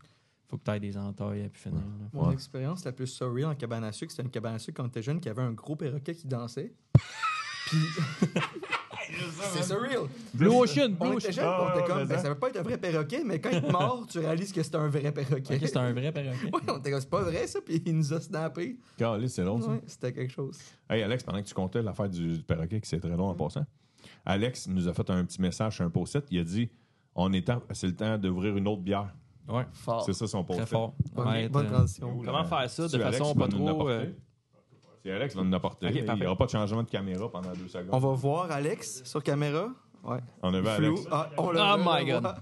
[0.49, 1.81] faut que tu ailles des entailles à puis finir.
[2.13, 2.35] Mon Ouais.
[2.35, 5.03] expérience la plus surreal en cabane à sucre, c'était une cabane à sucre quand t'étais
[5.03, 6.73] jeune qui avait un gros perroquet qui dansait.
[7.67, 7.79] Puis.
[9.53, 10.03] c'est surreal.
[10.35, 11.43] Blue Ocean, On Blue était Ocean.
[11.45, 12.23] on Ah, était comme, mais ben, ça.
[12.23, 14.63] ça veut pas être un vrai perroquet, mais quand il te mord, tu réalises que
[14.63, 15.55] c'est un vrai perroquet.
[15.57, 16.47] Ok, c'est un vrai perroquet.
[16.53, 18.79] Ouais, on était comme, c'est pas vrai ça, puis il nous a snappé.
[18.97, 19.69] Caliste, c'est long, ça.
[19.71, 20.59] Ouais, c'était quelque chose.
[20.89, 23.35] Hey, Alex, pendant que tu comptais l'affaire du, du perroquet, qui c'est très long en
[23.35, 23.65] passant,
[24.25, 26.25] Alex nous a fait un petit message sur un post-it.
[26.31, 26.71] Il a dit
[27.15, 29.15] on est temps- c'est le temps d'ouvrir une autre bière.
[29.49, 30.05] Ouais, Fort.
[30.07, 30.65] C'est ça son post-it.
[30.67, 30.95] très fort.
[31.15, 32.19] Bonne, Ouais, bonne euh, transition.
[32.25, 33.67] Comment faire ça de Alex façon qui pas nous trop.
[33.67, 33.93] l'apporter?
[33.93, 34.13] euh,
[35.03, 35.87] C'est Alex qui va nous apporter.
[35.87, 36.27] Ok, il n'y parfait.
[36.27, 37.89] aura pas de changement de caméra pendant deux secondes.
[37.93, 39.69] On va voir Alex sur caméra.
[40.05, 40.19] Ouais.
[40.43, 40.87] On avait Flou.
[40.95, 41.09] Alex.
[41.11, 42.35] Ah, on le Oh my God.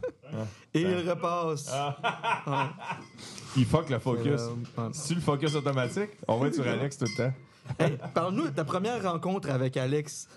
[0.74, 1.70] Et il repasse.
[3.56, 4.40] Il fuck le focus.
[4.40, 4.88] Euh, ouais.
[4.92, 7.34] Si le focus automatique, on va être sur Alex tout le temps.
[7.78, 10.28] Hey, Parle-nous de ta première rencontre avec Alex.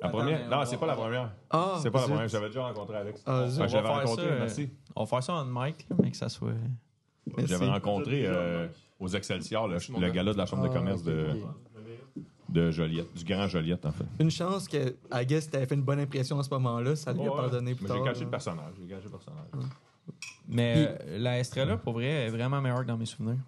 [0.00, 0.48] La première?
[0.48, 1.32] Non, c'est pas la première.
[1.50, 2.12] Ah, C'est pas la zut.
[2.14, 2.28] première.
[2.28, 3.22] J'avais déjà rencontré Alex.
[3.26, 3.62] Ah, zut.
[3.62, 4.70] Fait que On va J'avais faire rencontré, ça, euh, merci.
[4.96, 6.52] On va faire ça en mic, là, mais que ça soit.
[7.36, 7.46] Merci.
[7.52, 8.68] J'avais rencontré euh,
[8.98, 11.48] aux Excelsior le, le gala de la Chambre de Ah, commerce ok, de, ok.
[12.56, 14.04] De Joliette, du Grand Joliette, en fait.
[14.18, 16.96] Une chance que, I guess, t'avais fait une bonne impression à ce moment-là.
[16.96, 17.98] Ça lui a pardonné plus mais tard.
[17.98, 18.74] J'ai caché le personnage.
[18.80, 19.46] J'ai caché le personnage.
[20.48, 23.38] Mais euh, la Estrella, pour vrai, est vraiment meilleure que dans mes souvenirs.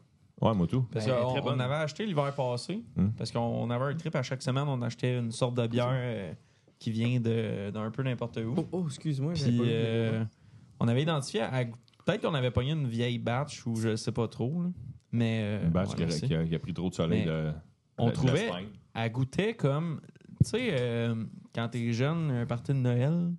[0.40, 0.82] Ouais, moi tout.
[0.92, 3.08] Parce Ben, qu'on on avait acheté l'hiver passé, Hmm.
[3.16, 6.32] parce qu'on avait un trip à chaque semaine, on achetait une sorte de bière euh,
[6.78, 8.54] qui vient de- d'un peu n'importe où.
[8.56, 9.32] Oh, oh, excuse-moi.
[9.48, 10.24] euh,
[10.80, 11.64] on avait identifié, à-
[12.04, 14.68] peut-être qu'on avait pogné une vieille batch ou je sais pas trop, là.
[15.10, 16.26] mais euh, Une batch ouais, qui, a, merci.
[16.28, 17.50] qui a- qui a pris trop de soleil de,
[17.98, 18.50] on de- trouvait-.
[19.04, 20.00] Elle goûtait comme,
[20.42, 21.14] tu sais, euh,
[21.54, 23.32] quand t'es jeune, un party de Noël,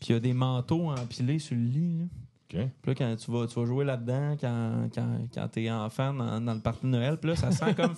[0.00, 1.98] puis il y a des manteaux empilés sur le lit.
[1.98, 2.04] Là.
[2.04, 2.68] OK.
[2.82, 6.40] Puis là, quand tu vas, tu vas jouer là-dedans, quand, quand, quand t'es enfant dans,
[6.40, 7.94] dans le party de Noël, puis là, ça sent comme,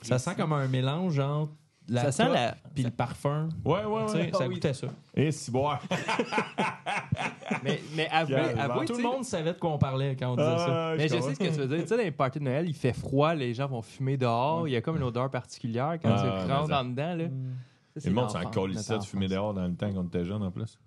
[0.00, 1.52] ça sent comme un mélange entre
[1.88, 3.48] la Ça sent la- Puis le parfum.
[3.64, 4.08] Ouais, ouais, ouais.
[4.08, 4.54] ça Ah oui.
[4.54, 4.88] goûtait ça.
[5.14, 5.80] Et si boire.
[7.62, 10.90] Mais, mais avouez, Tout le monde savait de quoi on parlait quand on disait ça.
[10.90, 11.82] Ah, Mais je sais ce que tu veux dire.
[11.82, 14.66] Tu sais, dans les parties de Noël, il fait froid, les gens vont fumer dehors.
[14.68, 17.14] Il y a comme une odeur particulière quand Ah, tu rentres en dedans.
[17.14, 17.24] Là.
[17.24, 20.42] Et le monde s'en colissait de fumer dehors dans le temps quand on était jeune
[20.42, 20.78] en plus.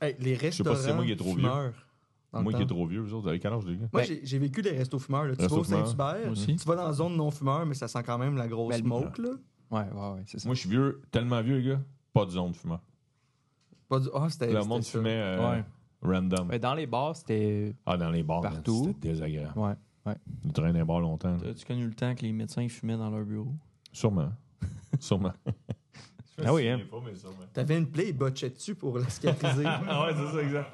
[0.00, 1.48] Hey, les sais pas restaurants si c'est moi qui est trop vieux.
[2.32, 3.86] Moi qui est trop vieux, vous autres, vous avez quel âge, les gars?
[3.92, 5.24] Moi, Ben- j'ai- vécu des restos fumeurs.
[5.24, 5.36] là.
[5.36, 5.84] Tu Restos vas au.
[5.86, 8.80] Saint-Hubert, tu vas dans la zone non-fumeur, mais ça sent quand même la grosse Ben,
[8.82, 9.22] smoke.
[9.22, 9.28] Là.
[9.70, 10.48] Ouais, ouais, ouais, c'est ça.
[10.48, 11.80] Moi, je suis vieux, tellement vieux, les gars,
[12.12, 12.80] pas de zone de fumeur.
[13.88, 14.08] Pas du...
[14.14, 14.90] Ah, c'était Le c'était monde ça.
[14.98, 15.64] fumait euh, Ouais.
[16.02, 16.48] random.
[16.48, 17.74] Mais dans les bars, c'était.
[17.86, 18.84] Ah, dans les bars, man, Partout.
[18.86, 19.58] c'était désagréable.
[19.58, 19.74] Ouais.
[20.44, 21.36] Je traîne dans les bars longtemps.
[21.42, 21.50] là.
[21.50, 23.54] As-tu connu le temps que les médecins fumaient dans leur bureau?
[23.92, 24.30] Sûrement.
[25.00, 25.32] Sûrement.
[26.44, 26.80] Ah oui, hein.
[27.52, 29.64] T'avais une plaie, il botchait dessus pour la cicatriser.
[29.66, 30.70] Ah ouais, c'est ça, exact.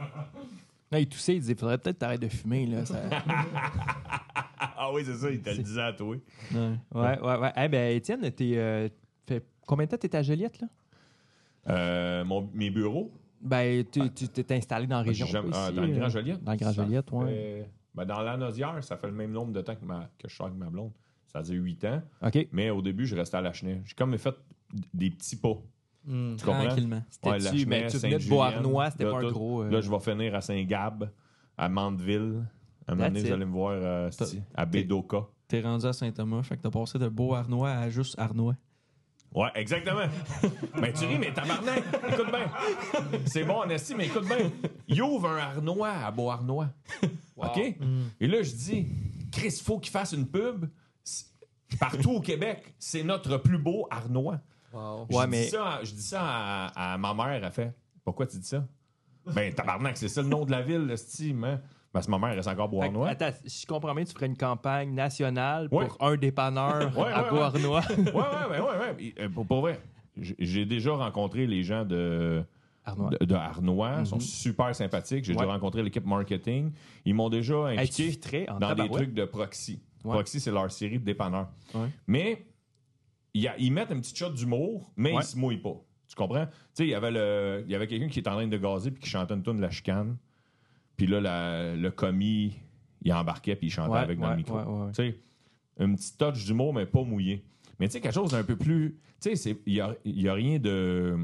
[0.98, 2.66] Il toussait, il disait faudrait peut-être t'arrêter de fumer.
[2.66, 2.98] Là, ça...
[4.82, 6.16] Ah oui, c'est ça, il te le disait à toi.
[6.54, 6.78] Ouais.
[6.94, 7.52] ouais, ouais, ouais.
[7.56, 8.52] Eh ben, Étienne, t'es.
[8.56, 8.88] euh,
[9.26, 10.68] fait combien de temps t'étais à Joliette, là?
[11.68, 13.12] Euh, mon, mes bureaux,
[13.42, 15.26] Ben, tu t'es installé dans la région.
[15.26, 16.42] jamais- quoi, ah, dans le euh, Grand Joliette.
[16.42, 19.76] Dans le Grand Joliette, fait- ben, dans l'Anosière, ça fait le même nombre de temps
[19.76, 20.92] que, ma, que je suis avec ma blonde.
[21.26, 22.02] Ça faisait 8 ans.
[22.22, 22.48] OK.
[22.52, 23.52] Mais au début, je restais à la.
[23.52, 24.34] J'ai comme fait
[24.94, 25.54] des petits pas.
[26.06, 26.36] Hmm.
[26.36, 26.64] Tu comprends?
[26.66, 27.02] Tranquillement.
[27.10, 29.30] C'était Ouais, dessus, Lachenay, mais tu venais de Beauharnois, c'était là, pas un tout.
[29.32, 29.62] gros.
[29.62, 31.10] euh, Là, je vais finir à Saint-Gab,
[31.58, 32.44] à Mandeville.
[32.88, 34.10] À un moment donné, vous allez me voir euh,
[34.54, 35.26] à Bédoka.
[35.46, 38.56] T'es rendu à Saint-Thomas, fait que t'as passé de beau Arnois à juste Arnois.
[39.34, 40.06] Ouais, exactement.
[40.80, 42.50] ben, tu ris, mais tabarnak, écoute bien.
[43.26, 44.50] C'est bon, en esti, mais écoute bien.
[44.88, 46.70] Il ouvre un Arnois à Beauharnois.
[47.36, 47.58] OK?
[48.20, 48.86] Et là, je dis,
[49.30, 50.66] Chris, faut qu'il fasse une pub.
[51.78, 54.40] Partout au Québec, c'est notre plus beau Arnois.
[54.72, 55.06] Wow.
[55.10, 58.46] Je dis ça, je dis ça à, à ma mère, elle fait Pourquoi tu dis
[58.46, 58.64] ça?
[59.34, 61.60] Ben, tabarnak, c'est ça le nom de la ville, esti, hein?
[61.92, 63.08] Ben, c'est ma mère, reste encore que, Beauharnois.
[63.08, 65.86] attends, si je comprends bien, tu ferais une campagne nationale Ouais.
[65.86, 67.82] pour un dépanneur Ouais, à ouais, Beauharnois.
[67.98, 69.80] Ouais, ouais, ouais, ouais, euh, Pour, pour vrai,
[70.16, 72.42] j'ai- déjà rencontré les gens de.
[72.84, 73.10] Arnois.
[73.10, 73.96] de, de Arnois.
[74.00, 74.20] Ils sont Mhm.
[74.22, 75.24] super sympathiques.
[75.24, 75.38] J'ai Ouais.
[75.40, 76.72] déjà rencontré l'équipe marketing.
[77.04, 79.82] Ils m'ont déjà impliqué dans des trucs de proxy.
[80.04, 80.12] Ouais.
[80.12, 81.48] Proxy, c'est leur série de dépanneurs.
[81.74, 81.88] Ouais.
[82.06, 82.46] Mais
[83.34, 85.22] ils mettent une petite shot d'humour, mais Ouais.
[85.22, 85.76] ils se mouillent pas.
[86.08, 86.46] Tu comprends?
[86.46, 88.56] Tu sais, il y avait, le- il y avait quelqu'un qui était en train de
[88.56, 90.16] gazer puis qui chantait une tune de la chicane.
[90.96, 92.56] Puis là, la- le commis,
[93.02, 94.58] il embarquait puis il chantait Ouais, avec dans ouais, le micro.
[94.88, 95.18] Tu sais,
[95.78, 97.44] un petit touch d'humour, mais pas mouillé.
[97.78, 98.98] Mais tu sais, quelque chose d'un peu plus.
[99.20, 101.16] Tu sais, il n'y a, y a rien de.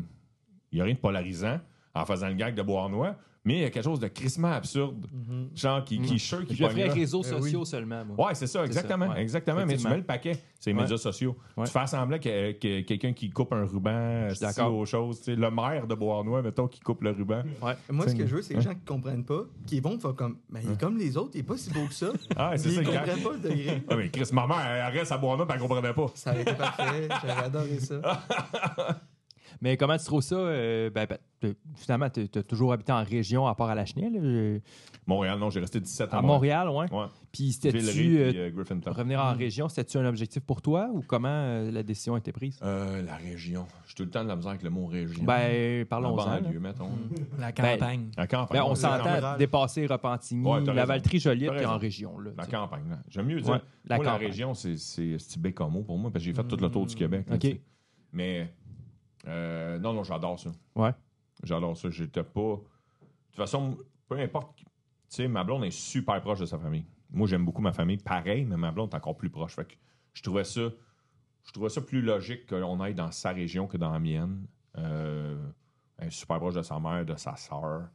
[0.72, 1.60] Il a rien de polarisant
[1.94, 3.16] en faisant le gag de Beauharnois,
[3.46, 5.06] mais il y a quelque chose de crissement absurde.
[5.54, 6.94] Genre, qui, qui, sûr, qui Je ferais pognera.
[6.94, 7.40] réseaux Eh oui.
[7.42, 8.26] sociaux seulement, moi.
[8.26, 9.06] Ouais, c'est ça, exactement.
[9.06, 9.22] ça, ouais.
[9.22, 9.64] exactement.
[9.64, 10.82] Mais tu mets le paquet, c'est les Ouais.
[10.82, 11.36] médias sociaux.
[11.56, 11.64] Ouais.
[11.64, 14.74] Tu fais semblant que, que quelqu'un qui coupe un ruban, d'accord.
[14.74, 15.18] aux choses.
[15.20, 17.42] tu sais, Le maire de Beauharnois, mettons, qui coupe le ruban.
[17.90, 20.38] Moi, ce que je veux, c'est les gens qui comprennent pas, qui vont faire comme,
[20.50, 22.08] ben, il est comme les autres, il est pas si beau que ça.
[22.36, 22.98] Ah, c'est Ils ça, gars.
[22.98, 23.82] comprennent pas le degré.
[23.88, 26.06] Ah, mais Chris, ma mère, elle reste à puis elle comprenait pas.
[26.14, 27.08] Ça aurait été parfait.
[27.22, 28.00] J'aurais adoré ça.
[29.60, 30.36] Mais comment tu trouves ça?
[30.36, 33.84] euh, ben, ben, t'es- finalement, tu as toujours habité en région à part à la
[33.86, 34.60] Chenille.
[35.06, 36.18] Montréal, non, j'ai resté 17 ans.
[36.18, 36.92] À Montréal, ouais.
[36.92, 37.06] Ouais.
[37.32, 37.78] Puis c'était-tu.
[38.18, 38.92] Euh, puis euh, Griffintown.
[38.94, 42.32] revenir en région, c'était-tu un objectif pour toi ou comment euh, la décision a été
[42.32, 42.58] prise?
[42.62, 43.66] Euh, la région.
[43.86, 45.22] J'ai tout le temps de la misère avec le mot région.
[45.24, 46.24] Ben, la parlons-en.
[46.26, 46.40] là.
[46.40, 46.90] banlieue, mettons.
[47.38, 48.10] La campagne.
[48.16, 48.58] La campagne.
[48.58, 50.84] Ben, on Ouais, s'entend dépasser Repentigny, Ouais, la.
[50.86, 52.18] Valtrie Joliette, puis en région.
[52.18, 52.56] Là, La tu sais.
[52.56, 52.88] campagne.
[52.90, 52.98] là.
[53.08, 53.52] J'aime mieux dire.
[53.52, 54.26] Ouais, la moi, la campagne.
[54.28, 54.72] région, c'est
[55.16, 57.26] petit bécamo pour moi, parce que j'ai fait tout le tour du Québec.
[57.28, 57.40] là, OK.
[57.40, 57.60] tu sais.
[58.12, 58.50] Mais,
[59.26, 60.50] euh, non, non, j'adore ça.
[60.74, 60.92] Ouais.
[61.42, 61.90] J'adore ça.
[61.90, 62.40] J'étais pas.
[62.56, 62.56] De
[63.28, 63.76] toute façon,
[64.08, 64.58] peu importe.
[64.58, 64.64] Tu
[65.08, 66.84] sais, ma blonde est super proche de sa famille.
[67.10, 67.98] Moi, j'aime beaucoup ma famille.
[67.98, 69.54] Pareil, mais ma blonde est encore plus proche.
[69.54, 69.74] Fait que
[70.12, 70.62] je trouvais ça.
[71.44, 74.46] Je trouvais ça plus logique qu'on aille dans sa région que dans la mienne.
[74.78, 75.36] Euh,
[75.98, 77.88] elle est super proche de sa mère, de sa sœur.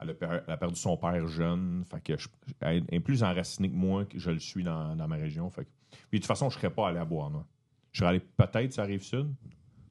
[0.00, 1.84] Elle a, per- elle a perdu son père jeune.
[1.84, 2.28] Fait que je-
[2.60, 5.50] elle est plus enracinée que moi que je le suis dans, dans ma région.
[5.50, 5.70] Fait que-
[6.10, 7.44] puis de toute façon, je ne serais pas allé à Bois-Noir.
[7.92, 9.32] Je serais allé peut-être sur la rive sud.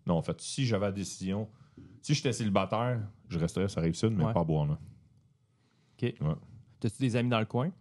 [0.05, 1.47] Non, en fait, si j'avais la décision,
[2.01, 2.99] si j'étais célibataire,
[3.29, 4.33] je resterais sur la rive sud, mais Ouais.
[4.33, 4.77] pas à Bois-Noir.
[5.97, 7.71] T'as-tu des amis dans le coin?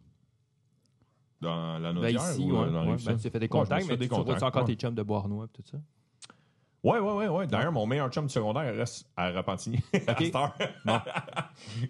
[1.41, 2.97] Dans la Ben, Naudière ici, ou euh, ouais, dans la ouais.
[3.05, 4.25] Ben, tu as fait des Ouais, je me contacts, suis mais fait des tu vois
[4.25, 4.75] contacts, encore ouais.
[4.77, 5.79] tes chums de Bois-Noir et tout ça?
[6.85, 7.47] Ouais, ouais, ouais, ouais.
[7.49, 9.79] D'ailleurs, mon meilleur chum du secondaire reste à Repentigny.
[10.07, 10.55] à cette heure.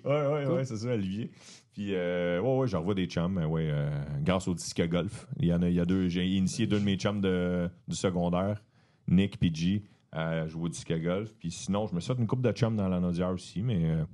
[0.05, 1.30] ouais, ouais, ouais, c'est ça, Olivier.
[1.74, 3.91] Puis, euh, ouais, ouais, j'en revois des chums, euh, ouais, euh,
[4.22, 5.26] grâce au disque golf.
[5.39, 6.09] Il y en a, il y a deux.
[6.09, 8.62] J'ai initié deux de mes chums de, du secondaire,
[9.09, 11.32] Nick et G, à jouer au disque golf.
[11.38, 13.90] Puis sinon, je me suis fait une coupe de chums dans la Naudière aussi, mais,
[13.90, 14.04] euh,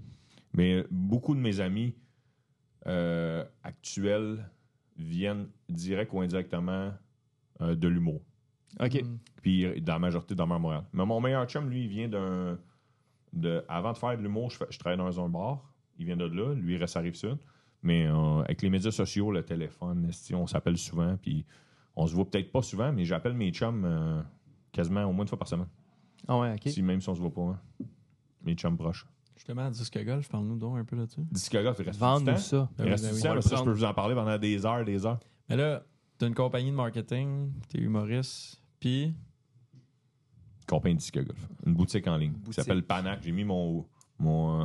[0.54, 1.94] mais beaucoup de mes amis
[2.86, 4.48] euh, actuels
[4.96, 6.92] viennent direct ou indirectement
[7.60, 8.22] euh, de l'humour.
[8.80, 9.02] OK.
[9.42, 10.84] Puis dans la majorité à Montréal.
[10.92, 12.58] Mais mon meilleur chum, lui, il vient d'un.
[13.32, 15.70] De, avant de faire de l'humour, je, fais- je travaille dans un bar.
[15.98, 16.54] Il vient de là.
[16.54, 17.36] Lui, il reste à Rive-Sud.
[17.82, 21.16] Mais euh, avec les médias sociaux, le téléphone, on s'appelle souvent.
[21.20, 21.44] Puis
[21.94, 24.22] on se voit peut-être pas souvent, mais j'appelle mes chums euh,
[24.72, 25.68] quasiment au moins une fois par semaine.
[26.26, 26.68] Ah ouais, OK.
[26.72, 27.42] Si, même si on se voit pas.
[27.42, 27.58] hein.
[28.44, 29.06] Mes chums proches.
[29.36, 31.20] Justement, à Disque Golf, parle-nous donc un peu là-dessus.
[31.30, 32.36] Disque golf, il reste du Vendre-nous temps.
[32.38, 32.68] ça.
[32.78, 33.22] Il reste Ben du oui.
[33.22, 33.64] temps, On va mais le ça, je prendre.
[33.70, 35.20] peux vous en parler pendant des heures, des heures.
[35.48, 35.84] Mais là,
[36.18, 39.14] t'as une compagnie de marketing, t'es humoriste, puis
[40.66, 41.48] Compagnie de disque golf.
[41.64, 42.54] Une boutique en ligne qui Boutique.
[42.54, 43.22] s'appelle Panac.
[43.22, 43.86] J'ai mis mon,
[44.18, 44.64] mon, euh,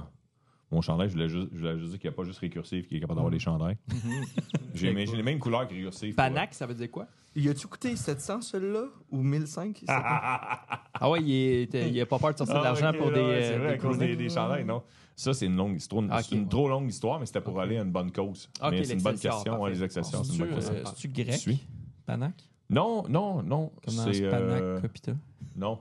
[0.74, 1.08] mon chandail.
[1.10, 3.00] Je voulais juste, je voulais juste dire qu'il n'y a pas juste récursif qui est
[3.00, 3.78] capable d'avoir des chandails.
[4.74, 6.16] j'ai, mais j'ai les mêmes couleurs que récursif.
[6.16, 7.08] Panac, ça veut dire quoi?
[7.36, 8.84] Il a-tu coûté 700 celui-là?
[9.10, 10.62] Ou 1005 il sait pas.
[11.00, 13.12] Ah ouais, il, est, il a pas peur de sortir de l'argent Ah, ok, pour
[13.12, 13.20] des.
[13.20, 14.84] ouais, euh, C'est vrai, des à cause des, des chandails, non.
[15.16, 16.04] Ça, c'est une longue histoire.
[16.10, 16.48] Ah, c'est une ouais.
[16.50, 18.50] trop longue histoire, mais c'était pour aller à une bonne cause.
[18.62, 19.54] Ok, mais c'est une bonne l'Excelsior, question.
[19.54, 19.74] Ouais, parfait.
[19.76, 20.74] les accessoires, c'est une bonne question.
[20.76, 21.36] euh, c'est-tu Tu grec?
[21.40, 21.68] suis?
[22.06, 22.34] Panac?
[22.70, 23.72] Non, non, non.
[23.84, 24.14] Comme dans C'est.
[24.14, 25.12] Spanac, euh, Copita.
[25.58, 25.80] Non.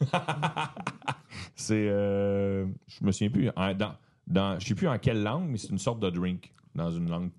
[1.54, 1.88] c'est.
[1.88, 3.50] euh, je me souviens plus.
[3.56, 3.92] en- dans,
[4.32, 6.52] dans, je sais plus en quelle langue, mais c'est une sorte de drink.
[6.74, 7.30] Dans une langue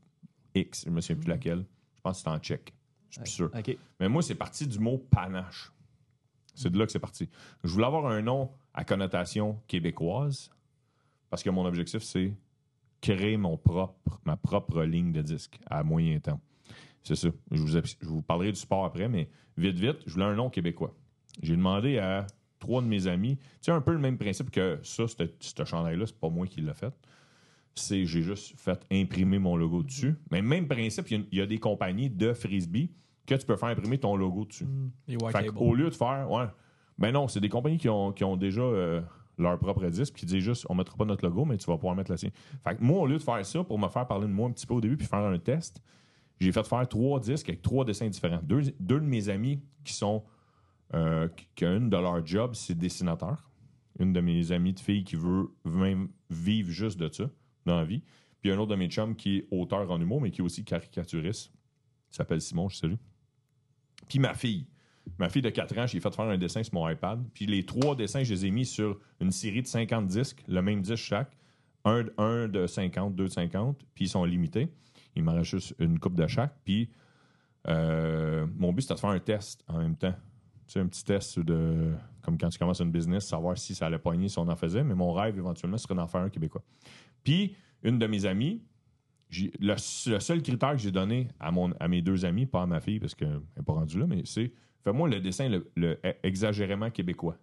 [0.54, 0.84] X.
[0.86, 1.66] Je me souviens plus laquelle.
[1.96, 2.74] Je pense que c'est en tchèque.
[3.10, 3.52] Je suis plus sûr.
[4.00, 5.72] Mais moi, c'est parti du mot panache.
[6.54, 7.30] C'est de là que c'est parti.
[7.64, 10.52] Je voulais avoir un nom à connotation québécoise
[11.30, 12.34] parce que mon objectif, c'est
[13.02, 16.40] créer mon propre, ma propre ligne de disque à moyen temps.
[17.04, 17.30] C'est ça.
[17.52, 20.50] Je vous, je vous parlerai du sport après, mais vite, vite, je voulais un nom
[20.50, 20.94] québécois.
[21.42, 22.28] J'ai demandé à
[22.64, 25.66] trois de mes amis, tu sais, un peu le même principe que ça, ce ce
[25.66, 26.94] chandail-là, c'est pas moi qui l'ai fait.
[27.76, 30.16] C'est j'ai juste fait imprimer mon logo dessus.
[30.32, 32.92] Mais même principe, il y a- il y, a des compagnies de frisbee
[33.26, 34.66] que tu peux faire imprimer ton logo dessus.
[35.08, 36.46] White Fait au lieu de faire, ouais,
[37.00, 39.02] ben non, c'est des compagnies qui ont, qui ont déjà euh,
[39.40, 41.96] leur propre disque, qui disent juste, on mettra pas notre logo, mais tu vas pouvoir
[41.96, 42.32] mettre la sienne.
[42.64, 44.52] Fait que moi, au lieu de faire ça, pour me faire parler de moi un
[44.52, 45.82] petit peu au début, puis faire un test,
[46.40, 48.42] j'ai fait faire trois disques avec trois dessins différents.
[48.44, 50.22] Deux, deux de mes amis qui sont,
[50.94, 53.50] euh, qu'une de leurs jobs, c'est dessinateur.
[54.00, 57.30] Une de mes amies de filles qui veut même vivre juste de ça
[57.66, 58.04] dans la vie.
[58.42, 60.64] Puis un autre de mes chums qui est auteur en humour, mais qui est aussi
[60.64, 61.52] caricaturiste.
[62.12, 62.96] Il s'appelle Simon, je salue.
[64.08, 64.68] Puis ma fille.
[65.18, 67.24] Ma fille de 4 ans, j'ai fait faire un dessin sur mon iPad.
[67.34, 70.62] Puis les trois dessins, je les ai mis sur une série de 50 disques, le
[70.62, 71.38] même disque chaque.
[71.86, 74.70] Un, un de 50, deux de 50, puis ils sont limités.
[75.16, 76.56] Il m'en reste juste une coupe de chaque.
[76.64, 76.90] Puis
[77.68, 80.16] euh, mon but, c'était de faire un test en même temps.
[80.68, 83.88] Tu sais, un petit test de, comme quand tu commences une business, savoir si ça
[83.88, 84.84] allait pogner, si on en faisait.
[84.84, 86.64] Mais mon rêve, éventuellement, serait d'en faire un québécois.
[87.24, 88.62] Puis, une de mes amies,
[89.32, 89.76] le,
[90.12, 92.80] le seul critère que j'ai donné à, mon, à mes deux amis, pas à ma
[92.80, 94.52] fille, parce qu'elle n'est pas rendue là, mais c'est
[94.84, 97.38] fais-moi le dessin le, le exagérément québécois.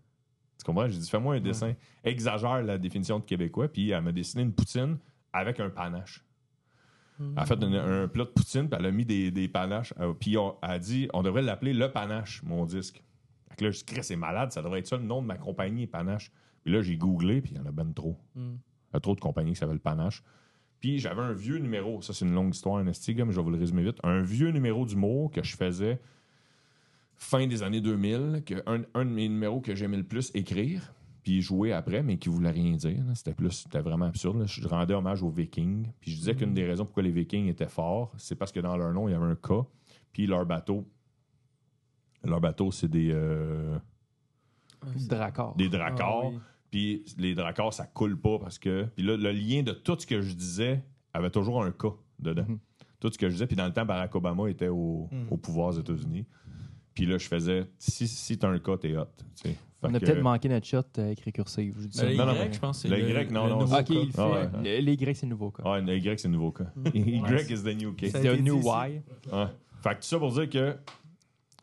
[0.58, 0.88] Tu comprends?
[0.88, 4.52] J'ai dit fais-moi un dessin, exagère la définition de québécois, puis elle m'a dessiné une
[4.52, 4.98] poutine
[5.32, 6.24] avec un panache.
[7.18, 9.92] Elle a fait un, un plat de poutine, puis elle a mis des, des panaches.
[10.00, 13.02] euh, puis on- elle a dit on devrait l'appeler le panache, mon disque.
[13.51, 15.36] Fait que là, je dis c'est malade, ça devrait être ça le nom de ma
[15.36, 16.32] compagnie, panache.
[16.62, 18.16] Puis là, j'ai googlé, puis il y en a ben trop.
[18.90, 20.22] Il y a trop de compagnies qui s'appellent Panache.
[20.80, 23.42] Puis j'avais un vieux numéro, ça c'est une longue histoire, un esti, mais je vais
[23.42, 23.98] vous le résumer vite.
[24.03, 26.01] Un vieux numéro d'humour que je faisais
[27.16, 30.94] fin des années 2000, que un, un de mes numéros que j'aimais le plus écrire,
[31.22, 33.05] puis jouer après, mais qui voulait rien dire.
[33.14, 34.38] C'était plus, c'était vraiment absurde.
[34.38, 34.46] là.
[34.46, 35.86] Je rendais hommage aux Vikings.
[36.01, 38.76] Puis je disais qu'une des raisons pourquoi les Vikings étaient forts, c'est parce que dans
[38.76, 39.66] leur nom, il y avait un K.
[40.12, 40.88] Puis leur bateau,
[42.24, 43.76] leur bateau, c'est des, euh,
[45.56, 46.22] des dracars.
[46.22, 46.38] Ah oui.
[46.70, 48.84] Puis les dracars, ça coule pas parce que.
[48.96, 52.44] Puis là, le lien de tout ce que je disais avait toujours un cas dedans.
[52.48, 52.58] Mhm.
[53.00, 53.46] Tout ce que je disais.
[53.46, 55.26] Puis dans le temps, Barack Obama était au, Mhm.
[55.30, 56.26] au pouvoir aux États-Unis.
[56.94, 59.04] Puis là, je faisais si, si t'as un cas, t'es hot.
[59.82, 61.74] On a que- peut-être manqué notre shot euh, avec récursive.
[61.80, 62.04] Je dis ça.
[62.04, 63.84] Le Non, non, Y, je pense, c'est le le, Y, non, le non, nouveau cas.
[63.88, 64.18] il fait.
[64.20, 64.48] Ah ouais.
[64.62, 65.62] le- Les Y, c'est le nouveau cas.
[65.64, 66.66] Ah, le Y, c'est le nouveau cas.
[66.94, 68.60] y is the new a C'est un été new.
[68.60, 68.66] Y.
[68.66, 69.46] Ouais.
[69.82, 70.76] Fait que tout ça pour dire que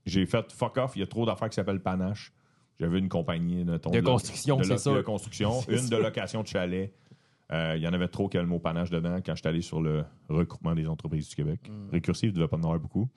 [0.07, 0.93] j'ai fait fuck off.
[0.95, 2.33] Il y a trop d'affaires qui s'appellent Panache.
[2.79, 4.95] J'avais une compagnie De lo- construction, de c'est sûr.
[4.95, 6.93] De construction, une de location de chalet.
[7.51, 9.49] Euh, Il y en avait trop qu'il y a le mot panache dedans quand j'étais
[9.49, 11.71] allé sur le regroupement des entreprises du Québec.
[11.91, 13.07] Récursif, il devait pas en avoir beaucoup.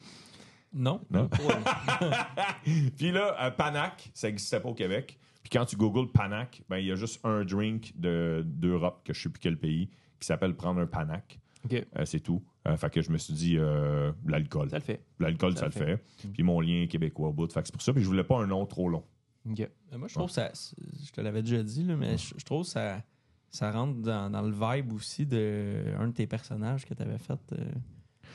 [0.72, 1.00] Non.
[1.10, 1.28] Non?
[2.96, 5.18] Puis là, euh, Panac, ça n'existait pas au Québec.
[5.42, 9.12] Puis quand tu googles Panac, ben, il y a juste un drink de- d'Europe, que
[9.12, 9.88] je sais plus quel pays,
[10.18, 11.38] qui s'appelle prendre un Panac.
[11.72, 12.42] Euh, c'est tout.
[12.68, 14.68] Euh, fait que je me suis dit, euh, l'alcool.
[14.70, 15.02] Ça le fait.
[15.18, 16.04] L'alcool, ça, Ça le fait.
[16.32, 17.50] Puis mon lien québécois au bout.
[17.52, 17.92] Fait que c'est pour ça.
[17.92, 19.04] Puis je voulais pas un nom trop long.
[19.48, 19.68] OK.
[19.90, 20.50] Mais Moi, je trouve que ça.
[20.52, 23.02] Je te l'avais déjà dit, là, mais je, je trouve que ça,
[23.50, 27.16] ça rentre dans, dans le vibe aussi de un de tes personnages que tu avais
[27.18, 27.40] fait.
[27.52, 27.64] euh,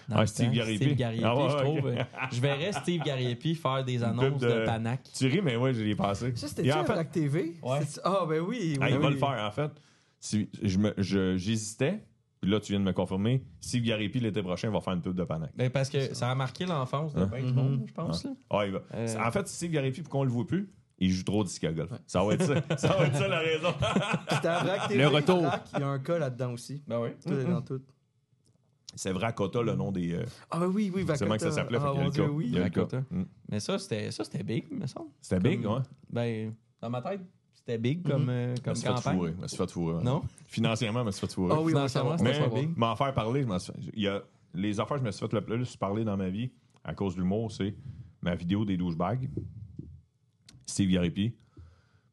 [0.09, 0.51] dans Ah, le Steve.
[0.51, 0.84] Gariepi.
[0.86, 1.88] Steve Gariepi, Ah ouais, je trouve.
[1.88, 4.47] euh, je verrais Steve Gariepi faire des annonces de...
[4.61, 5.01] de- Panac.
[5.15, 6.36] Tu ris, mais ouais, j'y ai passé.
[6.36, 7.55] Ça, c'était Et tu en à fait- TV?
[7.61, 7.80] Ouais.
[8.03, 8.78] Ah, ben oui.
[8.82, 9.71] Ah, oui, il va le faire, en fait.
[10.19, 12.03] Si- je- J'hésitais.
[12.45, 13.43] Puis là, tu viens de me confirmer.
[13.59, 15.49] Steve Gariepi, l'été prochain, va faire une pub de Panac.
[15.55, 17.25] Ben, parce que ça a marqué l'enfance de Hein?
[17.33, 18.23] bien du monde, je pense.
[18.23, 18.31] là.
[18.51, 18.81] Ah, il va.
[18.93, 19.17] Euh.
[19.17, 20.69] En fait, Steve Gariepi, pourquoi on le voit plus?
[20.99, 21.89] Il joue trop disque à golf.
[22.05, 22.53] Ça va être ça.
[22.77, 23.69] ça va être ça la raison.
[24.95, 25.43] Le retour.
[25.73, 26.83] Il y a un cas là-dedans aussi.
[26.87, 27.09] Ben oui.
[27.25, 27.81] Tout est dans tout.
[28.93, 30.13] C'est vrai, Cota, le nom des.
[30.13, 31.79] euh, Ah, ben oui, oui, c'est comment que ça s'appelait?
[31.81, 32.45] Ah, y a oui.
[32.49, 32.59] Il y.
[32.59, 33.01] Vakota.
[33.09, 33.23] Mm.
[33.49, 35.09] Mais ça, c'était ça, c'était big, me semble.
[35.19, 35.79] C'était big, ouais.
[36.11, 37.21] Ben, Dans ma tête,
[37.66, 39.18] c'était big comme, euh, Je comme me suis fait campagne?
[39.18, 39.34] fourrer.
[39.38, 40.03] Je me suis fait fourrer.
[40.03, 40.22] Non?
[40.47, 41.53] Financièrement, je me suis fait fourrer.
[41.57, 42.49] Ah oui, Financièrement, va c'était savoir.
[42.51, 42.78] pas Mais big.
[42.78, 44.22] m'en faire parler, je m'en suis fait- il y a
[44.53, 46.51] les affaires que je me suis fait le plus parler dans ma vie
[46.84, 47.76] à cause de l'humour, c'est
[48.22, 49.30] ma vidéo des douchebags,
[50.66, 51.34] Steve Garipi,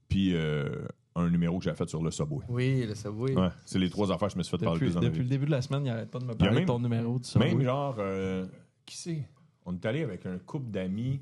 [0.08, 2.44] puis euh, un numéro que j'ai fait sur le Subway.
[2.48, 3.34] Oui, le Subway.
[3.36, 5.00] Ouais, c'est les trois affaires que je me suis fait parler le Depuis, plus dans
[5.02, 6.66] ma depuis le début de la semaine, il arrête pas de me parler même- de
[6.66, 7.48] ton numéro du Subway.
[7.54, 8.46] Même genre, euh,
[8.86, 9.28] qui c'est?
[9.66, 11.20] On est allé avec un couple d'amis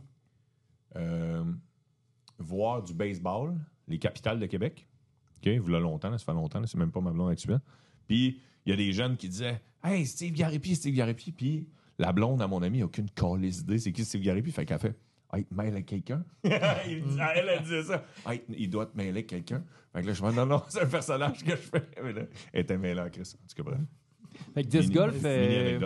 [0.97, 1.45] euh,
[2.39, 3.55] voir du baseball,
[3.89, 4.87] les capitales de Québec.
[5.45, 7.61] OK, vous l'a longtemps, là, ça fait longtemps, c'est même pas ma blonde actuelle.
[8.07, 11.33] Puis il y a des jeunes qui disaient Hey, Steve Garipi, Steve Garipi.
[11.33, 11.67] Puis
[11.99, 14.51] la blonde à mon ami, aucune calice idée, c'est qui Steve Garipi?
[14.53, 14.97] Fait qu'elle fait
[15.33, 16.25] Hey, te mêle avec quelqu'un.
[16.45, 16.51] Il
[17.05, 18.05] dit- elle, elle disait ça.
[18.29, 19.63] Hey, il doit te mêler avec quelqu'un.
[19.93, 21.89] Fait que là, je me dis Non, non, c'est un personnage que je fais.
[22.03, 22.23] Mais là,
[22.53, 23.33] elle était mêlée à Chris.
[23.37, 23.81] En tout cas, bref.
[24.55, 25.79] Fait que disc golf, euh,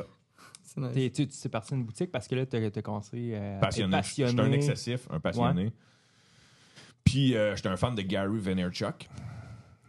[0.76, 0.92] nice.
[0.94, 3.60] t'es- tu tu t'es parti d'une boutique parce que là, t'as t'as commencé euh, à
[3.60, 3.96] passionné.
[3.98, 5.72] être J'étais un excessif, un passionné.
[7.04, 9.08] Puis euh, j'étais un fan de Gary Vaynerchuk.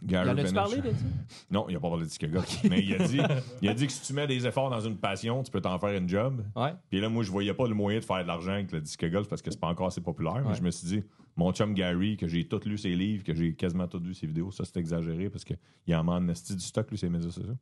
[0.02, 1.04] Gary Il en as-tu parlé de ça?
[1.50, 2.64] Non, il a pas parlé de golf.
[2.68, 3.18] Mais il a, dit,
[3.62, 5.78] il a dit que si tu mets des efforts dans une passion, tu peux t'en
[5.78, 6.44] faire une job.
[6.54, 6.74] Ouais.
[6.90, 9.08] Puis là, moi, je voyais pas le moyen de faire de l'argent avec le disque
[9.10, 10.44] golf parce que c'est pas encore assez populaire.
[10.46, 11.02] Mais je me suis dit,
[11.34, 14.26] mon chum Gary, que j'ai tout lu ses livres, que j'ai quasiment tout vu ses
[14.26, 15.56] vidéos, ça c'est exagéré parce qu'il
[15.94, 17.56] en a en esti du stock, lui, ses médias sociaux.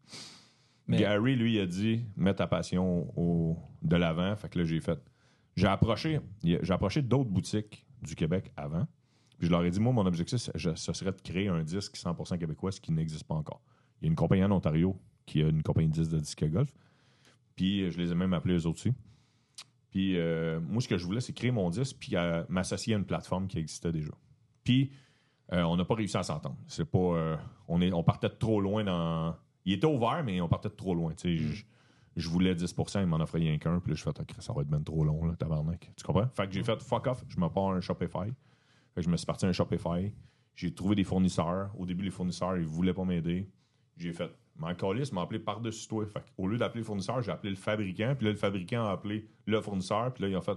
[0.87, 4.35] Mais- Gary, lui, il a dit, mets ta passion au, de l'avant.
[4.37, 4.99] Fait que là, j'ai fait.
[5.57, 8.87] J'ai approché, j'ai approché d'autres boutiques du Québec avant.
[9.45, 12.39] Puis je leur ai dit, moi, mon objectif, ce serait de créer un disque 100%
[12.39, 13.61] québécois, ce qui n'existe pas encore.
[14.01, 16.49] Il y a une compagnie en Ontario qui a une compagnie de disques de disque
[16.49, 16.73] golf.
[17.55, 18.95] Puis euh, je les ai même appelés eux autres aussi.
[19.91, 22.97] Puis euh, moi, ce que je voulais, c'est créer mon disque puis euh, m'associer à
[22.97, 24.13] une plateforme qui existait déjà.
[24.63, 24.93] Puis
[25.53, 26.57] euh, on n'a pas réussi à s'entendre.
[26.67, 27.39] C'est pas.
[27.69, 29.37] on, est, on partait de trop loin dans.
[29.67, 31.13] Il était ouvert, mais on partait de trop loin.
[31.13, 31.37] tu sais.
[31.37, 31.65] Je,
[32.17, 33.79] je voulais 10% il m'en offrait rien qu'un.
[33.81, 35.93] Puis là, je fais, Ah, ça va être bien trop long, là, tabarnak.
[35.95, 36.29] Tu comprends?
[36.29, 38.33] Fait que j'ai fait fuck off, je me pars un Shopify.
[38.95, 40.13] Fait que je me suis parti à un Shopify.
[40.55, 41.71] J'ai trouvé des fournisseurs.
[41.79, 43.51] Au début, les fournisseurs, ils voulaient pas m'aider.
[43.97, 46.07] J'ai fait, mon calice m'a appelé par-dessus toi.
[46.07, 48.15] Fait au lieu d'appeler le fournisseur, j'ai appelé le fabricant.
[48.17, 50.13] Puis là, le fabricant a appelé le fournisseur.
[50.15, 50.57] Puis là, il a fait,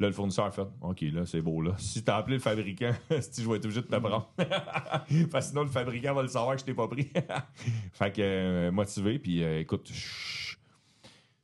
[0.00, 1.74] Là, le fournisseur a fait OK, là, c'est beau, là.
[1.78, 2.90] Si t'as appelé le fabricant,
[3.20, 4.32] si je vais être obligé de te prendre.
[4.36, 7.08] Parce que sinon, le fabricant va le savoir que je t'ai pas pris.
[7.92, 10.56] fait que, euh, motivé, puis euh, écoute, je,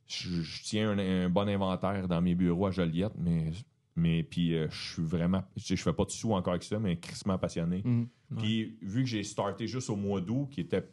[0.07, 3.51] je- je tiens un, un bon inventaire dans mes bureaux à Joliette, mais,
[3.99, 5.43] mais puis euh, je suis vraiment.
[5.55, 7.81] Je fais pas de sous encore avec ça, mais crissement passionné.
[7.85, 8.07] Mhm.
[8.37, 10.87] Puis vu que j'ai starté juste au mois d'août, qui était.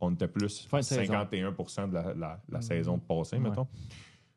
[0.00, 1.12] On était plus Fin de saison.
[1.14, 3.42] 51% de la, la- la saison passée, Ouais.
[3.48, 3.66] mettons.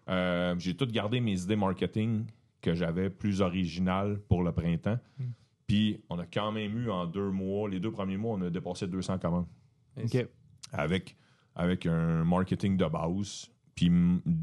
[0.07, 2.25] Euh, j'ai tout gardé mes idées marketing
[2.61, 4.97] que j'avais plus originales pour le printemps.
[5.67, 8.49] Puis on a quand même eu en deux mois, les deux premiers mois, on a
[8.49, 9.45] dépassé 200 commandes
[10.01, 10.25] OK.
[10.71, 11.15] avec,
[11.55, 13.91] avec un marketing de base, puis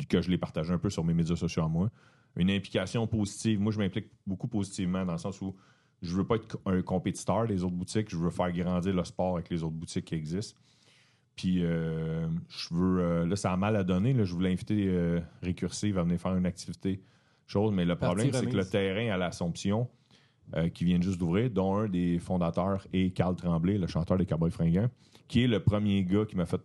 [0.08, 1.90] que je l'ai partagé un peu sur mes médias sociaux à moi.
[2.37, 3.61] Une implication positive.
[3.61, 5.55] Moi, je m'implique beaucoup positivement dans le sens où
[6.03, 9.37] je veux pas être un compétiteur des autres boutiques, je veux faire grandir le sport
[9.37, 10.59] avec les autres boutiques qui existent.
[11.34, 13.01] Puis, euh, je veux.
[13.01, 14.12] euh, là, ça a mal à donner.
[14.12, 17.03] Là, je voulais inviter euh, Récursive à venir faire une activité,
[17.47, 19.89] chose, mais le problème, c'est que le terrain à l'Assomption,
[20.55, 24.26] euh, qui vient juste d'ouvrir, dont un des fondateurs est Carl Tremblay, le chanteur des
[24.26, 24.89] Cowboys Fringants,
[25.28, 26.61] qui est le premier gars qui m'a fait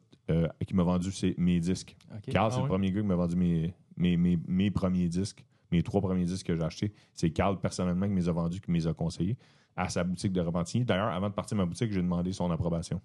[0.65, 1.97] qui m'a vendu ses- mes disques.
[2.31, 5.43] Carl, Ah c'est le premier gars qui m'a vendu mes, mes, mes, mes premiers disques,
[5.71, 6.93] mes trois premiers disques que j'ai achetés.
[7.13, 9.37] C'est Carl, personnellement, qui me les a vendus, qui me les a conseillés
[9.75, 10.83] à sa boutique de Repentigny.
[10.85, 12.99] D'ailleurs, avant de partir de ma boutique, j'ai demandé son approbation.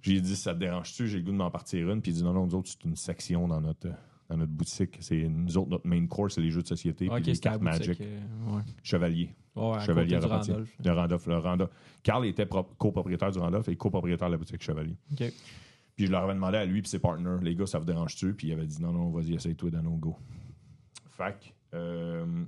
[0.00, 1.06] J'ai dit, ça te dérange-tu?
[1.08, 2.00] J'ai le goût de m'en partir une.
[2.00, 3.88] Puis il dit, non, non, nous autres, c'est une section dans notre,
[4.28, 4.96] dans notre boutique.
[5.00, 8.00] C'est nous autres, notre main course, c'est les jeux de société, puis les cartes Magic.
[8.00, 8.62] euh, ouais.
[8.82, 9.34] Chevalier.
[9.54, 10.20] Ouais, Chevalier à.
[10.20, 10.80] Randolph.
[10.80, 11.26] De Randolph.
[11.26, 11.70] Le Randolph.
[12.02, 14.96] Carl était pro- copropriétaire du Randolph et copropriétaire de la boutique Chevalier.
[15.96, 18.34] Puis je leur avais demandé à lui et ses partners, les gars, ça vous dérange-tu?
[18.34, 20.16] Puis il avait dit non, non, vas-y, essaye-toi dans nos go.
[21.16, 22.44] Fait que, euh,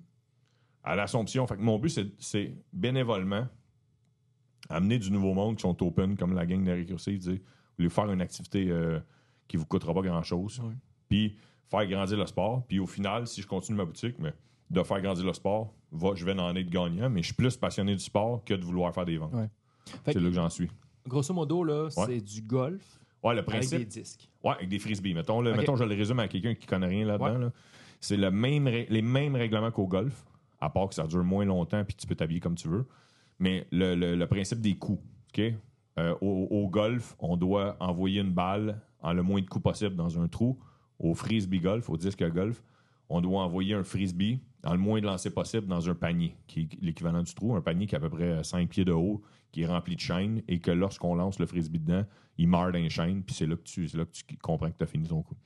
[0.85, 3.47] à l'Assomption, fait que mon but, c'est- bénévolement
[4.69, 7.39] amener du nouveau monde qui sont open, comme la gang de récursive, dire,
[7.79, 8.99] voulez faire une activité euh,
[9.47, 10.61] qui vous coûtera pas grand-chose,
[11.09, 11.37] puis
[11.71, 12.65] faire grandir le sport.
[12.67, 14.35] Puis au final, si je continue ma boutique, mais
[14.71, 17.57] de faire grandir le sport, va, je vais en être gagnant, mais je suis plus
[17.57, 19.33] passionné du sport que de vouloir faire des ventes.
[19.33, 19.49] Ouais.
[20.05, 20.69] C'est là que j'en suis.
[21.07, 22.05] grosso modo, là, Ouais.
[22.07, 23.79] c'est du golf Ouais, le avec principe.
[23.79, 24.29] des disques.
[24.45, 25.15] Ouais, avec des frisbees.
[25.15, 25.57] Mettons, là, Ok.
[25.57, 27.39] mettons je le résume à quelqu'un qui connaît rien là-dedans.
[27.39, 27.53] Là.
[28.01, 30.25] C'est le même les mêmes règlements qu'au golf,
[30.61, 32.87] à part que ça dure moins longtemps puis tu peux t'habiller comme tu veux.
[33.39, 35.03] Mais le, principe des coups.
[35.33, 35.43] OK?
[35.99, 40.21] Euh, au, golf, on doit envoyer une balle en le moins de coups possible dans
[40.21, 40.59] un trou.
[40.99, 42.63] Au frisbee golf, au disque golf,
[43.09, 46.63] on doit envoyer un frisbee en le moins de lancers possible dans un panier, qui
[46.63, 49.23] est l'équivalent du trou, un panier qui est à peu près 5 pieds de haut,
[49.53, 52.05] qui est rempli de chaînes, et que lorsqu'on lance le frisbee dedans,
[52.37, 54.71] il meurt dans les chaînes, puis c'est là que tu, c'est là que tu comprends
[54.71, 55.37] que tu as fini ton coup.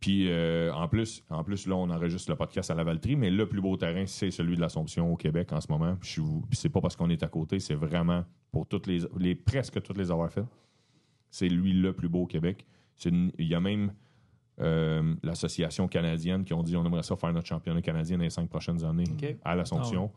[0.00, 3.30] Puis euh, en plus, en plus, là, on enregistre le podcast à la Valtrie, mais
[3.30, 5.96] le plus beau terrain, c'est celui de l'Assomption au Québec en ce moment.
[6.48, 9.82] Puis c'est pas parce qu'on est à côté, c'est vraiment pour toutes les, les presque
[9.82, 10.46] toutes les avoir faites.
[11.30, 12.66] C'est lui le plus beau au Québec.
[13.04, 13.92] Il y a même
[14.60, 18.30] euh, l'association canadienne qui ont dit on aimerait ça faire notre championnat canadien dans les
[18.30, 19.04] cinq prochaines années
[19.44, 20.10] à l'Assomption.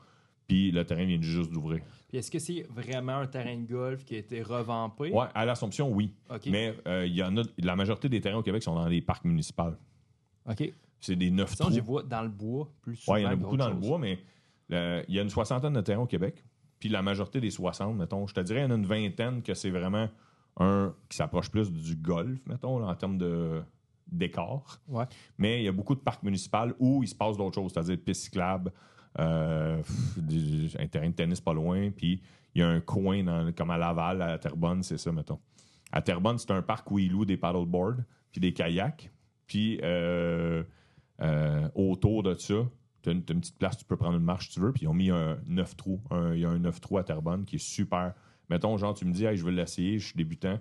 [0.48, 1.82] Puis le terrain vient juste d'ouvrir.
[2.08, 5.12] Puis est-ce que c'est vraiment un terrain de golf qui a été revampé?
[5.12, 6.14] Ouais, à l'Assomption, oui.
[6.48, 9.26] Mais euh, y en a, la majorité des terrains au Québec sont dans les parcs
[9.26, 9.74] municipaux.
[10.50, 10.72] OK.
[11.00, 11.70] C'est des neuf trous.
[11.70, 13.16] je les vois dans le bois plus souvent.
[13.16, 14.20] Ouais, il y en a beaucoup dans le bois, mais
[14.72, 16.44] euh, il y a une soixantaine de terrains au Québec.
[16.80, 19.42] Puis la majorité des 60, mettons, je te dirais, il y en a une vingtaine
[19.42, 20.10] que c'est vraiment
[20.58, 23.62] un qui s'approche plus du golf, mettons, là, en termes de
[24.12, 24.80] décor.
[24.88, 25.06] Ouais.
[25.38, 27.98] Mais il y a beaucoup de parcs municipaux où il se passe d'autres choses, c'est-à-dire
[28.04, 28.72] pistes cyclables,
[29.16, 32.22] pff, du- un terrain de tennis pas loin, puis
[32.56, 35.40] il y a un coin dans- comme à Laval, à Terrebonne, c'est ça, mettons.
[35.92, 37.98] À Terrebonne, c'est un parc où ils louent des paddleboards,
[38.32, 39.12] puis des kayaks,
[39.48, 40.64] puis euh,
[41.22, 42.56] euh, autour de ça,
[43.02, 44.72] tu as une, t'as une petite place, tu peux prendre une marche si tu veux,
[44.72, 46.02] puis ils ont mis un 9 trous.
[46.10, 48.14] Un- Il y a un 9 trous à Terrebonne qui est super.
[48.50, 50.58] Mettons, genre, tu me dis, hey, je veux l'essayer, je suis débutant.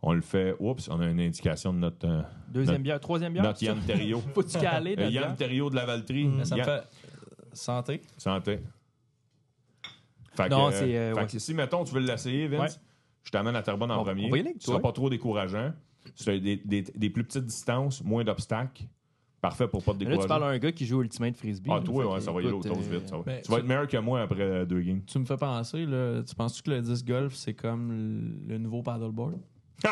[0.00, 3.32] On le fait, oups, on a une indication de notre, euh, Deuxième Notre- bière, troisième
[3.32, 3.42] bière.
[3.44, 4.20] notre Yann Terriot.
[4.34, 5.36] Faut-tu caler Euh, Yann bière?
[5.36, 6.30] Terriot de la Valtrie.
[6.44, 6.82] Ça me fait
[7.56, 8.00] santé.
[8.18, 8.60] Santé.
[10.36, 11.26] Fait Non, que, euh, c'est, euh, fait ouais.
[11.26, 12.80] que si, mettons, tu veux l'essayer, Vince, Ouais.
[13.24, 14.26] je t'amène à Terrebonne en On- premier.
[14.26, 14.90] on va y aller avec Ce sera toi.
[14.90, 15.72] pas trop décourageant.
[16.14, 18.84] C'est des, des- des plus petites distances, moins d'obstacles.
[19.40, 20.26] Parfait pour pas te Mais Là, décourager.
[20.26, 21.70] tu parles à un gars qui joue Ultimate Frisbee.
[21.72, 22.58] ah, toi, ouais, ça va y aller euh,
[22.90, 23.08] vite.
[23.08, 23.22] ça va.
[23.22, 25.02] ben, tu vas être meilleur que moi après euh, deux games.
[25.06, 28.82] Tu me fais penser, là, tu penses-tu que le disc golf, c'est comme le, nouveau
[28.82, 29.34] paddleboard?
[29.82, 29.88] tout,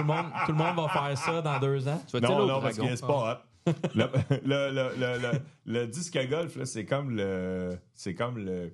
[0.00, 2.00] le monde, tout le monde va faire ça dans deux ans.
[2.08, 2.90] Tu aller Non, au non, parce Dragon?
[2.90, 3.47] que c'est pas hot.
[3.66, 4.04] Le,
[4.44, 7.78] le, le, le, le- le disque à golf, là, c'est comme le.
[7.94, 8.72] C'est comme le.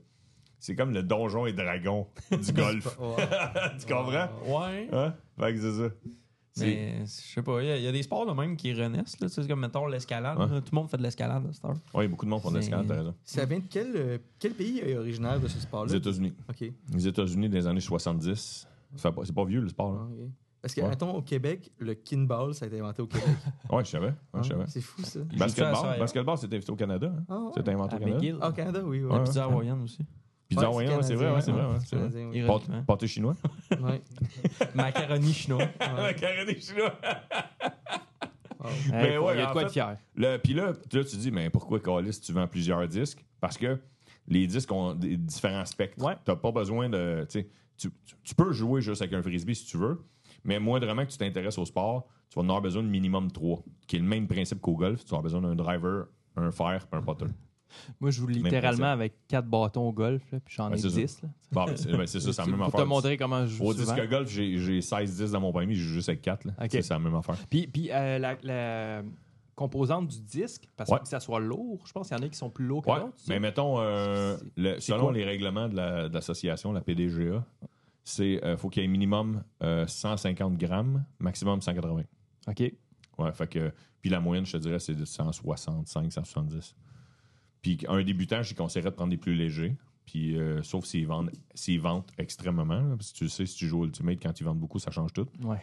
[0.61, 2.97] C'est comme le donjon et dragon du golf.
[3.78, 4.28] Tu comprends?
[4.47, 4.89] Ouais.
[4.93, 5.15] Hein?
[5.39, 5.94] Fait que c'est ça.
[6.61, 8.73] Mais je sais pas, il y, a- il y a des sports de même qui
[8.73, 9.19] renaissent.
[9.20, 10.39] Là, comme mettons l'escalade.
[10.39, 10.47] Ouais.
[10.61, 11.77] Tout le monde fait de l'escalade à cette heure.
[11.93, 13.15] Oui, beaucoup de monde font de l'escalade, t'as raison.
[13.24, 15.94] Ça vient de quel, euh, quel pays est originaire de ce Les sport-là?
[15.97, 16.32] États-Unis.
[16.48, 16.70] OK.
[16.93, 18.69] Les États-Unis des années 70.
[18.97, 19.98] Ça fait pas- C'est pas vieux, le sport.
[20.01, 20.24] Ah, Là.
[20.24, 20.31] ok.
[20.65, 20.89] Parce que, Ouais.
[20.89, 23.27] mettons, au Québec, le kinball, ça a été inventé au Québec.
[23.70, 24.07] Ouais, je savais.
[24.07, 24.62] Ouais, je savais.
[24.65, 25.20] Ah, c'est fou, ça.
[25.36, 27.12] Basketball, basketball c'est invité au Canada.
[27.15, 27.24] Hein?
[27.28, 27.51] Ah, ouais.
[27.55, 28.16] C'est inventé À au Canada.
[28.16, 28.39] McGill.
[28.41, 29.03] Ah, au Canada, oui.
[29.05, 29.11] oui.
[29.12, 29.24] Ouais.
[29.24, 30.07] pizza hawaïenne aussi.
[30.49, 31.66] Pizza Ouais, hawaïenne, c'est vrai, ouais, c'est vrai.
[31.66, 32.09] ouais, c'est vrai.
[32.09, 32.39] Canadien, oui.
[32.39, 32.74] Ironiquement.
[32.77, 33.36] Pâté- Pâté chinois.
[33.78, 34.01] Ouais.
[34.74, 35.69] Macaroni chinois.
[35.81, 36.95] Macaroni chinois.
[37.03, 37.70] Ah,
[38.66, 39.97] Hey, Mais faut- ouais, il y a de en quoi fait- de fier.
[40.15, 43.23] Le- Puis là, là, tu dis, mais pourquoi, Calis, tu vends plusieurs disques?
[43.41, 43.78] Parce que
[44.27, 46.03] les disques ont des différents spectres.
[46.03, 46.15] Ouais.
[46.24, 47.27] Tu pas besoin de.
[47.28, 50.01] tu sais, Tu, tu- tu peux jouer juste avec un frisbee si tu veux,
[50.45, 53.62] mais moindrement que tu t'intéresses au sport, tu vas en avoir besoin de minimum trois,
[53.87, 55.01] qui est le même principe qu'au golf.
[55.05, 56.07] Tu vas avoir besoin d'un driver,
[56.37, 57.27] un fer et un putter.
[58.01, 60.97] Moi, je joue littéralement avec quatre bâtons au golf, là, puis j'en ai c'est ça.
[60.97, 61.23] 10.
[61.23, 61.29] là.
[61.51, 62.81] Bon, ben, c'est ben, c'est ça, c'est la même Pour affaire.
[62.81, 65.75] te montrer comment je joue Au disque golf, j'ai j'ai 16 disques dans mon permis,
[65.75, 66.47] je joue juste avec 4.
[66.47, 66.55] Ok.
[66.71, 67.37] C'est la même affaire.
[67.51, 69.03] Puis, puis euh, la, la
[69.57, 70.99] composante du disque, parce Ouais.
[71.01, 72.91] que ça soit lourd, je pense qu'il y en a qui sont plus lourds que
[72.91, 73.15] Ouais, d'autres.
[73.29, 75.12] mais mettons, euh, le- selon quoi?
[75.12, 77.45] les règlements de la- de l'association, la, PDGA,
[78.05, 82.05] c'est euh, faut qu'il y ait minimum euh, 150 grammes, maximum 180.
[82.47, 82.73] OK.
[83.19, 86.77] Ouais, fait que, puis la moyenne, je te dirais, c'est de 165, 170.
[87.63, 89.77] Puis un débutant, je conseillerais de prendre des plus légers.
[90.05, 92.65] Puis, euh, sauf s'ils vendent, s'ils vendent extrêmement.
[92.65, 94.79] là, parce que tu le sais, si tu joues au Ultimate, quand ils vendent beaucoup,
[94.79, 95.27] ça change tout.
[95.43, 95.63] Ouais.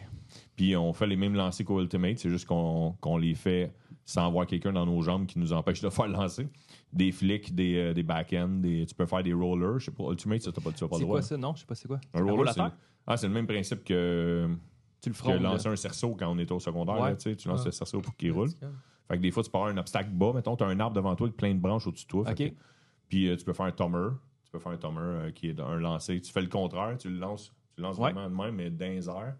[0.56, 3.72] Puis on fait les mêmes lancers qu'au Ultimate, c'est juste qu'on qu'on les fait
[4.04, 6.48] sans avoir quelqu'un dans nos jambes qui nous empêche de faire le lancer.
[6.92, 9.78] Des flicks, des, euh, des back-ends, des, tu peux faire des rollers.
[9.78, 11.18] Je sais pas, Ultimate, ça, t'as pas, tu as pas C'est le droit.
[11.18, 11.36] quoi ça?
[11.38, 12.00] Non, je sais pas c'est quoi.
[12.12, 12.60] Un roller, roller c'est
[13.06, 14.48] ah, c'est le même principe que,
[15.00, 15.40] Tu le que frondes.
[15.40, 16.96] lancer un cerceau quand on était au secondaire.
[17.00, 17.10] Ouais.
[17.10, 17.66] là, tu sais, tu lances Ah.
[17.66, 18.50] le cerceau pour qu'il roule.
[19.08, 20.32] Fait que des fois, tu peux avoir un obstacle bas.
[20.34, 22.24] Mettons, tu as un arbre devant toi avec plein de branches au-dessus de toi.
[22.26, 22.50] Fait OK.
[22.50, 22.54] que-
[23.08, 24.08] puis euh, tu peux faire un tomber.
[24.44, 26.20] Tu peux faire un tomber euh, qui est un lancer.
[26.20, 26.96] Tu fais le contraire.
[26.98, 28.12] Tu le lances, tu le lances Ouais.
[28.12, 29.34] vraiment de même, mais dans les airs.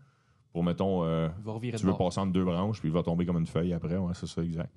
[0.53, 2.09] Pour, mettons, euh, Il va revirer tu de veux bord.
[2.09, 3.97] passer entre deux branches, puis il va tomber comme une feuille après.
[3.97, 4.71] Ouais, c'est ça, exact.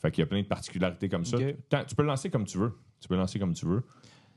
[0.00, 1.38] Fait qu'il y a plein de particularités comme ça.
[1.38, 2.72] Tu peux le lancer comme tu veux.
[3.00, 3.82] Tu peux le lancer comme tu veux.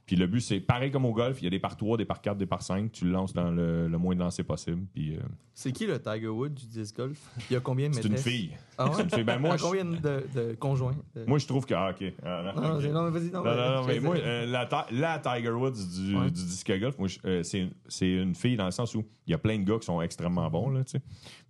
[0.08, 1.40] Puis le but, c'est pareil comme au golf.
[1.42, 2.92] Il y a des par 3, des par 4, des par 5.
[2.92, 4.82] Tu le lances dans le, le moins de lancers possible.
[4.94, 5.20] Puis euh,
[5.54, 7.22] C'est qui le Tiger Woods du disc golf?
[7.50, 8.52] Il y a combien de c'est une fille.
[8.78, 8.92] Ah ouais?
[8.98, 9.24] C'est une fille.
[9.24, 9.98] Ben, moi, je- combien de,
[10.36, 10.96] de conjoints?
[11.16, 11.76] De- Moi, je trouve que.
[11.76, 12.12] Ah, OK.
[12.26, 13.44] Ah, non, Non, non, vas-y, non.
[13.44, 16.26] Non, non, non, mais moi, euh, la, la Tiger Woods du, Ouais.
[16.26, 19.06] du disque golf, moi, je- euh, c'est une- c'est une fille dans le sens où
[19.28, 21.02] il y a plein de gars qui sont extrêmement bons, là, tu sais.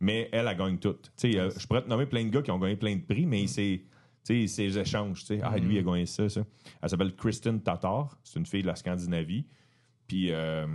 [0.01, 0.93] Mais elle, elle gagne tout.
[1.17, 3.01] Tu sais, euh, je pourrais te nommer plein de gars qui ont gagné plein de
[3.01, 3.81] prix, mais c'est.
[4.25, 5.39] Tu sais, les échanges, tu sais.
[5.43, 6.43] Ah, lui, il a gagné ça, ça.
[6.81, 8.17] Elle s'appelle Kristen Tatar.
[8.23, 9.45] C'est une fille de la Scandinavie.
[10.07, 10.67] Puis, euh,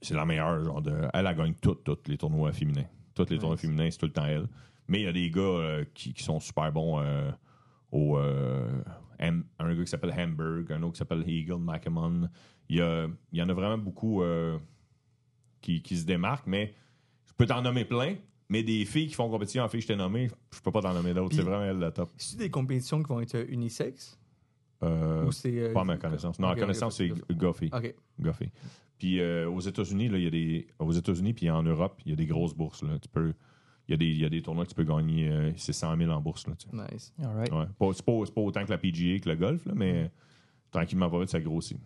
[0.00, 0.92] c'est la meilleure, genre de.
[1.12, 2.86] Elle, elle gagne toutes, tous les tournois féminins.
[3.14, 4.46] Tous les tournois féminins, c'est tout le temps elle.
[4.88, 7.30] Mais il y a des gars euh, qui, qui sont super bons euh,
[7.90, 8.16] au.
[9.18, 12.28] Ham- un gars qui s'appelle Hamburg, un autre qui s'appelle Eagle McEmon.
[12.68, 14.22] Il y, a- il y en a vraiment beaucoup
[15.60, 16.74] qui, qui se démarquent, mais
[17.26, 18.14] je peux t'en nommer plein.
[18.50, 20.92] Mais des filles qui font compétition en filles je t'ai nommées, je peux pas t'en
[20.92, 21.34] nommer d'autres.
[21.34, 22.10] C'est vraiment elle la top.
[22.18, 24.18] C'est des compétitions qui vont être unisexes
[24.82, 25.56] Euh, ou c'est.
[25.58, 26.38] euh, pas à ma connaissance.
[26.38, 27.32] Non, à connaissance, c'est ok.
[27.32, 27.70] Goffy.
[27.72, 27.94] Ok.
[28.20, 28.50] Goffy.
[28.98, 30.66] Puis euh, aux États-Unis, là, il y a des.
[30.78, 32.82] Aux États-Unis, puis en Europe, il y a des grosses bourses.
[32.82, 32.98] Là.
[32.98, 33.32] Tu peux.
[33.88, 35.72] Il y, a des, il y a des tournois que tu peux gagner, euh, c'est
[35.72, 36.46] 100 000 en bourse.
[36.46, 36.76] Là, tu sais.
[36.92, 37.12] Nice.
[37.20, 37.52] All right.
[37.52, 37.64] ouais.
[37.76, 40.10] pas, c'est, pas, c'est pas autant que la PGA, que le golf, là, mais
[40.70, 41.76] tranquillement, pas vite, ça grossit.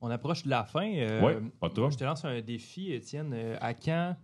[0.00, 0.92] On approche de la fin.
[0.92, 1.68] euh, Ouais, pas.
[1.90, 3.30] Je te lance un défi, Étienne.
[3.32, 4.16] Euh, à quand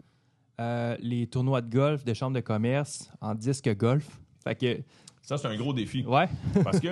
[0.62, 4.06] euh, les tournois de golf de chambre de commerce en disque golf?
[4.44, 4.82] Fait que,
[5.22, 6.04] Ça, c'est un gros défi.
[6.04, 6.28] ouais,
[6.64, 6.88] Parce que,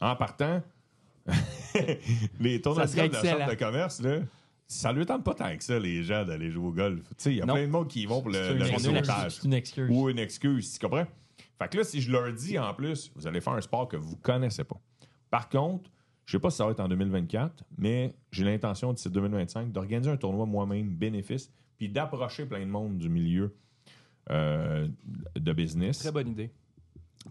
[0.00, 0.62] en partant,
[2.40, 4.20] les tournois de golf de la chambre de commerce, là,
[4.66, 7.00] ça lui tente pas tant que ça, les gens, d'aller jouer au golf.
[7.10, 7.54] Tu sais, il y a Non.
[7.54, 9.36] plein de monde qui y vont pour le, le une, réseautage.
[9.36, 9.90] c'est une excuse.
[9.90, 11.06] Ou une excuse, tu comprends?
[11.58, 13.96] Fait que là, si je leur dis en plus, vous allez faire un sport que
[13.96, 14.80] vous connaissez pas.
[15.30, 15.90] Par contre,
[16.24, 20.10] je sais pas si ça va être en 2024, mais j'ai l'intention d'ici 2025 d'organiser
[20.10, 21.50] un tournoi moi-même, bénéfice,
[21.82, 23.56] puis d'approcher plein de monde du milieu
[24.30, 24.86] euh,
[25.34, 26.52] de business très bonne idée.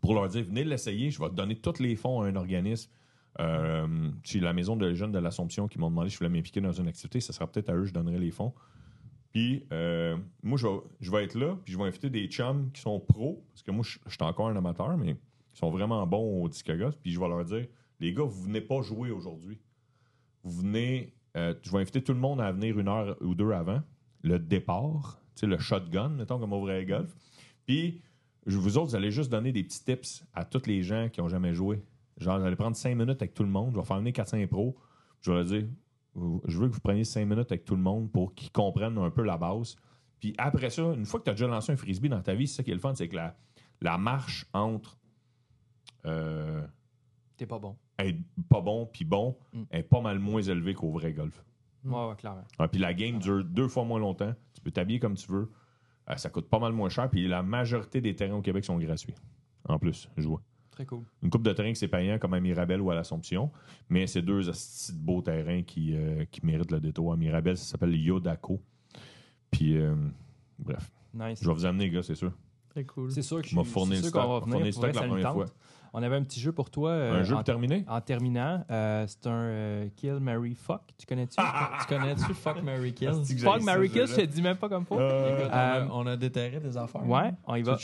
[0.01, 2.91] pour leur dire venez l'essayer, je vais te donner tous les fonds à un organisme.
[3.39, 6.59] Euh, chez la maison de jeunes de l'Assomption qui m'ont demandé si je voulais m'impliquer
[6.59, 8.53] dans une activité, ça sera peut-être à eux, je donnerai les fonds.
[9.31, 12.69] Puis, euh, moi, je vais, je vais être là, puis je vais inviter des chums
[12.73, 15.69] qui sont pros, parce que moi, je, je suis encore un amateur, mais qui sont
[15.69, 17.67] vraiment bons au disque puis je vais leur dire
[18.01, 19.61] les gars, vous venez pas jouer aujourd'hui.
[20.43, 23.53] Vous venez, euh, je vais inviter tout le monde à venir une heure ou deux
[23.53, 23.81] avant
[24.23, 27.15] le départ, le shotgun, mettons, comme au vrai golf.
[27.65, 28.01] Puis,
[28.45, 31.21] je- vous autres, vous allez juste donner des petits tips à tous les gens qui
[31.21, 31.83] ont jamais joué.
[32.17, 33.71] Genre, vous allez prendre cinq minutes avec tout le monde.
[33.73, 34.75] Je vais faire venir 4-5 pros.
[35.21, 35.65] Je vais leur dire,
[36.45, 39.09] je veux que vous preniez cinq minutes avec tout le monde pour qu'ils comprennent un
[39.09, 39.75] peu la base.
[40.19, 42.47] Puis après ça, une fois que tu as déjà lancé un frisbee dans ta vie,
[42.47, 43.35] c'est ça qui est le fun, c'est que la,
[43.81, 44.97] la marche entre
[46.05, 46.61] euh,
[47.37, 47.75] T'es pas bon.
[47.97, 48.17] être
[48.49, 49.63] pas bon puis bon Mm.
[49.71, 51.43] est pas mal moins élevée qu'au vrai golf.
[51.85, 52.43] Ouais, ouais, clairement.
[52.59, 54.33] Ah, puis la game dure deux fois moins longtemps.
[54.53, 55.49] Tu peux t'habiller comme tu veux.
[56.09, 57.09] Euh, ça coûte pas mal moins cher.
[57.09, 59.15] Puis la majorité des terrains au Québec sont gratuits.
[59.67, 60.41] En plus, je vois.
[60.71, 61.03] Très cool.
[61.21, 63.51] Une coupe de terrain que c'est payant comme à Mirabel ou à l'Assomption.
[63.89, 64.51] Mais c'est deux de
[64.95, 67.13] beaux terrains qui, euh, qui méritent le détour.
[67.13, 68.61] À Mirabel, ça s'appelle Yodako.
[69.51, 69.95] Puis, euh,
[70.59, 70.91] bref.
[71.13, 71.39] Nice.
[71.41, 72.31] Je vais vous amener, les gars, c'est sûr.
[72.69, 73.11] Très cool.
[73.11, 74.45] C'est sûr que je suis fournir c'est le sûr qu'on stock.
[74.45, 74.73] va Je vais venir.
[74.73, 75.45] fournir stock la première fois.
[75.93, 76.91] On avait un petit jeu pour toi.
[76.91, 77.83] euh, Un jeu en, pour terminer?
[77.87, 78.63] en terminant.
[78.71, 80.81] euh, c'est un euh, Kill, Mary, Fuck.
[80.97, 81.35] Tu connais-tu?
[81.81, 83.11] Tu connais-tu Fuck Mary Kill?
[83.39, 84.97] Fuck, Mary, Kill, je te dis même pas comme faut.
[84.99, 87.05] Euh, on, Euh, a, on a déterré des affaires.
[87.07, 87.77] Ouais, on y va.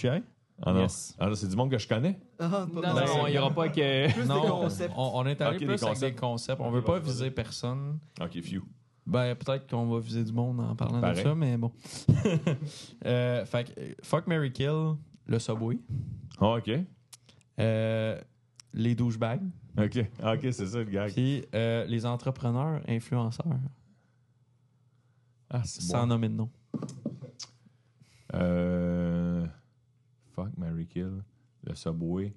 [0.63, 1.15] Ah non, Yes.
[1.19, 2.17] Ah non, c'est du monde que je connais?
[2.39, 4.11] Ah, pas- Non, non, non, n'y aura pas que.
[4.11, 4.93] Plus des Non, concepts.
[4.97, 6.15] on, on est allé des plus avec concepts.
[6.15, 6.61] des concepts.
[6.61, 7.99] On Ok, veut pas viser personne.
[8.19, 8.63] Ok, few.
[9.05, 11.17] Ben, peut-être qu'on va viser du monde en parlant Pareil.
[11.17, 11.71] de ça, mais bon.
[13.05, 14.95] euh, fait que, euh, Fuck Mary Kill,
[15.27, 15.77] le Subway.
[16.39, 16.71] Ah, ok.
[17.59, 18.19] Euh,
[18.73, 19.41] les douchebags.
[19.77, 21.05] Ok, Ah, ok, c'est ça le gars.
[21.07, 23.45] Puis euh, les entrepreneurs influenceurs.
[25.49, 26.07] Ah, c'est Sans bon.
[26.07, 26.49] nommer de nom.
[28.33, 29.45] Euh...
[30.35, 31.23] Fuck, Mary Kill,
[31.63, 32.33] le Subway,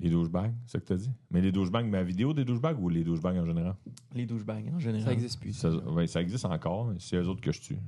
[0.00, 1.10] les douchebags, c'est ça que t'as dit?
[1.30, 3.74] Mais les douchebags, ma vidéo des douchebags ou les douchebags en général?
[4.14, 5.06] Les douchebags, en général.
[5.06, 5.52] Ça existe plus.
[5.52, 7.78] Ça, ouais, ça existe encore, mais c'est eux autres que je tue.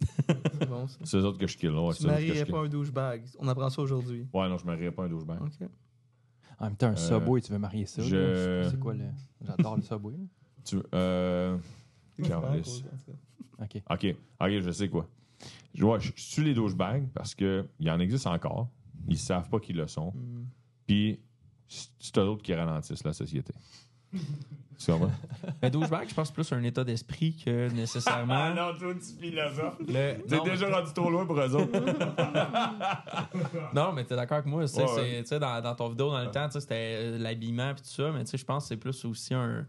[0.26, 0.98] C'est bon, ça.
[1.04, 1.70] C'est eux autres que je kill.
[1.72, 3.22] Ouais, Tu je marierais pas un douchebag.
[3.38, 4.26] On apprend ça aujourd'hui.
[4.32, 5.38] Ouais, non, je marierais pas un douchebag.
[5.42, 5.68] Ok.
[6.60, 8.02] En même temps, un Subway, tu veux marier ça.
[8.02, 8.70] je- là?
[8.70, 9.04] C'est quoi le.
[9.40, 10.14] J'adore le Subway.
[10.64, 11.56] Tu, euh...
[12.22, 12.84] Calisse.
[13.58, 13.82] OK.
[13.90, 15.08] OK, OK, je sais quoi.
[15.74, 18.68] Je, je tue les douchebags parce qu'il y en existe encore.
[19.08, 20.12] Ils savent pas qu'ils le sont.
[20.14, 20.44] Hmm.
[20.86, 21.18] Puis,
[21.66, 23.54] c'est eux autres qui ralentissent la société.
[24.12, 25.10] Tu comprends?
[25.62, 28.50] Un douchebag, je pense plus un état d'esprit que nécessairement.
[28.54, 29.78] non, toi, tu philosophes.
[29.80, 30.22] le...
[30.26, 31.70] T'es déjà rendu trop loin pour eux autres.
[33.74, 34.62] Non, mais t'es d'accord avec moi.
[34.66, 37.70] tu sais, Ouais, dans, dans ton vidéo, dans le temps, tu sais, c'était euh, l'habillement
[37.70, 39.66] et tout ça, mais tu sais, je pense que c'est plus aussi un.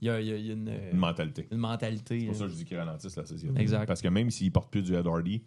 [0.00, 1.46] Il y a, il y une, euh, Une mentalité.
[1.52, 2.20] une mentalité.
[2.20, 3.60] C'est pour ça euh, que je dis qu'ils ralentissent la société.
[3.60, 3.86] Exact.
[3.86, 5.42] Parce que même s'ils portent plus du Ed Hardy,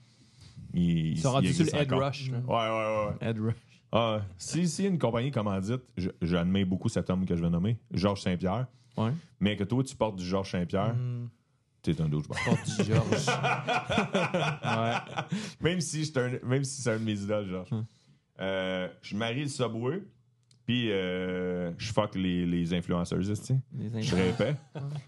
[0.73, 2.07] ils, Ils sont rendus sur le existent head encore.
[2.07, 2.31] rush.
[2.31, 2.37] là.
[2.47, 3.29] Ouais, ouais, ouais.
[3.29, 3.55] Ed Rush.
[3.97, 7.77] Ah, si, si une compagnie commandite, je- j'admets beaucoup cet homme que je vais nommer,
[7.91, 8.67] Georges Saint-Pierre,
[8.97, 9.11] Ouais.
[9.39, 11.27] mais que toi, tu portes du Georges Saint-Pierre, Hmm.
[11.81, 12.37] t'es un douchebag.
[12.43, 13.25] Porte du Georges.
[14.65, 15.25] ouais.
[15.61, 17.71] même si c'est un, même si c'est un de mes idoles, Georges.
[17.71, 17.85] Hum.
[18.41, 20.03] Euh, je marie le Subway,
[20.65, 23.59] puis euh, je fuck les, les influenceuses, tu sais?
[24.01, 24.57] Je répète.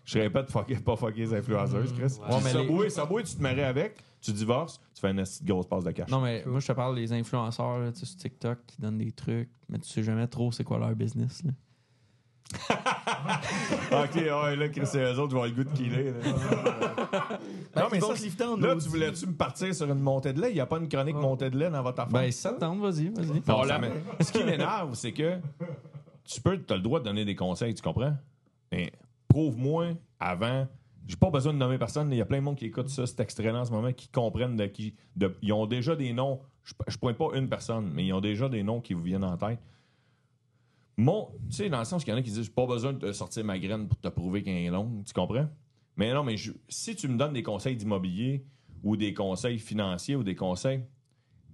[0.06, 2.04] Je répète, fucker, pas fucker les influenceuses, Chris.
[2.22, 2.54] Ouais, mais
[2.84, 6.10] les- Subway, tu te maries avec, tu divorces, tu fais une grosse passe de cash.
[6.10, 8.98] Non, mais moi, je te parle des influenceurs là, tu sais, sur TikTok qui donnent
[9.00, 11.42] des trucs, mais tu sais jamais trop c'est quoi leur business.
[11.44, 11.52] là.
[13.92, 16.12] ok, ouais, là, Chris et eux autres vont avoir le goût de killer.
[16.12, 17.40] là.
[17.76, 18.08] Ben, non, mais ça,
[18.58, 20.50] là, tu voulais-tu me partir sur une montée de lait?
[20.52, 21.22] Il n'y a pas une chronique Ouais.
[21.22, 22.14] montée de lait dans votre affaire?
[22.22, 23.42] Ben, tente, vas-y, vas-y.
[23.48, 23.92] Non, m'é-
[24.24, 25.38] Ce qui m'énerve, c'est que
[26.24, 28.14] tu peux, as le droit de donner des conseils, tu comprends?
[28.72, 28.92] Mais
[29.28, 29.88] prouve-moi
[30.20, 30.68] avant.
[31.06, 32.12] J'ai pas besoin de nommer personne.
[32.12, 34.10] Il y a plein de monde qui écoute ça, cet extrait-là en ce moment, qui
[34.10, 34.94] comprennent de qui.
[35.16, 38.20] de- ils ont déjà des noms je, je pointe pas une personne, mais ils ont
[38.20, 39.60] déjà des noms qui vous viennent en tête.
[40.98, 42.92] Mon, tu sais, dans le sens qu'il y en a qui disent, j'ai pas besoin
[42.94, 45.48] de sortir ma graine pour te prouver qu'elle est longue, tu comprends?
[45.96, 48.44] Mais non, mais je- si tu me donnes des conseils d'immobilier
[48.84, 50.82] ou des conseils financiers ou des conseils,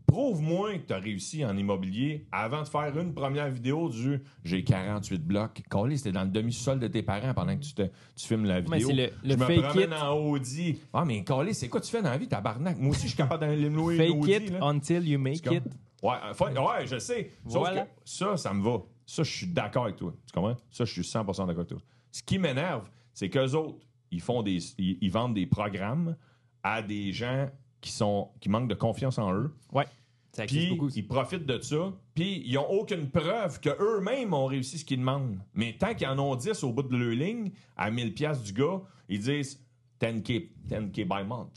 [0.08, 4.64] prouve-moi que tu as réussi en immobilier avant de faire une première vidéo du j'ai
[4.64, 5.62] 48 blocs.
[5.70, 8.62] Calé, c'était dans le demi-sol de tes parents pendant que tu, te- tu filmes la
[8.62, 8.88] Mais vidéo.
[8.90, 10.02] c'est le- le je me fake promène it.
[10.02, 10.80] en Audi.
[10.94, 12.78] Ah, mais Calé, c'est quoi tu fais dans la vie, tabarnak?
[12.80, 14.60] Moi aussi, je suis capable d'aller me louer Fake Audi, it là.
[14.68, 15.64] until you make it.
[16.02, 17.32] Ouais, euh, ouais, je sais.
[17.48, 17.84] Sauf Voilà.
[17.84, 18.84] que ça, ça me va.
[19.06, 20.14] Ça, je suis d'accord avec toi.
[20.26, 20.58] Tu comprends?
[20.72, 21.80] Ça, je suis 100% d'accord avec toi.
[22.12, 26.16] Ce qui m'énerve, c'est qu'eux autres, ils font des, ils, ils vendent des programmes
[26.62, 27.50] à des gens
[27.82, 29.54] qui sont qui manquent de confiance en eux.
[29.72, 29.86] Ouais.
[30.32, 30.90] Ça Puis beaucoup.
[30.96, 31.94] ils profitent de ça.
[32.16, 35.38] Puis ils n'ont aucune preuve qu'eux-mêmes ont réussi ce qu'ils demandent.
[35.54, 38.54] Mais tant qu'ils en ont 10 au bout de leur ligne, à 1000 pièces du
[38.54, 39.60] gars, ils disent
[40.02, 41.54] 10K, 10K by month.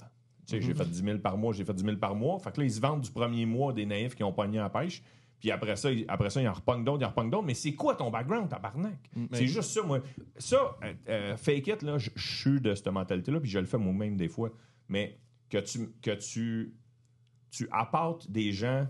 [0.47, 2.39] Tu sais, j'ai fait 10 000 par mois, j'ai fait 10 000 par mois.
[2.39, 4.63] Fait que là, ils se vendent du premier mois des naïfs qui ont pogné à
[4.65, 5.03] la pêche.
[5.39, 7.47] Puis après ça, après ça, ils en repognent d'autres, ils en repognent d'autres.
[7.47, 8.99] Mais c'est quoi ton background, tabarnak?
[9.33, 10.01] C'est juste ça, moi.
[10.39, 13.79] Ça, euh, euh, fake it, là, je suis de cette mentalité-là, puis je le fais
[13.79, 14.51] moi-même des fois.
[14.89, 15.19] Mais
[15.51, 16.75] que tu, que tu,
[17.51, 18.87] tu apportes des gens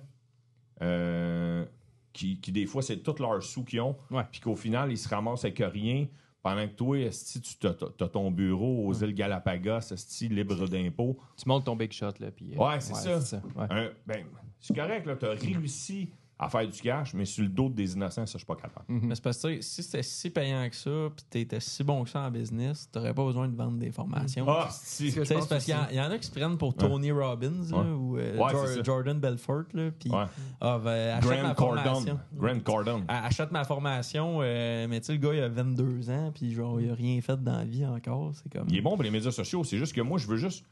[0.82, 1.64] euh,
[2.12, 3.96] qui, qui, des fois, c'est tous leurs sous qu'ils ont,
[4.30, 6.06] puis qu'au final, ils se ramassent avec rien.
[6.42, 11.18] Pendant que toi, esti, tu as, ton bureau aux îles Galapagos, esti, libre d'impôts.
[11.36, 12.30] Tu montes ton big shot, là.
[12.30, 13.42] Puis, euh, Ouais, c'est ça.
[13.56, 13.66] Ouais.
[13.68, 14.24] Un- ben,
[14.60, 18.26] c'est correct, tu as réussi à faire du cash, mais sur le dos des innocents,
[18.26, 18.84] ça, je suis pas capable.
[18.88, 22.10] Mais c'est parce que si c'était si payant que ça, puis t'étais si bon que
[22.10, 24.44] ça en business, t'aurais pas besoin de vendre des formations.
[24.46, 25.10] Ah, si.
[25.12, 25.88] C'est parce qu'il y, en- aussi.
[25.92, 27.90] il y en a qui se prennent pour Tony Robbins là, Ouais.
[27.90, 28.84] ou euh, Ouais, Jor-.
[28.84, 29.64] Jordan Belfort.
[29.72, 30.24] Là, puis, Ouais.
[30.60, 32.18] ah, ben, achète ma formation.
[32.64, 33.04] Cardone.
[33.08, 36.52] Ah, Achète ma formation, euh, mais tu sais, le gars, il a 22 ans, puis
[36.52, 38.32] genre, il a rien fait dans la vie encore.
[38.34, 38.66] C'est comme.
[38.68, 39.64] Il est bon pour les médias sociaux.
[39.64, 40.66] C'est juste que moi, je veux juste.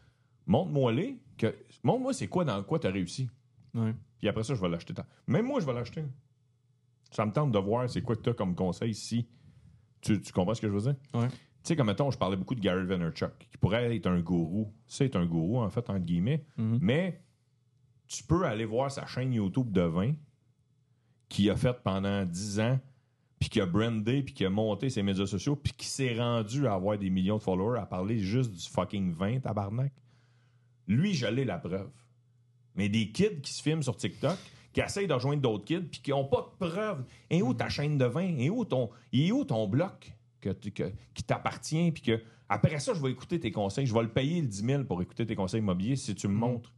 [0.46, 1.16] Montre-moi les.
[1.38, 1.54] Que...
[1.82, 3.28] Montre-moi c'est quoi dans quoi tu as réussi.
[4.18, 4.94] Puis après ça, je vais l'acheter.
[5.26, 6.04] Même moi, je vais l'acheter.
[7.10, 9.26] Ça me tente de voir c'est quoi que tu as comme conseil si.
[10.00, 10.96] Tu, tu comprends ce que je veux dire?
[11.14, 11.28] Ouais.
[11.28, 14.72] Tu sais, comme mettons, je parlais beaucoup de Gary Vaynerchuk, qui pourrait être un gourou.
[14.86, 16.44] C'est un gourou, en fait, entre guillemets.
[16.58, 16.78] Mhm.
[16.80, 17.24] Mais
[18.06, 20.12] tu peux aller voir sa chaîne YouTube de vin
[21.28, 22.80] qu'il a faite pendant 10 ans,
[23.38, 26.66] puis qui a brandé, puis qui a monté ses médias sociaux, puis qui s'est rendu
[26.66, 29.92] à avoir des millions de followers à parler juste du fucking vin, tabarnak.
[30.86, 31.90] Lui, je l'ai la preuve.
[32.76, 34.36] Mais des kids qui se filment sur TikTok,
[34.72, 37.04] qui essayent de rejoindre d'autres kids, puis qui n'ont pas de preuve.
[37.30, 38.36] Et où ta chaîne de vin?
[38.38, 41.92] Et où ton, il est où ton bloc que, qui t'appartient?
[41.92, 43.86] Puis que après ça, je vais écouter tes conseils.
[43.86, 46.34] Je vais le payer le 10 000 pour écouter tes conseils immobiliers si tu me
[46.34, 46.72] montres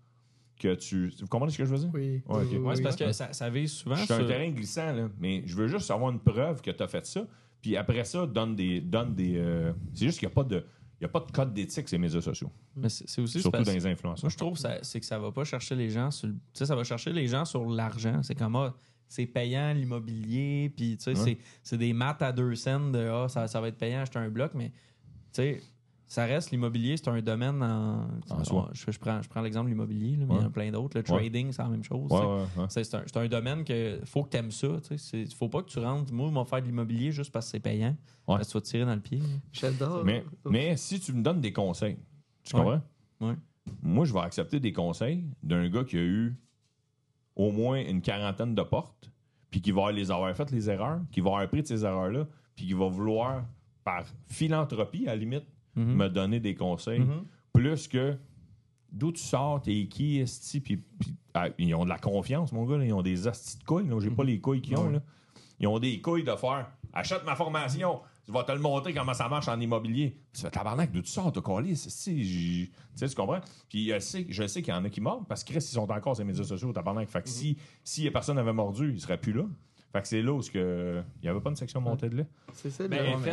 [0.58, 1.12] que tu.
[1.20, 1.90] Vous comprenez ce que je veux dire?
[1.92, 2.22] Oui.
[2.28, 5.08] Ouais, c'est parce que ça, ça vise souvent Je suis un sur- terrain glissant, là,
[5.18, 7.26] mais je veux juste avoir une preuve que tu as fait ça.
[7.62, 8.80] Puis après ça, donne des.
[8.80, 10.64] Donne des euh, c'est juste qu'il n'y a pas de.
[11.00, 12.50] Il y a pas de code d'éthique sur les médias sociaux.
[12.74, 14.24] Mais c'est aussi Surtout dans les influenceurs.
[14.24, 16.28] Moi, je trouve que ça- c'est que ça va pas chercher les gens sur.
[16.28, 18.22] le- Tu sais, ça va chercher les gens sur l'argent.
[18.22, 18.74] C'est comme, ah,
[19.08, 21.38] c'est payant l'immobilier, puis tu sais, Ouais.
[21.62, 24.30] c'est des maths à deux cents de, ah, ça, ça va être payant acheter un
[24.30, 24.74] bloc, mais tu
[25.32, 25.62] sais,
[26.08, 28.06] ça reste l'immobilier, c'est un domaine en.
[28.30, 28.70] En soi.
[28.72, 30.70] Je, je prends, je prends l'exemple de l'immobilier, là, mais il y en a plein
[30.70, 30.96] d'autres.
[30.98, 31.18] Le Ouais.
[31.18, 32.10] trading, c'est la même chose.
[32.10, 32.28] Ouais, tu sais.
[32.28, 32.66] ouais, ouais.
[32.68, 34.68] C'est c'est un, c'est un domaine que faut que tu aimes ça.
[34.82, 34.98] Tu sais.
[35.26, 36.12] C'est- faut pas que tu rentres.
[36.12, 37.96] Moi, moi, faire de l'immobilier juste parce que c'est payant.
[38.28, 38.36] Ouais.
[38.36, 39.20] Parce que tu vas te tirer dans le pied.
[39.52, 40.04] J'adore.
[40.04, 41.98] Mais, mais si tu me donnes des conseils,
[42.44, 42.62] tu Ouais.
[42.62, 42.82] comprends?
[43.28, 43.34] Ouais.
[43.82, 46.36] Moi, je vais accepter des conseils d'un gars qui a eu
[47.34, 49.10] au moins une quarantaine de portes,
[49.50, 52.26] puis qui va les avoir faites les erreurs, qui va avoir appris de ces erreurs-là,
[52.54, 53.44] puis qui va vouloir,
[53.84, 55.44] par philanthropie, à la limite,
[55.76, 55.94] Mhm.
[55.94, 57.24] me donner des conseils, Mhm.
[57.52, 58.16] plus que
[58.92, 62.64] d'où tu sors, t'es qui, esti, puis, puis, ah, ils ont de la confiance, mon
[62.64, 65.02] gars, là, ils ont des astis de couilles, j'ai pas les couilles qu'ils ont, là.
[65.60, 69.12] Ils ont des couilles de faire achète ma formation, je vais te le montrer comment
[69.12, 70.16] ça marche en immobilier.
[70.32, 73.40] Tu fais tabarnak, d'où tu sors, t'as collé, tu sais, tu comprends?
[73.68, 75.74] Puis je sais, je sais qu'il y en a qui mordent parce que Chris, ils
[75.74, 77.08] sont encore sur les médias sociaux, tabarnak.
[77.10, 79.44] Fait que si, si personne n'avait mordu, ils seraient plus là.
[79.96, 81.00] Fait que c'est là où ce que...
[81.22, 82.26] il n'y avait pas une section montée de lait.
[82.52, 82.86] C'est ça.
[82.86, 83.30] Ben, le- en fait,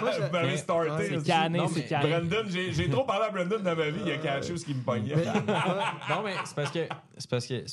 [0.00, 1.08] Moi, je- mais- starté.
[1.18, 2.10] c'est canné, c'est mais- canné.
[2.10, 4.72] Brandon, j'ai trop parlé à Brandon dans ma vie, il y a quelque chose qui
[4.74, 5.16] me pognait.
[5.16, 6.86] non, mais c'est parce que.
[7.18, 7.64] C'est parce que.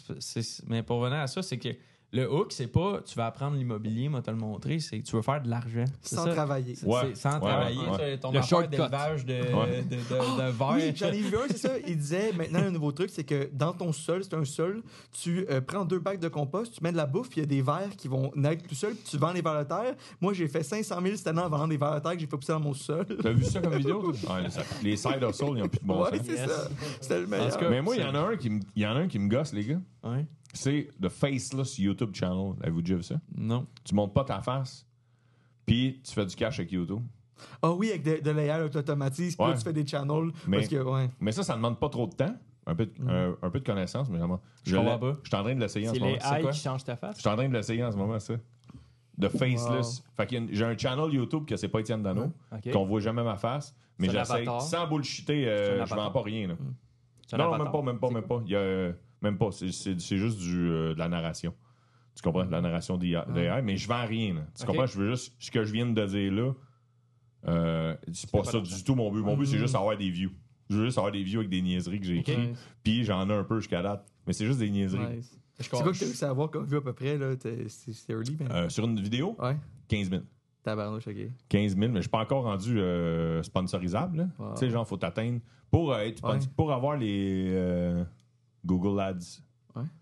[0.67, 1.69] mais pour revenir à ça, c'est que
[2.13, 5.15] le hook, c'est pas tu vas apprendre l'immobilier, moi te le montrer, c'est que tu
[5.15, 5.85] veux faire de l'argent.
[6.01, 6.33] Sans ça?
[6.33, 6.75] travailler.
[6.83, 7.15] Ouais.
[7.15, 7.79] sans Ouais, travailler.
[7.79, 8.17] ouais.
[8.17, 9.81] Ton Le affaire d'élevage de, Ouais.
[9.83, 10.73] de, de, de verre.
[10.75, 11.69] Oui, j'en ai vu un, c'est ça.
[11.88, 14.83] Il disait maintenant un nouveau truc, c'est que dans ton sol, c'est un sol,
[15.21, 17.45] tu euh, prends deux bacs de compost, tu mets de la bouffe, il y a
[17.45, 19.95] des vers qui vont naître tout seul, puis tu vends les vers de terre.
[20.19, 22.27] Moi, j'ai fait 500 000 cette année en vendant des vers de terre que j'ai
[22.27, 23.05] fait pousser dans mon sol.
[23.21, 24.11] T'as vu ça comme vidéo?
[24.83, 26.19] les- side hustles, ils n'ont plus de bon ouais, sens.
[26.25, 26.49] c'est Yes.
[26.49, 26.67] ça.
[26.99, 27.57] C'était le meilleur.
[27.57, 29.07] cas, Mais moi, il y en a un qui me, il y en a un
[29.07, 29.79] qui me gosse, les gars.
[30.03, 30.25] Ouais.
[30.53, 32.53] C'est le Faceless YouTube Channel.
[32.61, 33.15] Avez-vous déjà vu ça?
[33.35, 33.65] Non.
[33.83, 34.85] Tu montes pas ta face,
[35.65, 37.01] puis tu fais du cash avec YouTube.
[37.61, 39.55] Ah oui, avec de, de l'AI, tu automatises, puis Ouais.
[39.55, 40.31] tu fais des channels.
[40.47, 41.09] Mais- Parce que, ouais.
[41.19, 42.35] Mais ça, ça demande pas trop de temps.
[42.67, 44.39] un peu de, un, un peu de connaissance, mais vraiment.
[44.63, 45.17] Je comprends l'ai- pas.
[45.23, 46.13] Je suis en train de l'essayer en C'est ce moment.
[46.13, 46.51] les c'est quoi?
[46.51, 47.15] qui changent ta face?
[47.15, 48.35] Je suis en train de l'essayer en ce moment, ça.
[49.17, 50.03] De faceless.
[50.15, 52.71] Fait a une- j'ai un channel YouTube que c'est pas Étienne Dano, OK.
[52.71, 56.49] qu'on voit jamais ma face, mais j'essaie, sans bullshiter, euh, je vends pas rien.
[56.49, 56.53] Là.
[57.33, 58.41] Un Non, même pas, même pas, même pas.
[58.45, 59.52] Il y a, euh, même pas.
[59.52, 61.53] C'est, c'est- c'est juste du, euh, de la narration.
[62.15, 62.45] Tu comprends?
[62.45, 64.34] De la narration d'IA, d'AI, mais je vends rien.
[64.34, 64.41] là.
[64.56, 64.68] Tu Ok.
[64.68, 64.85] comprends?
[64.85, 66.53] Je veux juste ce que je viens de dire là.
[67.48, 68.76] euh, c'est pas, pas ça d'argent.
[68.76, 69.22] du tout mon but.
[69.22, 70.31] Mon but, c'est juste avoir des views.
[70.69, 72.30] Je veux juste avoir des views avec des niaiseries que j'ai Ok.
[72.30, 72.57] écrites.
[72.84, 74.06] Puis j'en ai un peu jusqu'à date.
[74.27, 75.15] Mais c'est juste des niaiseries.
[75.18, 75.38] Nice.
[75.57, 77.35] Je C'est quoi que t'as réussi à avoir comme vue à peu près, là?
[77.35, 78.48] T'es- C'est c'est early, ben?
[78.52, 79.57] Euh, sur une vidéo, Ouais.
[79.88, 80.22] 15 000.
[80.64, 81.15] Tabarnouche, ok.
[81.49, 84.18] 15 000, mais je suis pas encore rendu euh, sponsorisable.
[84.19, 84.27] là.
[84.38, 84.53] Wow.
[84.53, 85.39] Tu sais, genre, faut t'atteindre.
[85.72, 86.39] Pour, euh, être Ouais.
[86.56, 88.03] pour avoir les euh,
[88.65, 89.41] Google Ads.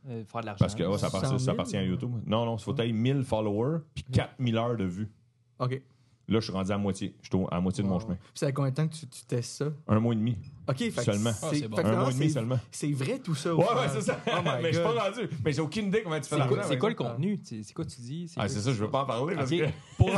[0.08, 0.58] Euh, faire de l'argent.
[0.60, 2.12] Parce que ouais, ça, appartient, 100 000, ça appartient à ou- YouTube.
[2.26, 5.10] Non, non, il faut tailler 1000 followers puis 4000 heures de vues.
[5.60, 5.82] Ok.
[6.28, 7.16] Là, je suis rendu à moitié.
[7.24, 8.14] Je suis à moitié de mon chemin.
[8.16, 9.66] Puis c'est à combien de temps que tu, tu testes ça?
[9.88, 10.38] Un mois et demi.
[10.68, 11.32] Ok, fait que Seulement.
[11.34, 11.76] c'est- Ah, c'est bon.
[11.78, 12.60] fait que Un mois et demi seulement.
[12.72, 13.56] C'est vrai tout ça.
[13.56, 14.20] Ouais, ouais, c'est ça.
[14.28, 14.32] Oh
[14.62, 15.22] mais je suis pas rendu.
[15.44, 16.62] Mais j'ai aucune idée comment tu fais l'argent.
[16.68, 17.04] c'est quoi le ça.
[17.04, 17.40] contenu?
[17.44, 18.32] C'est quoi tu dis?
[18.38, 19.36] Ah, c'est ça, je veux pas en parler.
[19.36, 19.66] Parce que...
[19.98, 20.10] Pour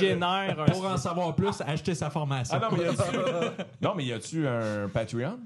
[0.00, 0.64] génère un...
[0.66, 2.56] Pour en savoir plus, acheter sa formation.
[2.60, 2.68] Ah
[3.80, 5.38] non, mais y a-tu un Patreon?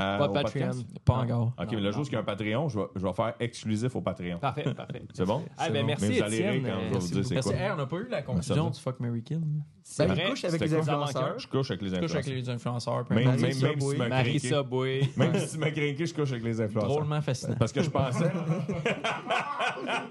[0.00, 0.70] Euh, Pas au Patreon.
[1.04, 1.52] Pas encore.
[1.56, 3.94] Ok, mais le jour qu'il y a un Patreon, je vais, je vais faire exclusif
[3.94, 4.38] au Patreon.
[4.38, 5.02] Parfait, parfait.
[5.12, 5.44] C'est bon?
[5.56, 6.64] Ah, ben merci, Mais vous allez Étienne.
[6.64, 7.54] rire quand je vais vous dire c'est quoi?
[7.60, 8.70] hey, on n'a pas eu la conclusion ça.
[8.70, 9.40] du Fuck Mary Kill.
[9.86, 11.38] C'est Ben, couche avec les influenceurs.
[11.38, 12.34] Je couche avec les Tu couches avec influenceurs.
[12.34, 13.04] les influenceurs.
[13.10, 16.88] Même, même, Marissa même si même si tu m'as craqué, je couche avec les influenceurs.
[16.90, 17.56] Drôlement fascinant.
[17.58, 18.32] Parce que je pensais.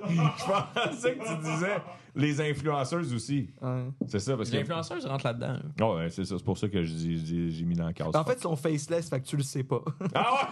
[0.10, 1.82] je pensais que tu disais
[2.16, 3.50] les influenceuses aussi.
[3.62, 3.86] Ouais.
[4.08, 4.64] C'est ça, parce Les que.
[4.64, 5.56] influenceurs rentrent là-dedans.
[5.82, 6.38] Oh, ouais, c'est ça.
[6.38, 8.16] C'est pour ça que je j'ai j'ai mis dans la case.
[8.16, 9.82] En fait, ils sont faceless, fait que tu le sais pas.
[10.14, 10.52] Ah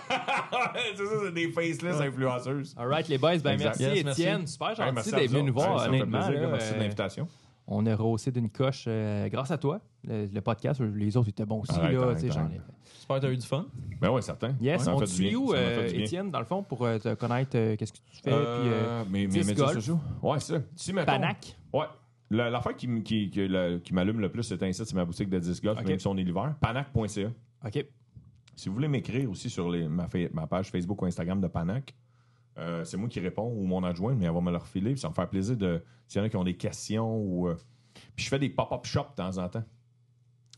[0.74, 0.80] ouais!
[0.98, 2.74] c'est ça, c'est des faceless influenceuses.
[2.78, 3.80] All right, les boys, ben Exact.
[3.80, 4.18] merci, Yes.
[4.18, 4.48] Étienne.
[4.48, 6.20] Super Hey, gentil d'être venu nous voir, honnêtement.
[6.20, 7.28] Merci de euh, l'invitation.
[7.74, 9.80] On a rehaussé d'une coche euh, grâce à toi.
[10.04, 11.72] Le, le podcast, les autres étaient bons aussi.
[11.80, 12.62] Arrête, là, arrête, j'en ai-.
[12.96, 13.66] J'espère que tu as eu du fun.
[14.00, 14.56] Ben ouais, certain.
[14.60, 15.88] Yes, Ça on te suit où, euh.
[15.94, 18.72] Étienne, dans le fond, pour euh, te connaître euh, qu'est-ce que tu fais, puis euh,
[19.02, 19.74] Euh, mes, médias golf.
[19.74, 20.00] sociaux.
[20.22, 20.60] Ouais, ça.
[21.06, 21.56] Panac.
[21.74, 21.86] Ouais.
[22.30, 25.06] La- L'affaire qui, qui, qui, la- qui m'allume le plus, c'est un site, c'est ma
[25.06, 25.88] boutique de disc golf, Ok.
[25.88, 26.56] même si on est l'hiver.
[26.62, 27.28] Panac.ca.
[27.66, 27.86] OK.
[28.56, 31.94] Si vous voulez m'écrire aussi sur les- ma, ma page Facebook ou Instagram de Panac,
[32.58, 34.92] euh, c'est moi qui réponds ou mon adjoint, mais elle va me le refiler.
[34.92, 35.82] Puis ça va me faire plaisir de.
[36.08, 37.48] S'il y en a qui ont des questions ou.
[37.48, 37.56] euh,
[38.16, 39.64] Puis je fais des pop-up shops de temps en temps.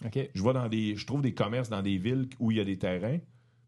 [0.05, 0.29] OK.
[0.33, 0.95] Je vais dans des.
[0.95, 3.19] Je trouve des commerces dans des villes où il y a des terrains.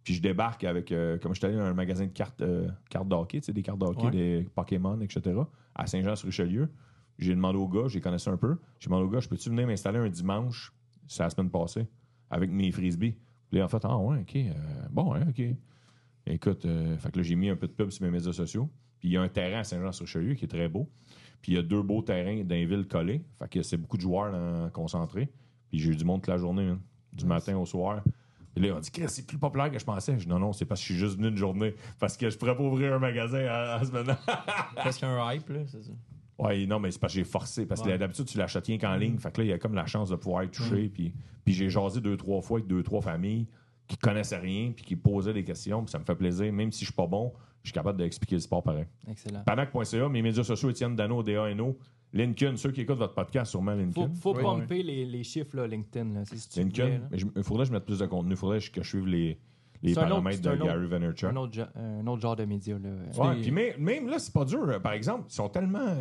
[0.03, 0.91] Puis je débarque avec.
[0.91, 3.53] euh, comme je suis allé dans un magasin de cartes, euh, cartes d'hockey, tu sais,
[3.53, 4.11] des cartes d'hockey, Ouais.
[4.11, 5.35] des Pokémon, etc.
[5.73, 6.69] à Saint-Jean-sur-Richelieu.
[7.17, 8.57] J'ai demandé au gars, j'ai connaissé un peu.
[8.79, 10.73] J'ai demandé au gars, je peux-tu venir m'installer un dimanche,
[11.07, 11.87] c'est la semaine passée,
[12.29, 13.15] avec mes frisbees.
[13.49, 14.35] Puis là, en fait, ah ouais, ok.
[14.35, 14.53] euh,
[14.91, 15.41] bon, ok.
[16.27, 18.69] Écoute, euh, fait que là, j'ai mis un peu de pub sur mes médias sociaux.
[18.99, 20.89] Puis il y a un terrain à Saint-Jean-sur-Richelieu qui est très beau.
[21.41, 23.21] Puis il y a deux beaux terrains dans les villes collées.
[23.39, 25.29] Fait que c'est beaucoup de joueurs dans- concentrés.
[25.69, 26.73] Puis j'ai eu du monde toute la journée,
[27.13, 28.01] du matin au soir.
[28.55, 30.13] Puis là, on dit, Chris, c'est plus populaire que je pensais.
[30.17, 31.75] Je dis, non, non, c'est parce que je suis juste venu une journée.
[31.99, 34.15] Parce que je pourrais pas ouvrir un magasin en, ce moment.
[34.75, 35.91] Parce qu'il y a un hype, là, c'est ça.
[36.39, 37.65] Ouais, non, mais c'est parce que j'ai forcé.
[37.65, 37.97] Parce que Ouais.
[37.97, 39.17] d'habitude, tu l'achètes rien qu'en ligne.
[39.17, 40.89] Fait que là, il y a comme la chance de pouvoir être touché.
[40.89, 41.13] Puis,
[41.45, 43.47] puis j'ai jasé deux, trois fois avec deux, trois familles
[43.87, 45.83] qui connaissaient rien puis qui posaient des questions.
[45.83, 46.51] Puis ça me fait plaisir.
[46.51, 47.33] Même si je suis pas bon,
[47.63, 48.85] je suis capable d'expliquer le sport pareil.
[49.07, 49.43] Excellent.
[49.45, 51.77] Panac.ca, mes médias sociaux, Étienne Dano, D-A-N-O.
[52.13, 54.13] Lincoln, ceux qui écoutent votre podcast, sûrement Faut, Lincoln.
[54.15, 56.13] faut Oui, pomper Les, les chiffres, là, LinkedIn.
[56.13, 56.83] Là, si tu Lincoln.
[56.83, 57.07] voulais, là.
[57.11, 58.31] Mais je- il faudrait que je mette plus de contenu.
[58.31, 59.37] Il faudrait que je suive les,
[59.81, 61.29] les autre- paramètres de autre- Gary Vaynerchuk.
[61.29, 62.77] Un autre, gen- un autre genre de média.
[62.79, 62.89] Là.
[63.21, 64.63] Ouais, des- puis même, même là, c'est pas dur.
[64.69, 65.97] Euh, Par exemple, ils sont tellement.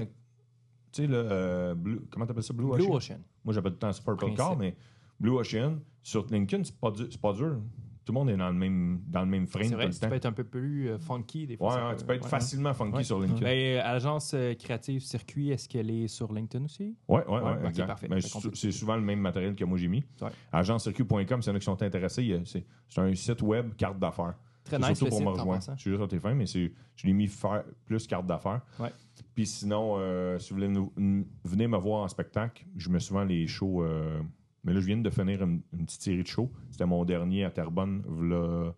[0.93, 1.17] Tu sais, le.
[1.17, 2.95] euh, Blue- comment t'appelles ça, Blue, Blue Ocean?
[2.95, 3.19] Ocean.
[3.45, 4.35] Moi, j'appelle tout le temps ça Purple.
[4.37, 4.77] Car, mais
[5.21, 7.59] Blue Ocean, sur LinkedIn, c'est pas, dur- c'est pas dur.
[8.05, 9.95] Tout le monde est dans le même, dans le même frame C'est tout vrai, le
[9.95, 10.09] tu temps.
[10.11, 11.75] peux être un peu plus euh, funky des Ouais, fois.
[11.89, 12.29] ouais, peut- tu peux être ouais.
[12.29, 13.03] facilement funky Ouais.
[13.05, 13.41] sur LinkedIn.
[13.47, 16.95] Ben, agence euh, créative circuit, est-ce qu'elle est sur LinkedIn aussi?
[17.09, 17.87] Ouais, ouais, ouais, Ouais, ok, exact.
[17.87, 18.09] parfait.
[18.11, 20.05] Mais c'est souvent le même matériel que moi j'ai mis.
[20.21, 20.29] Ouais.
[20.53, 24.35] Agencecircuit.com, s'il y en a qui sont intéressés, c'est c'est un site web carte d'affaires.
[24.65, 25.63] Très C'est nice surtout pour me rejoindre.
[25.77, 28.61] Je suis juste sur tes fins, mais c'est- je l'ai mis faire plus carte d'affaires.
[28.81, 28.91] Ouais.
[29.35, 33.01] Puis sinon, euh, si vous voulez nous- n- venez me voir en spectacle, je mets
[33.01, 33.83] souvent les shows.
[34.65, 36.51] Euh, mais là, je viens de finir une, une petite série de shows.
[36.71, 38.73] C'était mon dernier à Terrebonne, v'là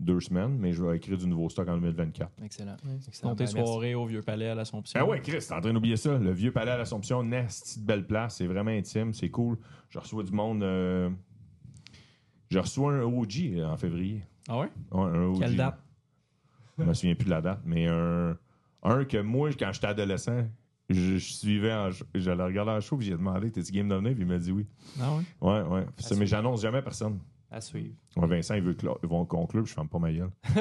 [0.00, 2.30] deux semaines, mais je vais écrire du nouveau stock en 2024.
[2.42, 2.76] Excellent.
[3.06, 3.30] Excellent.
[3.30, 4.98] Dans tes Ben, soirées au Vieux Palais à l'Assomption.
[5.00, 6.18] Ah ouais, Chris, t'es en train d'oublier ça.
[6.18, 8.36] Le vieux palais à l'Assomption, nasty de belle place.
[8.38, 9.56] C'est vraiment intime, c'est cool.
[9.90, 10.62] Je reçois du monde.
[10.64, 11.08] euh,
[12.50, 14.22] Je reçois un OG en février.
[14.48, 14.68] Ah ouais?
[14.90, 15.38] Ouais, un OG.
[15.38, 15.78] Quelle date?
[16.78, 18.36] Je me souviens plus de la date, mais un,
[18.82, 20.44] un que moi, quand j'étais adolescent,
[20.94, 24.12] je, je suivais en le regardais en show, puis j'ai demandé T'es-tu game de venir?
[24.12, 24.66] Puis il m'a dit oui.
[25.00, 25.10] Ah
[25.40, 25.60] ouais?
[25.62, 25.86] Ouais, ouais.
[26.16, 27.18] Mais j'annonce jamais à personne.
[27.50, 27.94] À suivre.
[28.16, 30.30] Ouais, Vincent, il veut clo- ils vont conclure, puis je ferme pas ma gueule.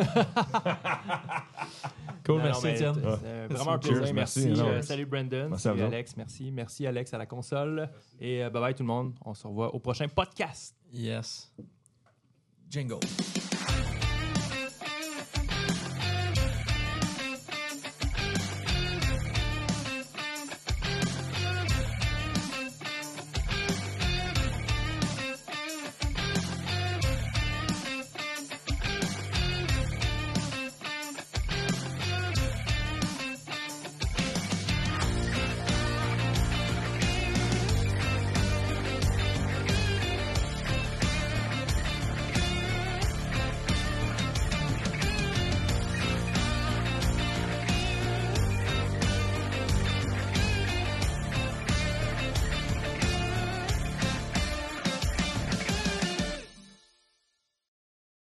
[2.25, 2.93] Cool, Non, merci non, mais Étienne.
[2.95, 4.15] c'est, euh, vraiment un Cheers, plaisir.
[4.15, 4.45] merci.
[4.47, 4.61] Merci.
[4.61, 4.87] Non, Euh, merci.
[4.87, 5.47] salut Brandon.
[5.49, 5.87] Merci à salut vous.
[5.87, 6.15] Alex.
[6.17, 6.51] Merci.
[6.51, 7.89] Merci Alex à la console.
[8.21, 9.13] Et euh, bye bye tout le monde.
[9.25, 10.73] On se revoit au prochain podcast.
[10.93, 11.51] Yes.
[12.69, 12.99] Jingle.